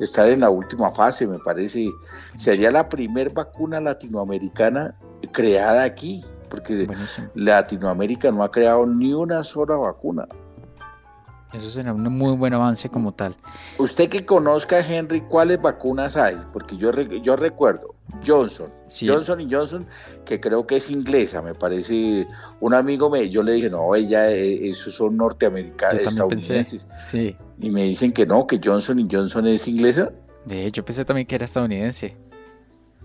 Estar 0.00 0.30
en 0.30 0.40
la 0.40 0.48
última 0.48 0.90
fase, 0.90 1.26
me 1.26 1.38
parece. 1.40 1.90
Sería 2.38 2.70
la 2.70 2.88
primera 2.88 3.30
vacuna 3.34 3.80
latinoamericana 3.80 4.94
creada 5.30 5.82
aquí 5.82 6.24
porque 6.48 6.86
Latinoamérica 7.34 8.30
no 8.30 8.42
ha 8.42 8.50
creado 8.50 8.86
ni 8.86 9.12
una 9.12 9.42
sola 9.42 9.76
vacuna. 9.76 10.26
Eso 11.52 11.70
será 11.70 11.94
un 11.94 12.02
muy 12.02 12.36
buen 12.36 12.52
avance 12.52 12.90
como 12.90 13.12
tal. 13.12 13.34
Usted 13.78 14.10
que 14.10 14.26
conozca, 14.26 14.80
Henry, 14.80 15.22
¿cuáles 15.22 15.60
vacunas 15.60 16.14
hay? 16.16 16.36
Porque 16.52 16.76
yo, 16.76 16.90
yo 16.92 17.36
recuerdo 17.36 17.94
Johnson, 18.26 18.70
Johnson 19.00 19.40
y 19.40 19.52
Johnson, 19.52 19.86
que 20.26 20.40
creo 20.40 20.66
que 20.66 20.76
es 20.76 20.90
inglesa, 20.90 21.40
me 21.40 21.54
parece. 21.54 22.26
Un 22.60 22.74
amigo 22.74 23.08
me, 23.08 23.30
yo 23.30 23.42
le 23.42 23.52
dije, 23.54 23.70
no, 23.70 23.94
ella, 23.94 24.30
eh, 24.30 24.68
esos 24.68 24.94
son 24.94 25.16
norteamericanos, 25.16 26.00
estadounidenses. 26.00 26.86
sí. 26.96 27.34
Y 27.60 27.70
me 27.70 27.84
dicen 27.84 28.12
que 28.12 28.26
no, 28.26 28.46
que 28.46 28.60
Johnson 28.62 28.98
y 28.98 29.08
Johnson 29.10 29.46
es 29.46 29.66
inglesa. 29.66 30.12
De 30.44 30.66
hecho, 30.66 30.84
pensé 30.84 31.04
también 31.04 31.26
que 31.26 31.34
era 31.34 31.44
estadounidense. 31.44 32.16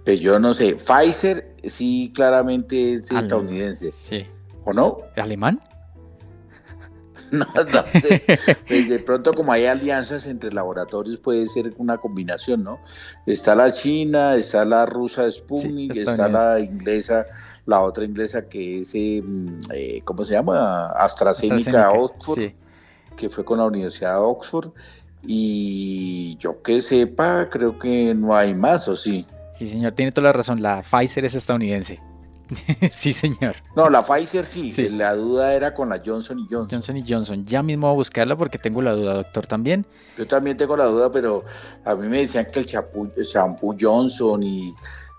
Pues 0.06 0.20
yo 0.20 0.38
no 0.39 0.54
sé, 0.54 0.76
Pfizer 0.76 1.56
sí 1.68 2.12
claramente 2.14 2.95
es 2.95 3.12
estadounidense. 3.12 3.91
Sí. 3.91 4.26
¿O 4.66 4.74
no? 4.74 4.97
¿Alemán? 5.16 5.62
No, 7.32 7.47
no 7.47 7.86
sé. 7.88 8.22
Pues 8.68 8.89
de 8.89 8.99
pronto 8.99 9.34
como 9.34 9.51
hay 9.51 9.66
alianzas 9.66 10.28
entre 10.28 10.51
laboratorios 10.51 11.20
puede 11.20 11.47
ser 11.47 11.74
una 11.78 11.97
combinación, 11.97 12.64
¿no? 12.64 12.78
Está 13.26 13.56
la 13.56 13.74
china, 13.74 14.36
está 14.36 14.64
la 14.66 14.86
rusa 14.86 15.32
Sputnik, 15.32 15.95
está 15.95 16.28
la 16.28 16.60
inglesa, 16.60 17.26
la 17.66 17.80
otra 17.80 18.06
inglesa 18.06 18.47
que 18.47 18.82
es, 18.82 18.93
eh, 18.93 19.24
eh, 19.74 20.01
¿cómo 20.04 20.24
se 20.24 20.34
llama? 20.34 20.89
AstraZeneca, 20.91 21.89
Oxford, 21.89 22.51
que 23.18 23.30
fue 23.30 23.43
con 23.43 23.58
la 23.58 23.66
Universidad 23.66 24.14
de 24.14 24.20
Oxford. 24.20 24.70
Y 25.26 26.38
yo 26.39 26.62
que 26.62 26.82
sepa, 26.82 27.49
creo 27.49 27.80
que 27.80 28.14
no 28.14 28.36
hay 28.36 28.54
más, 28.54 28.88
¿o 28.88 28.95
sí? 28.95 29.26
Sí, 29.54 29.68
señor, 29.68 29.91
tiene 29.93 30.12
toda 30.12 30.30
la 30.30 30.34
razón. 30.34 30.62
La 30.62 30.82
Pfizer 30.82 31.26
es 31.26 31.36
estadounidense. 31.36 32.01
sí, 32.91 33.14
señor. 33.14 33.56
No, 33.76 33.89
la 33.89 34.04
Pfizer 34.04 34.45
sí. 34.45 34.70
La 34.89 35.14
duda 35.16 35.54
era 35.54 35.74
con 35.74 35.89
la 35.89 36.01
Johnson 36.04 36.39
y 36.39 36.43
Johnson. 36.43 36.70
Johnson 36.70 36.97
y 36.97 37.04
Johnson. 37.08 37.45
Ya 37.45 37.64
mismo 37.64 37.88
voy 37.88 37.93
a 37.93 37.97
buscarla 37.97 38.36
porque 38.36 38.58
tengo 38.58 38.82
la 38.82 38.93
duda, 38.93 39.14
doctor, 39.14 39.45
también. 39.45 39.86
Yo 40.18 40.28
también 40.28 40.58
tengo 40.58 40.76
la 40.76 40.86
duda, 40.86 41.12
pero 41.12 41.43
a 41.86 41.95
mí 41.95 42.08
me 42.08 42.20
decían 42.20 42.47
que 42.51 42.60
el 42.60 42.66
shampoo, 42.66 43.76
Johnson 43.80 44.43
y, 44.43 44.74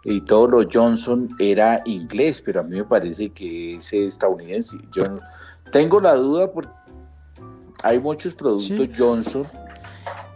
y 0.05 0.21
todo 0.23 0.49
lo 0.49 0.69
Johnson 0.71 1.29
era 1.39 1.83
inglés, 1.87 2.43
pero 2.45 2.61
a 2.61 2.63
mí 2.65 2.77
me 2.77 2.85
parece 2.85 3.31
que 3.31 3.77
es 3.77 3.93
estadounidense. 3.93 4.77
Yo 4.95 5.05
tengo 5.71 6.01
la 6.01 6.15
duda 6.15 6.53
porque 6.53 6.73
hay 7.83 7.99
muchos 8.01 8.35
productos 8.35 8.89
Johnson 8.97 9.47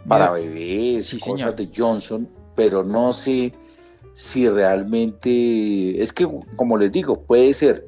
para 0.07 0.31
bebés, 0.31 1.15
cosas 1.23 1.55
de 1.55 1.69
Johnson, 1.75 2.27
pero 2.55 2.83
no 2.83 3.11
sé 3.13 3.21
si 3.21 3.53
realmente, 4.49 6.01
es 6.01 6.11
que 6.11 6.27
como 6.55 6.77
les 6.77 6.91
digo, 6.91 7.21
puede 7.21 7.53
ser 7.53 7.87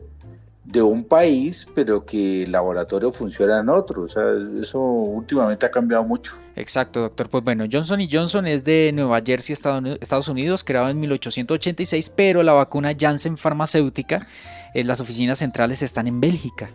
de 0.64 0.82
un 0.82 1.04
país, 1.04 1.68
pero 1.76 2.06
que 2.06 2.44
el 2.44 2.52
laboratorio 2.52 3.12
funciona 3.12 3.60
en 3.60 3.70
otro. 3.70 4.04
O 4.04 4.08
sea, 4.08 4.24
eso 4.60 4.80
últimamente 4.80 5.66
ha 5.66 5.72
cambiado 5.72 6.04
mucho. 6.04 6.38
Exacto, 6.56 7.02
doctor. 7.02 7.30
Pues 7.30 7.44
bueno, 7.44 7.66
Johnson 7.72 8.00
Johnson 8.10 8.48
es 8.48 8.64
de 8.64 8.92
Nueva 8.94 9.22
Jersey, 9.26 9.54
Estados 9.54 10.28
Unidos, 10.28 10.64
creado 10.64 10.90
en 10.90 11.00
1886, 11.00 12.10
pero 12.16 12.44
la 12.44 12.54
vacuna 12.54 12.96
Janssen 12.98 13.38
Farmacéutica, 13.38 14.28
en 14.74 14.88
las 14.88 15.02
oficinas 15.02 15.40
centrales 15.40 15.82
están 15.84 16.08
en 16.08 16.22
Bélgica. 16.22 16.70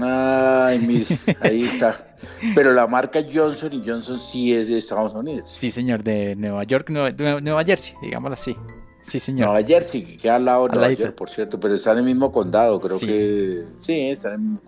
Ay, 0.00 0.78
mire, 0.80 1.06
ahí 1.40 1.60
está. 1.62 2.16
Pero 2.54 2.72
la 2.72 2.86
marca 2.86 3.20
Johnson 3.32 3.72
y 3.72 3.86
Johnson 3.86 4.18
sí 4.18 4.52
es 4.52 4.68
de 4.68 4.78
Estados 4.78 5.14
Unidos. 5.14 5.50
Sí, 5.50 5.70
señor, 5.70 6.02
de 6.02 6.34
Nueva 6.36 6.64
York, 6.64 6.90
Nueva, 6.90 7.64
Jersey, 7.64 7.94
digámoslo 8.02 8.34
así. 8.34 8.56
Sí, 9.02 9.20
señor. 9.20 9.48
Nueva 9.48 9.66
Jersey, 9.66 10.04
que 10.04 10.18
queda 10.18 10.36
al 10.36 10.44
lado 10.44 10.68
de 10.68 10.74
Nueva 10.74 10.92
York, 10.92 11.14
por 11.14 11.30
cierto, 11.30 11.60
pero 11.60 11.74
está 11.74 11.92
en 11.92 11.98
el 11.98 12.04
mismo 12.04 12.32
condado, 12.32 12.80
creo 12.80 12.98
que. 12.98 13.64
Sí, 13.80 14.00
está 14.10 14.28
en 14.28 14.34
el 14.34 14.40
mismo. 14.40 14.60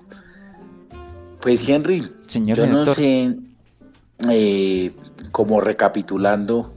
Pues 1.41 1.69
Henry, 1.69 2.03
señor 2.27 2.59
yo 2.59 2.67
no 2.67 2.85
sé, 2.95 3.37
eh, 4.29 4.91
como 5.31 5.61
recapitulando, 5.61 6.75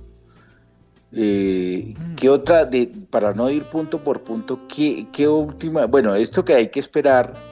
eh, 1.14 1.96
mm. 1.98 2.16
¿qué 2.16 2.30
otra, 2.30 2.66
de, 2.66 2.92
para 3.10 3.34
no 3.34 3.50
ir 3.50 3.64
punto 3.66 4.04
por 4.04 4.22
punto, 4.22 4.68
qué, 4.68 5.08
qué 5.12 5.28
última, 5.28 5.86
bueno, 5.88 6.14
esto 6.14 6.46
que 6.46 6.54
hay 6.54 6.70
que 6.70 6.80
esperar 6.80 7.51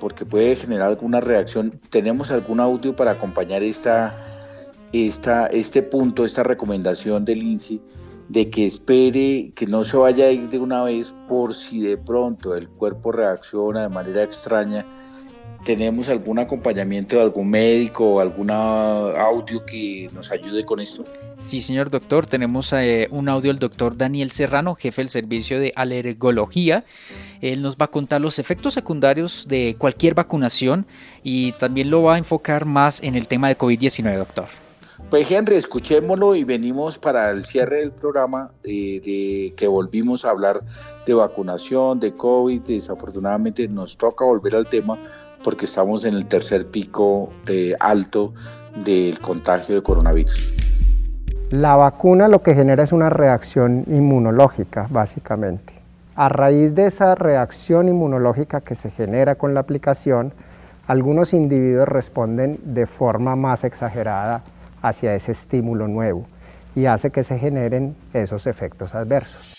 porque 0.00 0.24
puede 0.24 0.56
generar 0.56 0.88
alguna 0.88 1.20
reacción. 1.20 1.80
¿Tenemos 1.90 2.30
algún 2.30 2.60
audio 2.60 2.94
para 2.94 3.12
acompañar 3.12 3.62
esta, 3.62 4.14
esta, 4.92 5.46
este 5.46 5.82
punto, 5.82 6.24
esta 6.24 6.42
recomendación 6.42 7.24
del 7.24 7.42
INSI 7.42 7.80
de 8.28 8.50
que 8.50 8.66
espere, 8.66 9.52
que 9.54 9.66
no 9.66 9.84
se 9.84 9.96
vaya 9.96 10.26
a 10.26 10.30
ir 10.30 10.48
de 10.48 10.58
una 10.58 10.82
vez 10.84 11.14
por 11.28 11.54
si 11.54 11.80
de 11.80 11.96
pronto 11.96 12.54
el 12.54 12.68
cuerpo 12.68 13.12
reacciona 13.12 13.82
de 13.82 13.88
manera 13.88 14.22
extraña. 14.22 14.86
¿Tenemos 15.64 16.10
algún 16.10 16.38
acompañamiento 16.38 17.16
de 17.16 17.22
algún 17.22 17.48
médico 17.48 18.04
o 18.04 18.20
algún 18.20 18.50
audio 18.50 19.64
que 19.64 20.10
nos 20.12 20.30
ayude 20.30 20.64
con 20.66 20.78
esto? 20.78 21.04
Sí, 21.38 21.62
señor 21.62 21.88
doctor, 21.88 22.26
tenemos 22.26 22.72
eh, 22.74 23.08
un 23.10 23.30
audio 23.30 23.50
del 23.50 23.58
doctor 23.58 23.96
Daniel 23.96 24.30
Serrano, 24.30 24.74
jefe 24.74 25.00
del 25.00 25.08
servicio 25.08 25.58
de 25.58 25.72
alergología. 25.74 26.84
Él 27.40 27.62
nos 27.62 27.76
va 27.76 27.86
a 27.86 27.90
contar 27.90 28.20
los 28.20 28.38
efectos 28.38 28.74
secundarios 28.74 29.48
de 29.48 29.74
cualquier 29.78 30.14
vacunación 30.14 30.86
y 31.22 31.52
también 31.52 31.90
lo 31.90 32.02
va 32.02 32.16
a 32.16 32.18
enfocar 32.18 32.66
más 32.66 33.02
en 33.02 33.14
el 33.14 33.26
tema 33.26 33.48
de 33.48 33.56
COVID-19, 33.56 34.18
doctor. 34.18 34.46
Pues 35.10 35.30
Henry, 35.30 35.56
escuchémoslo 35.56 36.34
y 36.34 36.44
venimos 36.44 36.98
para 36.98 37.30
el 37.30 37.44
cierre 37.44 37.80
del 37.80 37.92
programa 37.92 38.50
eh, 38.64 39.00
de 39.04 39.54
que 39.56 39.66
volvimos 39.66 40.24
a 40.24 40.30
hablar 40.30 40.62
de 41.06 41.14
vacunación, 41.14 42.00
de 42.00 42.14
COVID. 42.14 42.62
Desafortunadamente 42.62 43.68
nos 43.68 43.96
toca 43.96 44.24
volver 44.24 44.56
al 44.56 44.66
tema 44.66 44.98
porque 45.44 45.66
estamos 45.66 46.04
en 46.04 46.14
el 46.14 46.26
tercer 46.26 46.66
pico 46.66 47.30
eh, 47.46 47.74
alto 47.78 48.32
del 48.84 49.20
contagio 49.20 49.74
de 49.76 49.82
coronavirus. 49.82 50.54
La 51.50 51.76
vacuna 51.76 52.26
lo 52.26 52.42
que 52.42 52.54
genera 52.54 52.82
es 52.82 52.90
una 52.90 53.10
reacción 53.10 53.84
inmunológica, 53.86 54.88
básicamente. 54.90 55.74
A 56.16 56.28
raíz 56.28 56.74
de 56.74 56.86
esa 56.86 57.14
reacción 57.14 57.88
inmunológica 57.88 58.60
que 58.62 58.74
se 58.74 58.90
genera 58.90 59.36
con 59.36 59.54
la 59.54 59.60
aplicación, 59.60 60.32
algunos 60.86 61.32
individuos 61.32 61.86
responden 61.86 62.58
de 62.64 62.86
forma 62.86 63.36
más 63.36 63.62
exagerada 63.64 64.42
hacia 64.82 65.14
ese 65.14 65.32
estímulo 65.32 65.86
nuevo 65.86 66.26
y 66.74 66.86
hace 66.86 67.10
que 67.10 67.22
se 67.22 67.38
generen 67.38 67.94
esos 68.12 68.46
efectos 68.46 68.94
adversos. 68.94 69.54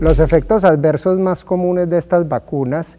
Los 0.00 0.20
efectos 0.20 0.62
adversos 0.62 1.18
más 1.18 1.44
comunes 1.44 1.90
de 1.90 1.98
estas 1.98 2.28
vacunas 2.28 2.98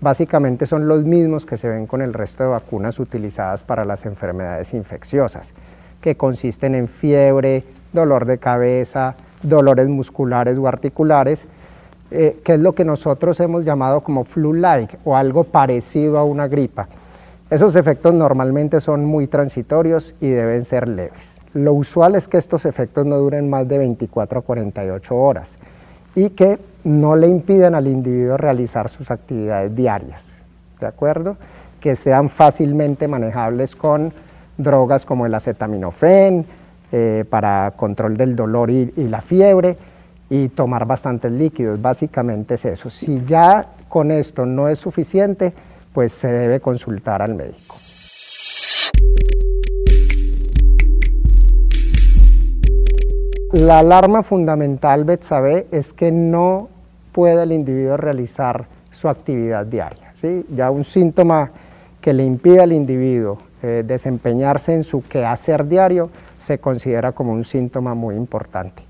básicamente 0.00 0.66
son 0.66 0.88
los 0.88 1.04
mismos 1.04 1.46
que 1.46 1.56
se 1.56 1.68
ven 1.68 1.86
con 1.86 2.02
el 2.02 2.12
resto 2.12 2.42
de 2.42 2.48
vacunas 2.48 2.98
utilizadas 2.98 3.62
para 3.62 3.84
las 3.84 4.04
enfermedades 4.04 4.74
infecciosas, 4.74 5.54
que 6.00 6.16
consisten 6.16 6.74
en 6.74 6.88
fiebre, 6.88 7.62
dolor 7.92 8.24
de 8.24 8.38
cabeza, 8.38 9.14
dolores 9.44 9.86
musculares 9.86 10.58
o 10.58 10.66
articulares, 10.66 11.46
eh, 12.10 12.40
que 12.42 12.54
es 12.54 12.60
lo 12.60 12.74
que 12.74 12.84
nosotros 12.84 13.38
hemos 13.38 13.64
llamado 13.64 14.00
como 14.00 14.24
flu-like 14.24 14.98
o 15.04 15.16
algo 15.16 15.44
parecido 15.44 16.18
a 16.18 16.24
una 16.24 16.48
gripa. 16.48 16.88
Esos 17.48 17.76
efectos 17.76 18.12
normalmente 18.12 18.80
son 18.80 19.04
muy 19.04 19.28
transitorios 19.28 20.16
y 20.20 20.30
deben 20.30 20.64
ser 20.64 20.88
leves. 20.88 21.40
Lo 21.54 21.74
usual 21.74 22.16
es 22.16 22.26
que 22.26 22.38
estos 22.38 22.64
efectos 22.64 23.06
no 23.06 23.18
duren 23.18 23.48
más 23.48 23.68
de 23.68 23.78
24 23.78 24.40
a 24.40 24.42
48 24.42 25.14
horas 25.14 25.56
y 26.24 26.30
que 26.30 26.58
no 26.84 27.16
le 27.16 27.28
impiden 27.28 27.74
al 27.74 27.86
individuo 27.86 28.36
realizar 28.36 28.88
sus 28.88 29.10
actividades 29.10 29.74
diarias, 29.74 30.34
¿de 30.78 30.86
acuerdo? 30.86 31.36
Que 31.80 31.94
sean 31.94 32.28
fácilmente 32.28 33.08
manejables 33.08 33.74
con 33.74 34.12
drogas 34.58 35.06
como 35.06 35.24
el 35.26 35.34
acetaminofén 35.34 36.44
eh, 36.92 37.24
para 37.28 37.72
control 37.76 38.16
del 38.16 38.36
dolor 38.36 38.70
y 38.70 38.90
la 38.96 39.20
fiebre, 39.20 39.76
y 40.28 40.48
tomar 40.48 40.86
bastantes 40.86 41.32
líquidos. 41.32 41.82
Básicamente 41.82 42.54
es 42.54 42.64
eso. 42.64 42.88
Si 42.88 43.22
ya 43.26 43.64
con 43.88 44.10
esto 44.12 44.46
no 44.46 44.68
es 44.68 44.78
suficiente, 44.78 45.52
pues 45.92 46.12
se 46.12 46.28
debe 46.28 46.60
consultar 46.60 47.20
al 47.20 47.34
médico. 47.34 47.76
La 53.52 53.80
alarma 53.80 54.22
fundamental, 54.22 55.04
Betsabe, 55.04 55.66
es 55.72 55.92
que 55.92 56.12
no 56.12 56.68
puede 57.10 57.42
el 57.42 57.50
individuo 57.50 57.96
realizar 57.96 58.66
su 58.92 59.08
actividad 59.08 59.66
diaria. 59.66 60.12
¿sí? 60.14 60.46
Ya 60.54 60.70
un 60.70 60.84
síntoma 60.84 61.50
que 62.00 62.12
le 62.12 62.24
impide 62.24 62.60
al 62.60 62.72
individuo 62.72 63.38
eh, 63.62 63.82
desempeñarse 63.84 64.72
en 64.72 64.84
su 64.84 65.02
quehacer 65.02 65.66
diario 65.66 66.10
se 66.38 66.58
considera 66.58 67.10
como 67.10 67.32
un 67.32 67.42
síntoma 67.42 67.94
muy 67.94 68.14
importante 68.14 68.84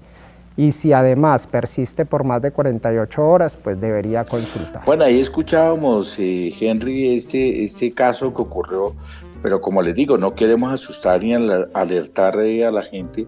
y 0.60 0.72
si 0.72 0.92
además 0.92 1.46
persiste 1.46 2.04
por 2.04 2.22
más 2.22 2.42
de 2.42 2.50
48 2.50 3.26
horas, 3.26 3.56
pues 3.56 3.80
debería 3.80 4.24
consultar. 4.24 4.82
Bueno, 4.84 5.04
ahí 5.04 5.18
escuchábamos, 5.18 6.18
eh, 6.18 6.52
Henry, 6.60 7.16
este, 7.16 7.64
este 7.64 7.92
caso 7.92 8.34
que 8.34 8.42
ocurrió, 8.42 8.94
pero 9.42 9.58
como 9.58 9.80
les 9.80 9.94
digo, 9.94 10.18
no 10.18 10.34
queremos 10.34 10.70
asustar 10.70 11.22
ni 11.22 11.32
alertar 11.32 12.36
a 12.38 12.70
la 12.70 12.82
gente. 12.82 13.26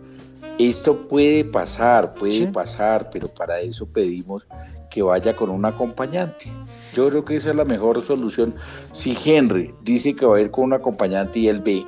Esto 0.69 1.09
puede 1.09 1.45
pasar, 1.45 2.15
puede 2.15 2.47
pasar, 2.47 3.11
pero 3.11 3.27
para 3.27 3.59
eso 3.61 3.85
pedimos 3.85 4.47
que 4.91 5.03
vaya 5.03 5.35
con 5.35 5.51
un 5.51 5.65
acompañante. 5.65 6.47
Yo 6.95 7.09
creo 7.09 7.25
que 7.25 7.37
esa 7.37 7.51
es 7.51 7.57
la 7.57 7.65
mejor 7.65 8.01
solución. 8.03 8.55
Si 8.93 9.17
Henry 9.25 9.75
dice 9.83 10.15
que 10.15 10.25
va 10.25 10.37
a 10.37 10.41
ir 10.41 10.53
con 10.53 10.65
un 10.65 10.75
acompañante 10.75 11.41
y 11.41 11.49
él 11.49 11.61
ve, 11.61 11.85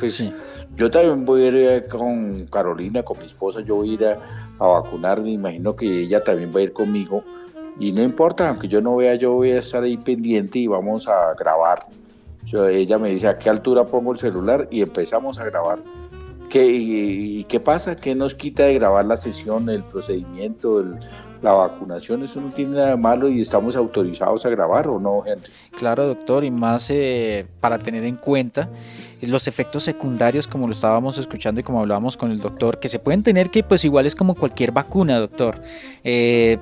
pues 0.00 0.14
sí. 0.14 0.32
yo 0.74 0.90
también 0.90 1.24
voy 1.24 1.42
a 1.42 1.46
ir 1.46 1.54
eh, 1.56 1.84
con 1.86 2.46
Carolina, 2.46 3.04
con 3.04 3.18
mi 3.18 3.26
esposa, 3.26 3.60
yo 3.60 3.76
voy 3.76 3.90
a 3.90 3.92
ir 3.92 4.06
a, 4.06 4.18
a 4.58 4.66
vacunar, 4.66 5.20
me 5.20 5.30
imagino 5.30 5.76
que 5.76 6.02
ella 6.02 6.24
también 6.24 6.50
va 6.52 6.58
a 6.58 6.62
ir 6.62 6.72
conmigo 6.72 7.22
y 7.78 7.92
no 7.92 8.02
importa, 8.02 8.48
aunque 8.48 8.66
yo 8.66 8.80
no 8.80 8.96
vea, 8.96 9.14
yo 9.14 9.34
voy 9.34 9.52
a 9.52 9.58
estar 9.58 9.84
ahí 9.84 9.96
pendiente 9.96 10.58
y 10.58 10.66
vamos 10.66 11.06
a 11.06 11.34
grabar. 11.34 11.86
ella 12.52 12.98
me 12.98 13.10
dice 13.10 13.28
a 13.28 13.38
qué 13.38 13.48
altura 13.48 13.84
pongo 13.84 14.12
el 14.12 14.18
celular 14.18 14.66
y 14.70 14.82
empezamos 14.82 15.38
a 15.38 15.44
grabar. 15.44 15.78
¿Qué, 16.48 16.66
y, 16.66 17.44
qué 17.44 17.60
pasa? 17.60 17.96
¿Qué 17.96 18.14
nos 18.14 18.34
quita 18.34 18.64
de 18.64 18.74
grabar 18.74 19.04
la 19.04 19.16
sesión, 19.16 19.68
el 19.68 19.84
procedimiento, 19.84 20.84
la 21.42 21.52
vacunación? 21.52 22.22
Eso 22.22 22.40
no 22.40 22.50
tiene 22.50 22.76
nada 22.76 22.90
de 22.90 22.96
malo 22.96 23.28
y 23.28 23.40
estamos 23.40 23.76
autorizados 23.76 24.44
a 24.46 24.48
grabar 24.48 24.88
o 24.88 24.98
no, 24.98 25.22
gente. 25.22 25.50
Claro, 25.76 26.06
doctor, 26.06 26.44
y 26.44 26.50
más 26.50 26.90
eh, 26.90 27.46
para 27.60 27.78
tener 27.78 28.04
en 28.04 28.16
cuenta 28.16 28.68
los 29.26 29.48
efectos 29.48 29.82
secundarios 29.82 30.46
como 30.46 30.66
lo 30.66 30.72
estábamos 30.72 31.18
escuchando 31.18 31.60
y 31.60 31.64
como 31.64 31.80
hablábamos 31.80 32.16
con 32.16 32.30
el 32.30 32.38
doctor, 32.38 32.78
que 32.78 32.88
se 32.88 32.98
pueden 32.98 33.22
tener 33.22 33.50
que 33.50 33.64
pues 33.64 33.84
igual 33.84 34.06
es 34.06 34.14
como 34.14 34.34
cualquier 34.34 34.70
vacuna, 34.70 35.18
doctor. 35.18 35.60
Eh, 36.04 36.58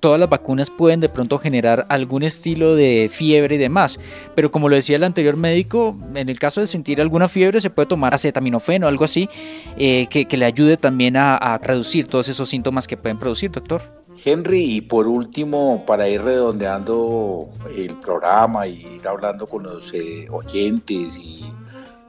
todas 0.00 0.20
las 0.20 0.28
vacunas 0.28 0.70
pueden 0.70 1.00
de 1.00 1.08
pronto 1.08 1.38
generar 1.38 1.86
algún 1.88 2.22
estilo 2.22 2.76
de 2.76 3.10
fiebre 3.12 3.56
y 3.56 3.58
demás, 3.58 3.98
pero 4.34 4.50
como 4.50 4.68
lo 4.68 4.76
decía 4.76 4.96
el 4.96 5.04
anterior 5.04 5.36
médico, 5.36 5.96
en 6.14 6.28
el 6.28 6.38
caso 6.38 6.60
de 6.60 6.66
sentir 6.66 7.00
alguna 7.00 7.28
fiebre 7.28 7.60
se 7.60 7.70
puede 7.70 7.86
tomar 7.86 8.14
acetaminofeno 8.14 8.86
o 8.86 8.88
algo 8.88 9.04
así, 9.04 9.28
eh, 9.76 10.06
que, 10.08 10.36
le 10.36 10.44
ayude 10.44 10.76
también 10.76 11.16
a 11.16 11.58
reducir 11.62 12.06
todos 12.06 12.28
esos 12.28 12.48
síntomas 12.50 12.86
que 12.86 12.98
pueden 12.98 13.18
producir, 13.18 13.50
doctor. 13.50 14.05
Henry, 14.28 14.78
y 14.78 14.80
por 14.80 15.06
último, 15.06 15.84
para 15.86 16.08
ir 16.08 16.20
redondeando 16.20 17.48
el 17.76 17.94
programa 18.00 18.66
y 18.66 18.84
ir 18.96 19.06
hablando 19.06 19.46
con 19.46 19.62
los 19.62 19.94
eh, 19.94 20.26
oyentes 20.28 21.16
y 21.16 21.44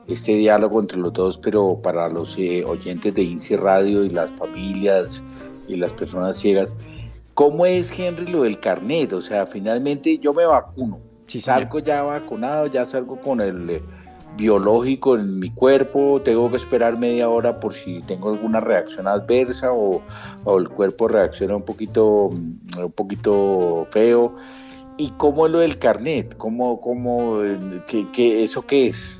este 0.07 0.33
diálogo 0.33 0.79
entre 0.79 0.97
los 0.97 1.13
dos, 1.13 1.37
pero 1.37 1.79
para 1.79 2.09
los 2.09 2.35
eh, 2.39 2.65
oyentes 2.65 3.13
de 3.13 3.21
INSI 3.21 3.57
Radio 3.57 4.03
y 4.03 4.09
las 4.09 4.31
familias 4.31 5.23
y 5.67 5.75
las 5.75 5.93
personas 5.93 6.37
ciegas, 6.37 6.75
¿cómo 7.35 7.67
es, 7.67 7.91
Henry, 7.99 8.25
lo 8.25 8.41
del 8.41 8.59
carnet? 8.59 9.13
O 9.13 9.21
sea, 9.21 9.45
finalmente 9.45 10.17
yo 10.17 10.33
me 10.33 10.47
vacuno, 10.47 10.99
salgo 11.27 11.77
ya 11.77 12.01
vacunado, 12.01 12.65
ya 12.65 12.83
salgo 12.83 13.21
con 13.21 13.41
el 13.41 13.79
biológico 14.35 15.15
en 15.15 15.39
mi 15.39 15.49
cuerpo, 15.49 16.21
tengo 16.23 16.49
que 16.49 16.57
esperar 16.57 16.97
media 16.97 17.29
hora 17.29 17.57
por 17.57 17.73
si 17.73 18.01
tengo 18.01 18.29
alguna 18.29 18.59
reacción 18.59 19.07
adversa 19.07 19.71
o, 19.71 20.01
el 20.57 20.69
cuerpo 20.69 21.07
reacciona 21.07 21.55
un 21.55 21.63
poquito, 21.63 22.29
mm, 22.31 22.83
un 22.85 22.91
poquito 22.91 23.87
feo. 23.89 24.35
¿Y 24.97 25.11
cómo 25.17 25.45
es 25.45 25.51
lo 25.51 25.59
del 25.59 25.77
carnet? 25.77 26.35
¿Cómo, 26.37 26.81
cómo, 26.81 27.43
eh, 27.43 27.81
qué, 27.87 28.07
qué, 28.11 28.43
¿Eso 28.43 28.65
qué 28.65 28.87
es? 28.87 29.16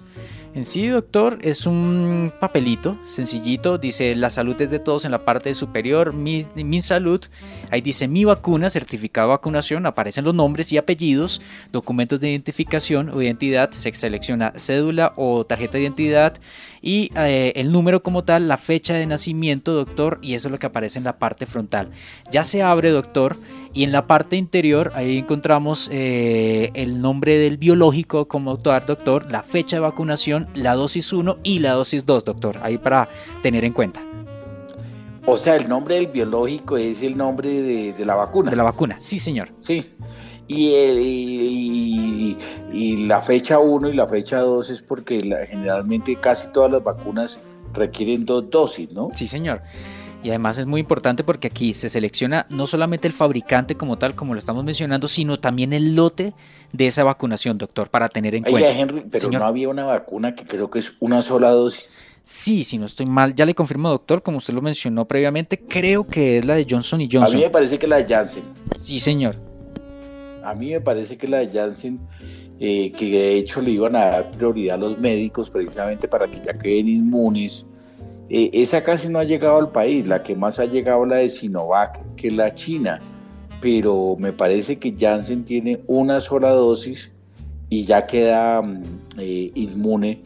En 0.58 0.66
sí, 0.66 0.88
doctor, 0.88 1.38
es 1.44 1.68
un 1.68 2.34
papelito 2.40 2.98
sencillito. 3.06 3.78
Dice, 3.78 4.16
la 4.16 4.32
salud 4.32 4.60
es 4.60 4.72
de 4.72 4.80
todos 4.80 5.06
en 5.06 5.12
la 5.12 5.24
parte 5.24 5.54
superior. 5.54 6.14
Mi, 6.14 6.44
mi, 6.56 6.82
salud. 6.82 7.22
Ahí 7.70 7.82
dice, 7.82 8.08
mi 8.08 8.26
vacuna, 8.26 8.72
certificado 8.72 9.28
de 9.28 9.36
vacunación. 9.36 9.86
Aparecen 9.86 10.26
los 10.26 10.34
nombres 10.34 10.74
y 10.74 10.80
apellidos, 10.80 11.44
documentos 11.72 12.22
de 12.22 12.32
identificación 12.32 13.10
o 13.10 13.22
identidad. 13.22 13.70
Se 13.70 13.94
selecciona 13.94 14.52
cédula 14.58 15.14
o 15.16 15.46
tarjeta 15.46 15.74
de 15.74 15.84
identidad 15.84 16.34
y 16.82 17.12
eh, 17.16 17.54
el 17.56 17.72
número 17.72 18.02
como 18.02 18.24
tal, 18.24 18.48
la 18.48 18.58
fecha 18.58 18.96
de 18.96 19.06
nacimiento, 19.06 19.76
doctor. 19.76 20.18
Y 20.24 20.34
eso 20.34 20.48
es 20.48 20.52
lo 20.52 20.58
que 20.58 20.66
aparece 20.66 20.98
en 20.98 21.06
la 21.06 21.20
parte 21.20 21.46
frontal. 21.46 21.92
Ya 22.32 22.44
se 22.44 22.64
abre, 22.64 22.90
doctor 22.90 23.38
y 23.78 23.84
en 23.84 23.92
la 23.92 24.08
parte 24.08 24.38
interior, 24.38 24.92
ahí 24.96 25.20
encontramos 25.20 25.88
eh, 25.94 26.72
el 26.74 27.00
nombre 27.00 27.38
del 27.38 27.60
biológico 27.60 28.28
como 28.28 28.58
doctor, 28.58 29.32
la 29.32 29.44
fecha 29.44 29.76
de 29.76 29.82
vacunación, 29.82 30.48
la 30.56 30.74
dosis 30.74 31.14
1 31.14 31.38
y 31.44 31.60
la 31.60 31.74
dosis 31.74 32.04
2, 32.04 32.26
doctor. 32.26 32.58
Ahí 32.64 32.80
para 32.80 33.08
tener 33.44 33.64
en 33.66 33.74
cuenta. 33.74 34.04
O 35.28 35.38
sea, 35.38 35.58
el 35.58 35.70
nombre 35.70 35.94
del 35.94 36.08
biológico 36.08 36.76
es 36.76 37.04
el 37.04 37.16
nombre 37.16 37.50
de, 37.62 38.04
la 38.04 38.16
vacuna. 38.16 38.50
De 38.50 38.58
la 38.58 38.64
vacuna, 38.64 38.96
sí, 39.00 39.20
señor. 39.20 39.50
Sí. 39.62 39.94
Y, 40.48 42.36
y, 42.74 43.06
la 43.06 43.22
fecha 43.22 43.60
1 43.60 43.90
y 43.90 43.94
la 43.94 44.08
fecha 44.08 44.40
2 44.40 44.72
es 44.72 44.82
porque 44.82 45.20
generalmente 45.52 46.16
casi 46.16 46.52
todas 46.52 46.72
las 46.72 46.84
vacunas 46.84 47.38
requieren 47.74 48.26
dos 48.26 48.50
dosis, 48.50 48.92
¿no? 48.92 49.12
Sí, 49.14 49.28
señor. 49.28 49.62
Y 50.28 50.30
además 50.30 50.58
es 50.58 50.66
muy 50.66 50.82
importante 50.82 51.24
porque 51.24 51.48
aquí 51.48 51.74
se 51.74 51.88
selecciona 51.88 52.48
no 52.50 52.68
solamente 52.68 53.08
el 53.08 53.14
fabricante 53.14 53.76
como 53.76 53.98
tal, 53.98 54.14
como 54.14 54.34
lo 54.34 54.40
estamos 54.40 54.62
mencionando, 54.66 55.08
sino 55.08 55.40
también 55.40 55.72
el 55.72 55.96
lote 55.96 56.34
de 56.74 56.88
esa 56.88 57.06
vacunación, 57.06 57.58
doctor, 57.58 57.90
para 57.90 58.10
tener 58.10 58.36
en 58.36 58.44
cuenta. 58.44 58.72
Henry, 58.72 59.06
pero 59.10 59.30
no 59.32 59.46
había 59.46 59.70
una 59.70 59.86
vacuna 59.86 60.36
que 60.36 60.44
creo 60.46 60.70
que 60.70 60.80
es 60.80 60.96
una 61.00 61.22
sola 61.22 61.52
dosis. 61.52 62.18
Sí, 62.24 62.66
si 62.66 62.78
no 62.78 62.88
estoy 62.88 63.06
mal, 63.06 63.36
ya 63.36 63.46
le 63.46 63.56
confirmo, 63.56 63.88
doctor, 63.88 64.22
como 64.22 64.40
usted 64.40 64.54
lo 64.54 64.62
mencionó 64.62 65.06
previamente, 65.06 65.60
creo 65.60 66.06
que 66.06 66.40
es 66.40 66.46
la 66.46 66.56
de 66.56 66.68
Johnson 66.70 67.00
y 67.00 67.08
Johnson. 67.10 67.34
A 67.34 67.38
mí 67.38 67.46
me 67.46 67.50
parece 67.50 67.80
que 67.80 67.88
la 67.88 68.04
de 68.04 68.14
Janssen. 68.14 68.44
Sí, 68.78 69.00
señor. 69.00 69.38
A 70.44 70.54
mí 70.54 70.74
me 70.74 70.82
parece 70.82 71.16
que 71.16 71.30
la 71.30 71.38
de 71.38 71.48
Janssen, 71.48 72.02
eh, 72.60 72.92
que 72.92 73.06
de 73.06 73.38
hecho 73.38 73.62
le 73.62 73.72
iban 73.72 73.96
a 73.96 74.04
dar 74.04 74.32
prioridad 74.32 74.76
a 74.76 74.90
los 74.90 75.00
médicos 75.00 75.50
precisamente 75.50 76.06
para 76.10 76.28
que 76.28 76.42
ya 76.46 76.52
queden 76.52 76.90
inmunes 76.90 77.66
eh, 78.30 78.50
esa 78.54 78.84
casi 78.84 79.08
no 79.08 79.20
ha 79.20 79.24
llegado 79.24 79.58
al 79.58 79.72
país, 79.72 80.08
la 80.08 80.22
que 80.22 80.36
más 80.36 80.60
ha 80.60 80.66
llegado 80.66 81.06
la 81.06 81.18
de 81.18 81.30
Sinovac, 81.30 82.00
que 82.16 82.28
es 82.28 82.34
la 82.34 82.54
China, 82.54 83.00
pero 83.62 84.16
me 84.20 84.34
parece 84.34 84.78
que 84.78 84.96
Janssen 84.98 85.46
tiene 85.46 85.82
una 85.88 86.20
sola 86.20 86.50
dosis 86.50 87.12
y 87.70 87.86
ya 87.86 88.06
queda 88.06 88.62
mm, 88.62 88.84
eh, 89.20 89.52
inmune, 89.56 90.22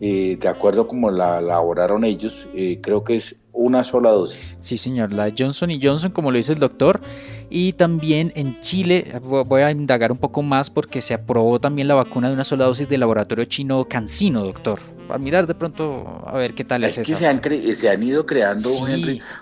eh, 0.00 0.36
de 0.40 0.48
acuerdo 0.48 0.86
como 0.86 1.10
la 1.10 1.38
elaboraron 1.38 2.04
ellos, 2.04 2.46
creo 2.82 3.04
que 3.04 3.16
es 3.16 3.36
una 3.52 3.84
sola 3.84 4.10
dosis. 4.10 4.56
Sí, 4.60 4.76
señor, 4.76 5.12
la 5.12 5.32
Johnson 5.36 5.70
y 5.70 5.80
Johnson, 5.80 6.10
como 6.10 6.30
lo 6.30 6.36
dice 6.36 6.52
el 6.52 6.58
doctor, 6.58 7.00
y 7.48 7.72
también 7.74 8.32
en 8.34 8.60
Chile, 8.60 9.12
voy 9.22 9.62
a 9.62 9.70
indagar 9.70 10.12
un 10.12 10.18
poco 10.18 10.42
más 10.42 10.70
porque 10.70 11.00
se 11.00 11.14
aprobó 11.14 11.60
también 11.60 11.88
la 11.88 11.94
vacuna 11.94 12.28
de 12.28 12.34
una 12.34 12.44
sola 12.44 12.64
dosis 12.64 12.88
del 12.88 13.00
laboratorio 13.00 13.44
chino 13.44 13.84
Cancino, 13.88 14.44
doctor 14.44 14.93
a 15.08 15.18
mirar 15.18 15.46
de 15.46 15.54
pronto 15.54 16.22
a 16.26 16.36
ver 16.36 16.54
qué 16.54 16.64
tal 16.64 16.84
es, 16.84 16.98
es 16.98 17.06
que 17.06 17.14
Se 17.14 17.26
han, 17.26 17.40
se 17.42 17.90
han 17.90 18.02
ido 18.02 18.24
creando 18.26 18.68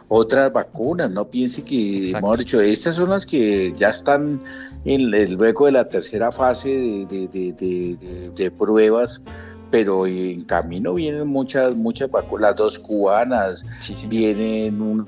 otras 0.08 0.52
vacunas, 0.52 1.10
no 1.10 1.28
piense 1.28 1.62
que, 1.62 2.10
hemos 2.10 2.38
dicho, 2.38 2.60
estas 2.60 2.96
son 2.96 3.10
las 3.10 3.26
que 3.26 3.74
ya 3.76 3.90
están 3.90 4.40
en 4.84 5.14
el, 5.14 5.34
luego 5.34 5.66
de 5.66 5.72
la 5.72 5.88
tercera 5.88 6.32
fase 6.32 7.06
de, 7.08 8.52
pruebas, 8.58 9.22
pero 9.70 10.06
en 10.06 10.44
camino 10.44 10.94
vienen 10.94 11.26
muchas, 11.28 11.74
muchas 11.74 12.10
vacunas, 12.10 12.50
las 12.50 12.56
dos 12.56 12.78
cubanas, 12.78 13.64
vienen 14.08 15.06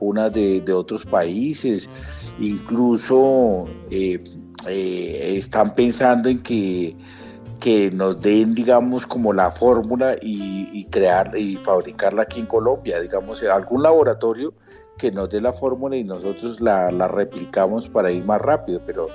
unas 0.00 0.32
de, 0.32 0.72
otros 0.72 1.04
países, 1.04 1.88
incluso 2.38 3.66
eh, 3.90 4.22
eh, 4.68 5.34
están 5.36 5.74
pensando 5.74 6.28
en 6.28 6.40
que 6.40 6.96
que 7.60 7.90
nos 7.90 8.20
den, 8.20 8.54
digamos, 8.54 9.06
como 9.06 9.32
la 9.32 9.50
fórmula 9.50 10.16
y, 10.20 10.84
crear 10.90 11.36
y 11.36 11.56
fabricarla 11.56 12.22
aquí 12.22 12.40
en 12.40 12.46
Colombia, 12.46 13.00
digamos, 13.00 13.42
algún 13.42 13.82
laboratorio 13.82 14.52
que 14.98 15.10
nos 15.10 15.28
dé 15.30 15.40
la 15.40 15.52
fórmula 15.52 15.96
y 15.96 16.04
nosotros 16.04 16.60
la, 16.60 16.88
replicamos 17.08 17.88
para 17.88 18.12
ir 18.12 18.24
más 18.24 18.40
rápido, 18.40 18.80
pero 18.86 19.06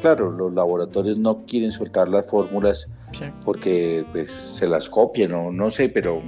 claro, 0.00 0.30
los 0.30 0.52
laboratorios 0.52 1.18
no 1.18 1.44
quieren 1.46 1.72
soltar 1.72 2.08
las 2.08 2.30
fórmulas 2.30 2.86
porque 3.44 4.04
pues 4.12 4.30
se 4.30 4.68
las 4.68 4.88
copian 4.88 5.32
o 5.32 5.50
no 5.50 5.70
sé, 5.70 5.88
pero, 5.88 6.22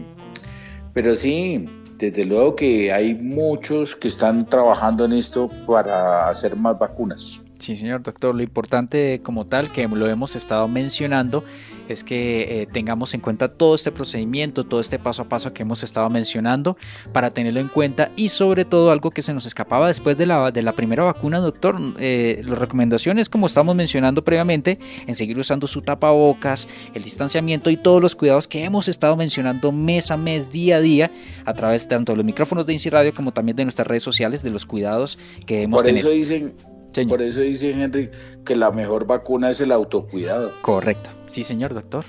pero 0.93 1.15
sí, 1.15 1.69
desde 1.99 2.25
luego 2.25 2.57
que 2.57 2.93
hay 2.93 3.15
muchos 3.15 3.95
que 3.97 4.09
están 4.09 4.47
trabajando 4.47 5.05
en 5.05 5.13
esto 5.13 5.51
para 5.67 6.29
hacer 6.29 6.57
más 6.57 6.79
vacunas. 6.79 7.41
Sí, 7.59 7.75
señor 7.75 8.03
doctor. 8.03 8.35
Lo 8.35 8.43
importante 8.43 9.21
como 9.23 9.47
tal 9.47 9.73
que 9.73 9.89
lo 9.89 10.09
hemos 10.09 10.37
estado 10.37 10.69
mencionando 10.69 11.45
es 11.89 12.05
que 12.05 12.63
eh, 12.63 12.67
tengamos 12.67 13.15
en 13.15 13.21
cuenta 13.21 13.49
todo 13.49 13.75
este 13.75 13.93
procedimiento, 13.93 14.65
todo 14.65 14.81
este 14.81 14.99
paso 14.99 15.23
a 15.23 15.29
paso 15.29 15.53
que 15.53 15.63
hemos 15.63 15.83
estado 15.83 16.11
mencionando 16.11 16.77
para 17.13 17.31
tenerlo 17.31 17.61
en 17.61 17.69
cuenta 17.69 18.11
y 18.17 18.29
sobre 18.29 18.65
todo 18.65 18.91
algo 18.91 19.11
que 19.11 19.23
se 19.23 19.33
nos 19.33 19.47
escapaba 19.47 19.87
después 19.87 20.19
de 20.19 20.27
la, 20.27 20.51
de 20.51 20.63
la 20.63 20.73
primera 20.73 21.05
vacuna, 21.05 21.39
doctor. 21.39 21.81
Eh, 21.99 22.43
las 22.45 22.59
recomendaciones, 22.59 23.29
como 23.29 23.47
estamos 23.47 23.75
mencionando 23.75 24.23
previamente, 24.23 24.79
en 25.07 25.15
seguir 25.15 25.39
usando 25.39 25.67
su 25.67 25.81
tapabocas, 25.81 26.69
el 26.95 27.03
distanciamiento 27.03 27.71
y 27.71 27.77
todos 27.77 28.03
los 28.03 28.15
cuidados 28.15 28.47
que 28.49 28.65
hemos 28.65 28.89
estado 28.89 29.17
mencionando 29.17 29.73
mes 29.73 30.11
a 30.11 30.17
mes, 30.17 30.51
día 30.51 30.77
a 30.77 30.81
día, 30.81 31.11
a 31.45 31.55
través 31.55 31.89
tanto 31.89 32.13
de 32.13 32.17
los 32.17 32.27
micrófonos 32.27 32.67
de 32.67 32.75
INSI 32.75 32.91
Radio 32.91 33.15
como 33.15 33.33
también 33.33 33.57
de 33.57 33.65
nuestras 33.65 33.87
redes 33.87 34.03
sociales, 34.03 34.43
de 34.43 34.51
los 34.51 34.67
cuidados 34.67 35.19
que 35.47 35.63
hemos 35.63 35.83
tenido. 35.83 36.09
Por 36.09 36.13
eso 36.13 36.19
dicen 36.19 36.76
por 37.05 37.23
eso 37.23 37.41
dice 37.41 37.71
Henry 37.71 38.11
que 38.45 38.57
la 38.57 38.71
mejor 38.71 39.07
vacuna 39.07 39.51
es 39.51 39.61
el 39.61 39.73
autocuidado. 39.73 40.53
Correcto. 40.63 41.11
Sí, 41.27 41.45
señor 41.45 41.75
doctor. 41.75 42.05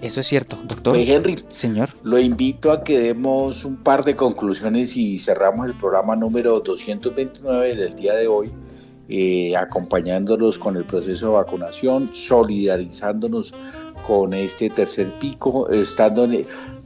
Eso 0.00 0.20
es 0.20 0.26
cierto, 0.26 0.56
doctor. 0.64 0.94
Pues, 0.94 1.08
Henry, 1.08 1.44
señor. 1.48 1.90
Lo 2.04 2.18
invito 2.18 2.70
a 2.70 2.84
que 2.84 2.98
demos 2.98 3.64
un 3.64 3.76
par 3.76 4.04
de 4.04 4.14
conclusiones 4.14 4.96
y 4.96 5.18
cerramos 5.18 5.66
el 5.66 5.74
programa 5.74 6.14
número 6.14 6.60
229 6.60 7.74
del 7.74 7.96
día 7.96 8.14
de 8.14 8.28
hoy, 8.28 8.50
eh, 9.08 9.56
acompañándolos 9.56 10.58
con 10.58 10.76
el 10.76 10.84
proceso 10.84 11.26
de 11.26 11.32
vacunación, 11.32 12.10
solidarizándonos 12.12 13.52
con 14.06 14.32
este 14.34 14.70
tercer 14.70 15.12
pico, 15.18 15.68
estando 15.70 16.28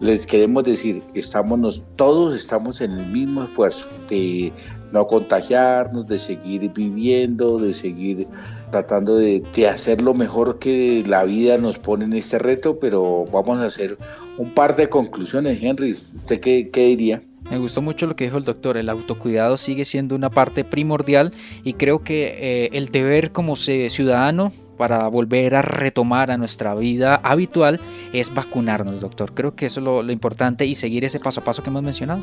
les 0.00 0.26
queremos 0.26 0.64
decir, 0.64 1.02
estamos 1.14 1.82
todos 1.96 2.34
estamos 2.34 2.80
en 2.80 2.92
el 2.92 3.06
mismo 3.06 3.44
esfuerzo 3.44 3.86
de 4.08 4.52
no 4.92 5.06
contagiarnos, 5.06 6.06
de 6.06 6.18
seguir 6.18 6.70
viviendo, 6.72 7.58
de 7.58 7.72
seguir 7.72 8.28
tratando 8.70 9.16
de, 9.16 9.42
hacer 9.68 10.02
lo 10.02 10.14
mejor 10.14 10.58
que 10.58 11.02
la 11.06 11.24
vida 11.24 11.58
nos 11.58 11.78
pone 11.78 12.04
en 12.04 12.12
este 12.12 12.38
reto, 12.38 12.78
pero 12.78 13.24
vamos 13.32 13.58
a 13.58 13.64
hacer 13.64 13.98
un 14.38 14.52
par 14.54 14.76
de 14.76 14.88
conclusiones, 14.88 15.62
Henry. 15.62 15.92
¿Usted 15.92 16.40
qué, 16.40 16.70
diría? 16.74 17.22
Me 17.50 17.58
gustó 17.58 17.82
mucho 17.82 18.06
lo 18.06 18.16
que 18.16 18.24
dijo 18.24 18.38
el 18.38 18.44
doctor, 18.44 18.76
el 18.76 18.88
autocuidado 18.88 19.56
sigue 19.56 19.84
siendo 19.84 20.14
una 20.14 20.30
parte 20.30 20.64
primordial 20.64 21.32
y 21.64 21.74
creo 21.74 22.02
que 22.02 22.36
eh, 22.38 22.70
el 22.72 22.88
deber 22.88 23.32
como 23.32 23.56
ciudadano 23.56 24.52
para 24.78 25.06
volver 25.08 25.54
a 25.54 25.62
retomar 25.62 26.30
a 26.30 26.38
nuestra 26.38 26.74
vida 26.74 27.16
habitual 27.16 27.80
es 28.12 28.32
vacunarnos, 28.32 29.00
doctor. 29.00 29.34
Creo 29.34 29.54
que 29.54 29.66
eso 29.66 29.80
es 29.80 30.06
lo 30.06 30.12
importante 30.12 30.64
y 30.64 30.74
seguir 30.74 31.04
ese 31.04 31.20
paso 31.20 31.40
a 31.40 31.44
paso 31.44 31.62
que 31.62 31.70
hemos 31.70 31.82
mencionado. 31.82 32.22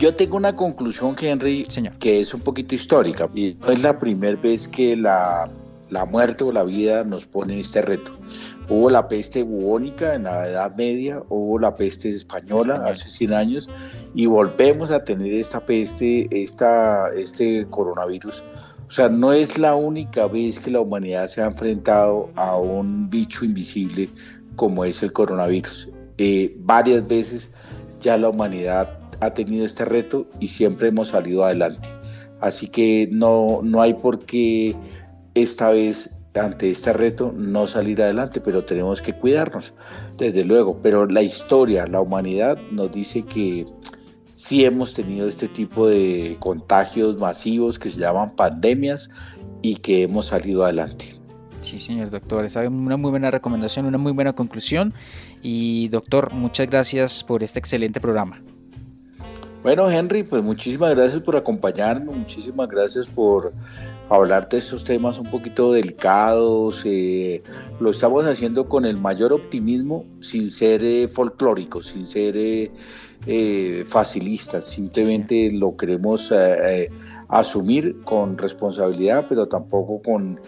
Yo 0.00 0.14
tengo 0.14 0.38
una 0.38 0.56
conclusión, 0.56 1.14
Henry, 1.20 1.66
que 1.98 2.22
es 2.22 2.32
un 2.32 2.40
poquito 2.40 2.74
histórica. 2.74 3.28
Y 3.34 3.54
no 3.60 3.70
es 3.70 3.82
la 3.82 3.98
primera 3.98 4.40
vez 4.40 4.66
que 4.66 4.96
la, 4.96 5.46
la 5.90 6.06
muerte 6.06 6.42
o 6.42 6.50
la 6.50 6.64
vida 6.64 7.04
nos 7.04 7.26
pone 7.26 7.58
este 7.58 7.82
reto. 7.82 8.12
Hubo 8.70 8.88
la 8.88 9.08
peste 9.08 9.42
bubónica 9.42 10.14
en 10.14 10.22
la 10.22 10.48
Edad 10.48 10.74
Media, 10.74 11.22
hubo 11.28 11.58
la 11.58 11.76
peste 11.76 12.08
española 12.08 12.82
hace 12.86 13.10
100 13.10 13.34
años 13.34 13.68
y 14.14 14.24
volvemos 14.24 14.90
a 14.90 15.04
tener 15.04 15.34
esta 15.34 15.60
peste, 15.60 16.26
esta, 16.30 17.10
este 17.14 17.66
coronavirus. 17.68 18.42
O 18.88 18.90
sea, 18.90 19.10
no 19.10 19.34
es 19.34 19.58
la 19.58 19.74
única 19.74 20.26
vez 20.28 20.58
que 20.58 20.70
la 20.70 20.80
humanidad 20.80 21.26
se 21.26 21.42
ha 21.42 21.46
enfrentado 21.48 22.30
a 22.36 22.56
un 22.56 23.10
bicho 23.10 23.44
invisible 23.44 24.08
como 24.56 24.82
es 24.82 25.02
el 25.02 25.12
coronavirus. 25.12 25.90
Eh, 26.16 26.54
varias 26.60 27.06
veces 27.06 27.50
ya 28.00 28.16
la 28.16 28.30
humanidad 28.30 28.99
ha 29.20 29.34
tenido 29.34 29.64
este 29.64 29.84
reto 29.84 30.26
y 30.40 30.48
siempre 30.48 30.88
hemos 30.88 31.08
salido 31.08 31.44
adelante. 31.44 31.88
Así 32.40 32.68
que 32.68 33.08
no, 33.10 33.60
no 33.62 33.82
hay 33.82 33.94
por 33.94 34.24
qué 34.24 34.74
esta 35.34 35.70
vez 35.70 36.16
ante 36.34 36.70
este 36.70 36.92
reto 36.92 37.32
no 37.36 37.66
salir 37.66 38.00
adelante, 38.02 38.40
pero 38.40 38.64
tenemos 38.64 39.02
que 39.02 39.14
cuidarnos, 39.14 39.74
desde 40.16 40.44
luego. 40.44 40.80
Pero 40.80 41.06
la 41.06 41.22
historia, 41.22 41.86
la 41.86 42.00
humanidad 42.00 42.58
nos 42.70 42.92
dice 42.92 43.22
que 43.22 43.66
sí 44.34 44.64
hemos 44.64 44.94
tenido 44.94 45.28
este 45.28 45.48
tipo 45.48 45.86
de 45.86 46.36
contagios 46.40 47.18
masivos 47.18 47.78
que 47.78 47.90
se 47.90 47.98
llaman 47.98 48.34
pandemias 48.36 49.10
y 49.62 49.76
que 49.76 50.02
hemos 50.02 50.26
salido 50.26 50.64
adelante. 50.64 51.20
Sí, 51.60 51.78
señor 51.78 52.08
doctor, 52.08 52.44
esa 52.46 52.62
es 52.62 52.70
una 52.70 52.96
muy 52.96 53.10
buena 53.10 53.30
recomendación, 53.30 53.84
una 53.84 53.98
muy 53.98 54.12
buena 54.12 54.32
conclusión. 54.32 54.94
Y 55.42 55.88
doctor, 55.88 56.32
muchas 56.32 56.68
gracias 56.68 57.22
por 57.22 57.42
este 57.42 57.58
excelente 57.58 58.00
programa. 58.00 58.40
Bueno, 59.62 59.90
Henry, 59.90 60.22
pues 60.22 60.42
muchísimas 60.42 60.96
gracias 60.96 61.20
por 61.20 61.36
acompañarnos, 61.36 62.16
muchísimas 62.16 62.66
gracias 62.66 63.06
por 63.06 63.52
hablar 64.08 64.48
de 64.48 64.56
estos 64.56 64.84
temas 64.84 65.18
un 65.18 65.30
poquito 65.30 65.70
delicados. 65.70 66.80
Eh, 66.86 67.42
lo 67.78 67.90
estamos 67.90 68.24
haciendo 68.24 68.70
con 68.70 68.86
el 68.86 68.96
mayor 68.96 69.34
optimismo, 69.34 70.06
sin 70.20 70.50
ser 70.50 70.82
eh, 70.82 71.08
folclóricos, 71.08 71.88
sin 71.88 72.06
ser 72.06 72.36
eh, 73.26 73.84
facilistas, 73.86 74.64
simplemente 74.64 75.52
lo 75.52 75.76
queremos 75.76 76.32
asumir 77.28 78.00
con 78.04 78.38
responsabilidad, 78.38 79.26
pero 79.28 79.46
tampoco 79.46 80.00
con, 80.00 80.40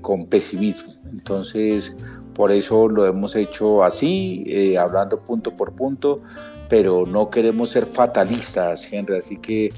con 0.00 0.26
pesimismo. 0.26 0.94
Entonces, 1.12 1.94
por 2.34 2.50
eso 2.50 2.88
lo 2.88 3.06
hemos 3.06 3.36
hecho 3.36 3.84
así, 3.84 4.74
hablando 4.76 5.20
punto 5.20 5.56
por 5.56 5.76
punto 5.76 6.22
pero 6.68 7.06
no 7.06 7.30
queremos 7.30 7.70
ser 7.70 7.86
fatalistas, 7.86 8.90
Henry, 8.90 9.18
así 9.18 9.36
que 9.36 9.72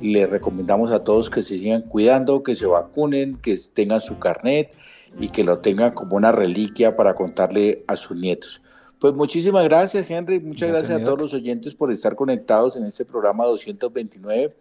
le 0.00 0.26
recomendamos 0.26 0.90
a 0.90 1.04
todos 1.04 1.28
que 1.28 1.42
se 1.42 1.58
sigan 1.58 1.82
cuidando, 1.82 2.42
que 2.42 2.54
se 2.54 2.66
vacunen, 2.66 3.36
que 3.36 3.58
tengan 3.74 4.00
su 4.00 4.18
carnet 4.18 4.72
y 5.18 5.28
que 5.28 5.44
lo 5.44 5.58
tengan 5.58 5.92
como 5.92 6.16
una 6.16 6.32
reliquia 6.32 6.96
para 6.96 7.14
contarle 7.14 7.84
a 7.86 7.96
sus 7.96 8.16
nietos. 8.16 8.62
Pues 8.98 9.14
muchísimas 9.14 9.64
gracias, 9.64 10.10
Henry, 10.10 10.40
muchas 10.40 10.70
gracias, 10.70 11.00
a 11.00 11.04
todos 11.04 11.20
los 11.20 11.34
oyentes 11.34 11.74
por 11.74 11.90
estar 11.90 12.14
conectados 12.14 12.76
en 12.76 12.84
este 12.84 13.04
programa 13.04 13.46
229. 13.46 14.54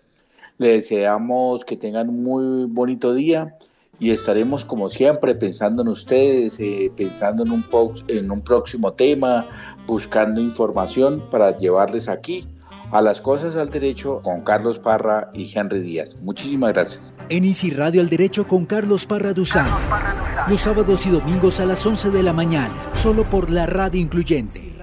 Le 0.57 0.67
deseamos 0.67 1.65
que 1.65 1.77
tengan 1.77 2.09
un 2.09 2.23
muy 2.23 2.65
bonito 2.65 3.13
día 3.13 3.57
y 3.99 4.11
estaremos 4.11 4.63
como 4.63 4.87
siempre 4.89 5.35
pensando 5.35 5.81
en 5.81 5.89
ustedes, 5.89 6.57
eh, 6.59 6.89
pensando 6.95 7.43
en 7.43 7.51
un, 7.51 7.65
en 8.07 8.31
un 8.31 8.41
próximo 8.41 8.93
tema, 8.93 9.68
buscando 9.89 10.39
información 10.39 11.23
para 11.31 11.57
llevarles 11.57 12.07
aquí 12.07 12.47
a 12.91 13.01
las 13.01 13.19
cosas 13.21 13.55
al 13.55 13.69
derecho 13.69 14.21
con 14.23 14.41
Carlos 14.41 14.79
Parra 14.79 15.29
y 15.33 15.51
Henry 15.53 15.79
Díaz. 15.79 16.15
Muchísimas 16.21 16.73
gracias. 16.73 17.01
En 17.29 17.43
Easy 17.43 17.71
Radio 17.71 18.01
al 18.01 18.09
Derecho 18.09 18.47
con 18.47 18.65
Carlos 18.65 19.05
Parra 19.05 19.33
Duzán. 19.33 19.67
Los 20.47 20.61
sábados 20.61 21.05
y 21.05 21.09
domingos 21.09 21.59
a 21.59 21.65
las 21.65 21.85
11 21.85 22.09
de 22.11 22.23
la 22.23 22.33
mañana, 22.33 22.73
solo 22.93 23.23
por 23.29 23.49
la 23.49 23.65
radio 23.65 23.99
incluyente. 23.99 24.78